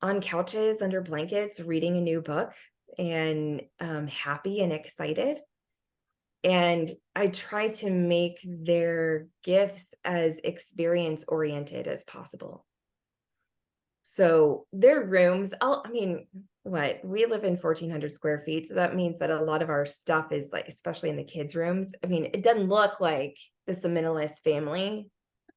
[0.00, 2.52] on couches under blankets reading a new book
[2.98, 5.38] and um, happy and excited.
[6.44, 12.64] And I try to make their gifts as experience oriented as possible.
[14.10, 16.26] So their rooms, I'll, I mean,
[16.62, 18.66] what we live in 1400 square feet.
[18.66, 21.54] So that means that a lot of our stuff is like, especially in the kids'
[21.54, 21.92] rooms.
[22.02, 23.36] I mean, it doesn't look like
[23.66, 25.10] this minimalist family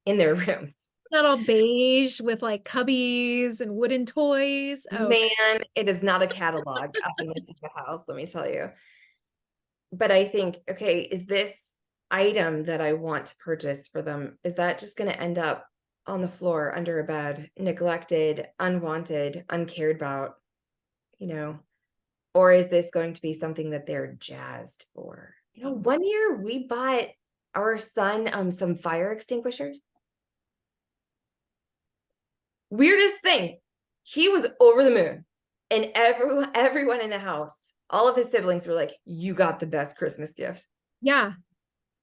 [0.04, 0.74] in their rooms.
[1.10, 6.26] not all beige with like cubbies and wooden toys oh Man, it is not a
[6.26, 8.70] catalog up in this house, let me tell you.
[9.92, 11.74] But I think, okay, is this
[12.10, 15.64] item that I want to purchase for them, is that just gonna end up
[16.06, 20.34] on the floor under a bed, neglected, unwanted, uncared about?
[21.18, 21.58] You know,
[22.34, 25.34] or is this going to be something that they're jazzed for?
[25.54, 27.08] You know, one year we bought
[27.54, 29.82] our son um some fire extinguishers.
[32.70, 33.58] Weirdest thing,
[34.02, 35.24] he was over the moon,
[35.70, 39.66] and everyone everyone in the house, all of his siblings were like, "You got the
[39.66, 40.66] best Christmas gift."
[41.02, 41.32] yeah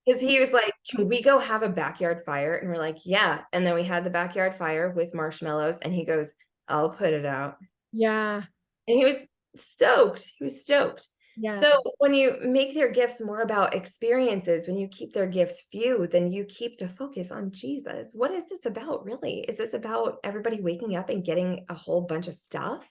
[0.06, 2.56] Because he was like, Can we go have a backyard fire?
[2.56, 3.42] And we're like, Yeah.
[3.54, 6.30] And then we had the backyard fire with marshmallows, and he goes,
[6.68, 7.58] I'll put it out.
[7.92, 8.44] yeah
[8.88, 9.18] And he was
[9.56, 10.24] stoked.
[10.38, 11.08] He was stoked.
[11.38, 15.64] yeah So when you make their gifts more about experiences, when you keep their gifts
[15.72, 18.12] few, then you keep the focus on Jesus.
[18.14, 19.46] What is this about, really?
[19.48, 22.84] Is this about everybody waking up and getting a whole bunch of stuff?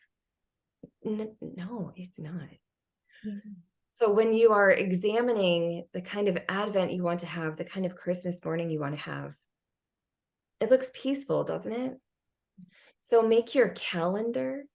[1.04, 2.48] No, it's not.
[3.24, 3.34] Yeah.
[3.98, 7.84] So when you are examining the kind of Advent you want to have, the kind
[7.84, 9.34] of Christmas morning you want to have,
[10.60, 11.98] it looks peaceful, doesn't it?
[13.00, 14.66] So make your calendar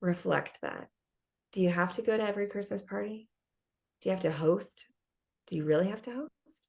[0.00, 0.88] reflect that.
[1.52, 3.28] Do you have to go to every Christmas party?
[4.00, 4.86] Do you have to host?
[5.48, 6.68] Do you really have to host?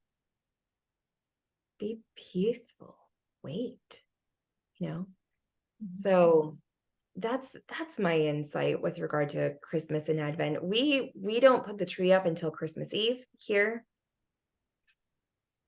[1.80, 2.98] Be peaceful.
[3.44, 4.04] Wait.
[4.76, 5.08] You know?
[5.82, 5.96] Mhm.
[5.96, 6.58] So
[7.16, 10.64] that's that's my insight with regard to Christmas and Advent.
[10.64, 13.86] We we don't put the tree up until Christmas Eve here.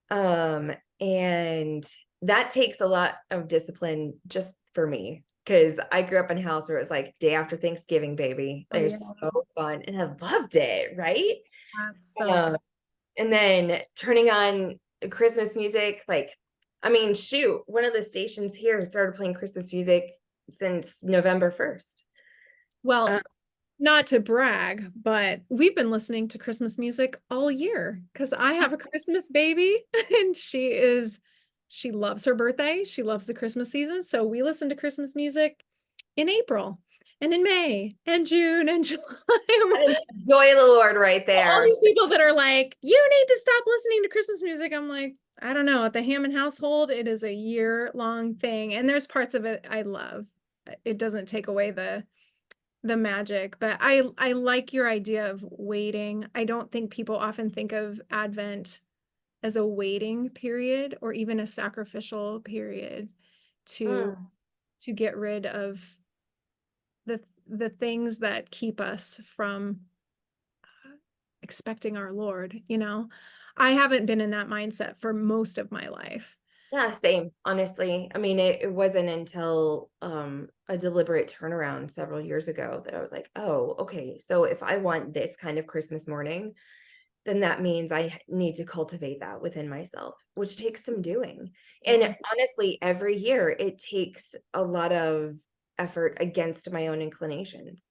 [0.09, 1.85] Um, and
[2.22, 6.41] that takes a lot of discipline just for me because I grew up in a
[6.41, 8.67] house where it was like day after Thanksgiving, baby.
[8.72, 9.30] Oh, It was yeah.
[9.30, 11.35] so fun and I loved it, right?
[11.88, 12.57] That's so Um,
[13.17, 16.35] and then turning on Christmas music, like,
[16.81, 20.11] I mean, shoot, one of the stations here started playing Christmas music
[20.49, 22.01] since November 1st.
[22.84, 23.19] well, uh,
[23.80, 28.72] not to brag, but we've been listening to Christmas music all year because I have
[28.72, 31.19] a Christmas baby and she is
[31.67, 32.84] she loves her birthday.
[32.84, 34.03] She loves the Christmas season.
[34.03, 35.61] So we listen to Christmas music
[36.15, 36.80] in April
[37.19, 39.03] and in May and June and July.
[39.27, 41.45] That is the Joy of the Lord right there.
[41.51, 41.67] all there.
[41.67, 44.73] these people that are like, you need to stop listening to Christmas music.
[44.73, 45.84] I'm like, I don't know.
[45.84, 48.73] At the Hammond household, it is a year long thing.
[48.76, 50.27] And there's parts of it I love.
[50.84, 52.04] It doesn't take away the
[52.84, 56.28] the magic, but I I like your idea of waiting.
[56.36, 58.82] I don't think people often think of Advent
[59.42, 63.10] as a waiting period or even a sacrificial period
[63.66, 64.28] to Mm.
[64.82, 65.98] to get rid of
[67.06, 69.82] the the things that keep us from
[70.64, 70.96] uh,
[71.42, 73.10] expecting our Lord, you know?
[73.58, 76.38] I haven't been in that mindset for most of my life.
[76.76, 78.11] Yeah, same, honestly.
[78.14, 83.02] I mean, it, it wasn't until um a deliberate turnaround several years ago that I
[83.02, 86.53] was like, oh, okay, so if I want this kind of Christmas morning,
[87.26, 91.52] then that means i need to cultivate that within myself, which takes some doing.
[91.85, 95.35] And honestly, every year it takes a lot of
[95.80, 97.89] effort against my own inclinations.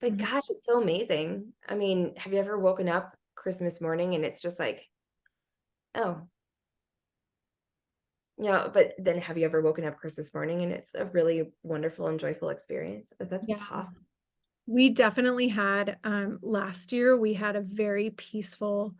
[0.00, 0.18] But Mhm.
[0.18, 1.54] gosh, it's so amazing.
[1.68, 4.90] I mean, have you ever woken up Christmas morning and it's just like,
[5.94, 6.28] oh,
[8.38, 11.52] you know, but then have you ever woken up Christmas morning and it's a really
[11.62, 13.12] wonderful and joyful experience?
[13.20, 13.64] That's Yeah.
[13.68, 14.02] possible.
[14.66, 18.94] We definitely had um last year we had a very peaceful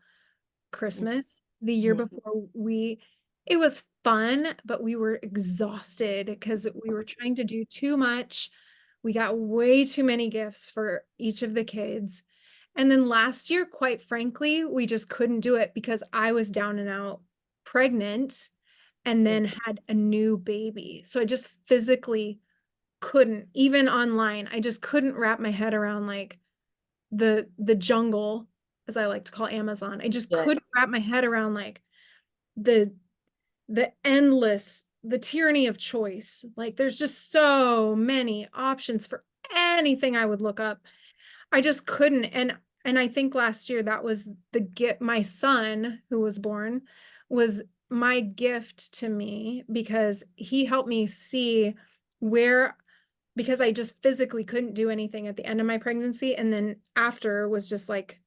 [0.73, 1.43] Christmas.
[1.62, 1.97] The year Mhm.
[1.97, 3.02] before we
[3.47, 8.51] it was fun, but we were exhausted because we were trying to do too much.
[9.02, 12.23] We got way too many gifts for each of the kids.
[12.77, 16.78] And then last year, quite frankly, we just couldn't do it because I was down
[16.78, 17.23] and out
[17.65, 18.51] pregnant
[19.05, 21.03] and then had a new baby.
[21.07, 22.41] So I just physically
[23.01, 26.39] couldn't, even online, I just couldn't wrap my head around like
[27.13, 28.49] the the jungle,
[28.89, 30.01] as I like to call Amazon.
[30.03, 30.45] I just Yeah.
[30.45, 31.83] couldn't wrap my head around like
[32.57, 32.95] the
[33.69, 36.45] the endless the tyranny of choice.
[36.57, 39.25] Like there's just so many options for
[39.55, 40.81] anything I would look up.
[41.53, 46.03] I just couldn't and and I think last year that was the get my son
[46.11, 46.83] who was born
[47.29, 47.63] was
[47.95, 51.75] my gift to me because he helped me see
[52.19, 52.77] where
[53.37, 56.77] because I just physically couldn't do anything at the end of my pregnancy and then
[56.97, 58.21] after was just like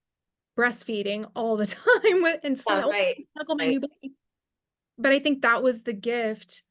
[0.58, 1.66] breastfeeding all the
[2.06, 3.72] time with and Yeah, snuggle, right, snuggle my right.
[3.72, 4.16] new baby.
[4.98, 6.64] But I think that was the gift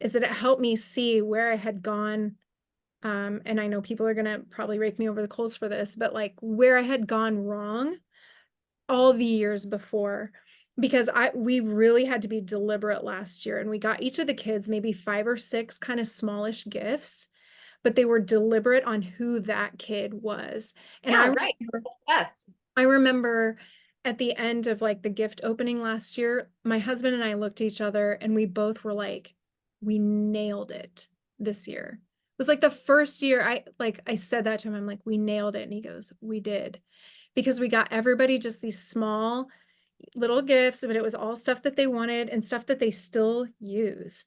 [0.00, 2.36] is that it helped me see where I had gone
[3.02, 5.68] um and I know people are going to probably rake me over the coals for
[5.68, 7.96] this, but like where I had gone wrong
[8.88, 10.32] all the years before
[10.78, 14.26] because I we really had to be deliberate last year and we got each of
[14.26, 17.28] the kids maybe 5 or 6 kind of smallish gifts
[17.82, 20.74] but they were deliberate on who that kid was.
[21.02, 21.54] And I right.
[21.60, 22.46] remember That's.
[22.76, 23.56] I remember
[24.04, 27.60] at the end of like the gift opening last year, my husband and I looked
[27.60, 29.34] at each other and we both were like,
[29.80, 31.06] we nailed it
[31.38, 32.00] this year.
[32.00, 34.74] It was like the first year I like I said that to him.
[34.74, 35.62] I'm like, we nailed it.
[35.62, 36.80] And he goes, We did.
[37.34, 39.48] Because we got everybody just these small
[40.14, 43.46] little gifts, but it was all stuff that they wanted and stuff that they still
[43.60, 44.24] use.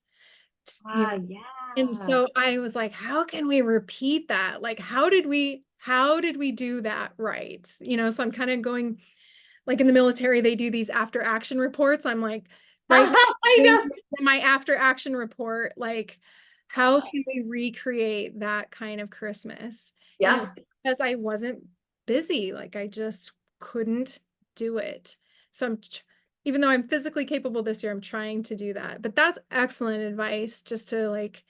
[0.67, 1.17] T- you know, Ah,
[1.77, 1.97] and yeah.
[1.97, 4.61] so I was like, how can we repeat that?
[4.61, 7.69] Like, how did we, how did we do that right?
[7.81, 9.01] You know, so I'm kind of going
[9.65, 12.05] like in the military, they do these after action reports.
[12.05, 12.45] I'm like,
[12.89, 13.11] right
[13.43, 13.81] I know.
[13.83, 16.19] doing my after action report, like,
[16.67, 19.93] how can we recreate that kind of Christmas?
[20.21, 20.41] And it Yeah.
[20.41, 20.49] was
[20.83, 21.63] because I wasn't
[22.05, 24.19] busy, like I just couldn't
[24.55, 25.15] do it.
[25.55, 26.01] So I'm tr-
[26.43, 29.01] even though I'm physically capable this year, I'm trying to do that.
[29.01, 31.43] But that's excellent advice just to like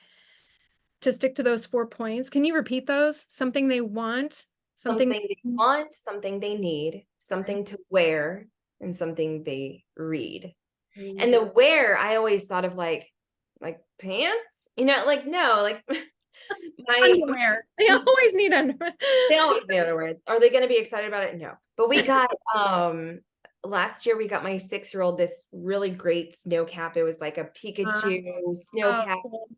[1.02, 2.30] to stick to those four points.
[2.30, 3.26] Can you repeat those?
[3.30, 4.46] Something they want,
[4.76, 8.48] something Something they want, something they need, something to wear,
[8.80, 10.54] and something they read.
[10.98, 13.12] And the wear, I always thought of like
[13.60, 15.84] like pants, you know, like no, like
[16.88, 17.66] my underwear.
[17.78, 18.94] They always need underwear.
[19.30, 20.14] they always need underwear.
[20.28, 21.38] Are they gonna be excited about it?
[21.38, 21.54] No.
[21.76, 23.20] But we got um
[23.66, 26.98] last year we got my six-year-old this really great snow cap.
[26.98, 29.18] It was like a Pikachu snow Oh, cap.
[29.24, 29.50] cool.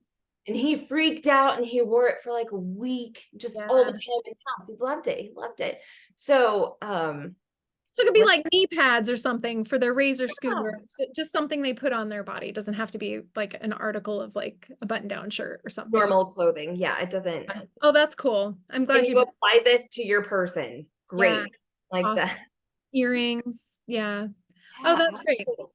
[0.48, 3.92] and he freaked out and he wore it for like a week, just all the
[3.92, 3.92] Yeah.
[3.92, 4.68] time in the house.
[4.68, 5.20] He loved it.
[5.20, 5.80] He loved it.
[6.16, 7.36] So, um,
[7.92, 10.82] So it could be like knee pads or something for their razor scooter.
[10.88, 12.48] So just something they put on their body.
[12.50, 15.70] It doesn't have to be like an article of like a button down shirt or
[15.70, 15.98] something.
[15.98, 16.76] normal clothing.
[16.76, 17.46] Yeah, it doesn't.
[17.46, 17.62] Yeah.
[17.82, 18.58] Oh, that's cool.
[18.70, 20.86] I'm Can glad you you apply this to your person?
[21.10, 21.44] Great.
[21.92, 22.16] Like awesome.
[22.18, 22.38] that.
[22.94, 23.80] Earrings.
[23.88, 24.28] Yeah.
[24.84, 25.42] Yeah, Oh, that's great.
[25.42, 25.66] absolutely.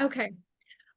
[0.00, 0.30] Okay.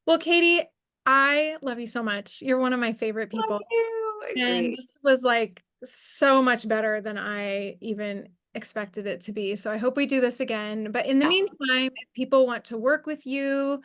[0.05, 0.63] Well, Katie,
[1.05, 2.41] I love you so much.
[2.41, 3.49] You're one of my favorite people.
[3.49, 4.23] Love you.
[4.38, 9.55] And this was like so much better than I even expected it to be.
[9.55, 10.91] So I hope we do this again.
[10.91, 13.81] But in the meantime, if people want to work with you,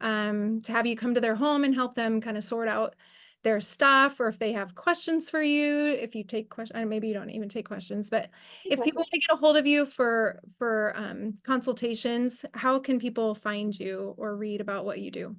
[0.00, 2.94] um, to have you come to their home and help them kind of sort out
[3.42, 7.14] their stuff, or if they have questions for you, if you take questions, maybe you
[7.14, 8.30] don't even take questions, but
[8.64, 12.98] if people want to get a hold of you for for um, consultations, how can
[12.98, 15.36] people find you or read about what you do?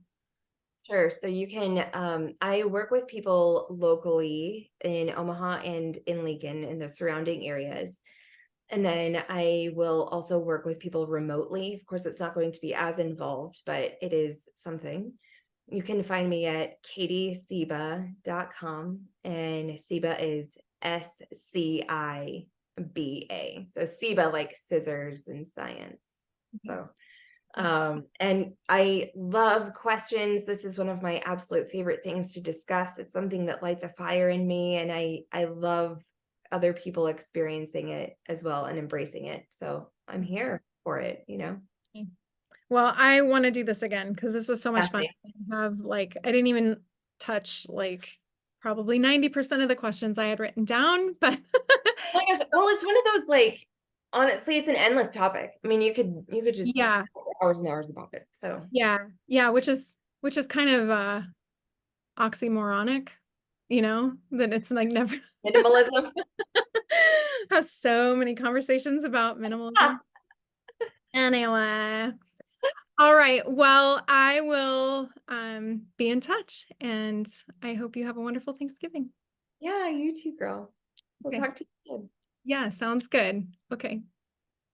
[0.86, 1.10] Sure.
[1.10, 6.78] So you can, um, I work with people locally in Omaha and in Lincoln in
[6.78, 8.02] the surrounding areas.
[8.70, 11.76] And then I will also work with people remotely.
[11.76, 15.14] Of course, it's not going to be as involved, but it is something.
[15.68, 21.22] You can find me at katiesciba.com and Sciba is S
[21.52, 22.48] C I
[22.94, 23.66] B A.
[23.72, 26.06] So Sciba like scissors and science.
[26.66, 26.90] So
[27.56, 30.46] um, and I love questions.
[30.46, 32.98] This is one of my absolute favorite things to discuss.
[32.98, 36.02] It's something that lights a fire in me, and I I love
[36.52, 39.46] other people experiencing it as well and embracing it.
[39.50, 41.58] So I'm here for it, you know.
[42.74, 45.04] Well, I want to do this again because this was so much fun.
[45.52, 46.78] I have like I didn't even
[47.20, 48.18] touch like
[48.62, 51.70] probably 90% of the questions I had written down, but Oh
[52.16, 52.48] my gosh.
[52.52, 53.68] Well, it's one of those like
[54.12, 55.52] honestly, it's an endless topic.
[55.64, 57.04] I mean, you could you could just Yeah.
[57.44, 58.26] hours and hours about it.
[58.32, 58.98] So yeah,
[59.28, 61.22] yeah, which is which is kind of uh
[62.18, 63.10] oxymoronic,
[63.70, 66.10] you know, that it's like never minimalism.
[67.52, 70.00] have so many conversations about minimalism.
[71.14, 72.14] anyway.
[73.04, 73.42] All right.
[73.46, 77.28] Well, I will um be in touch and
[77.62, 79.10] I hope you have a wonderful Thanksgiving.
[79.60, 80.72] yeah, you too, girl.
[81.22, 81.42] We'll Okay.
[81.42, 82.10] talk to you soon.
[82.46, 83.54] Yeah, sounds good.
[83.74, 84.04] Okay.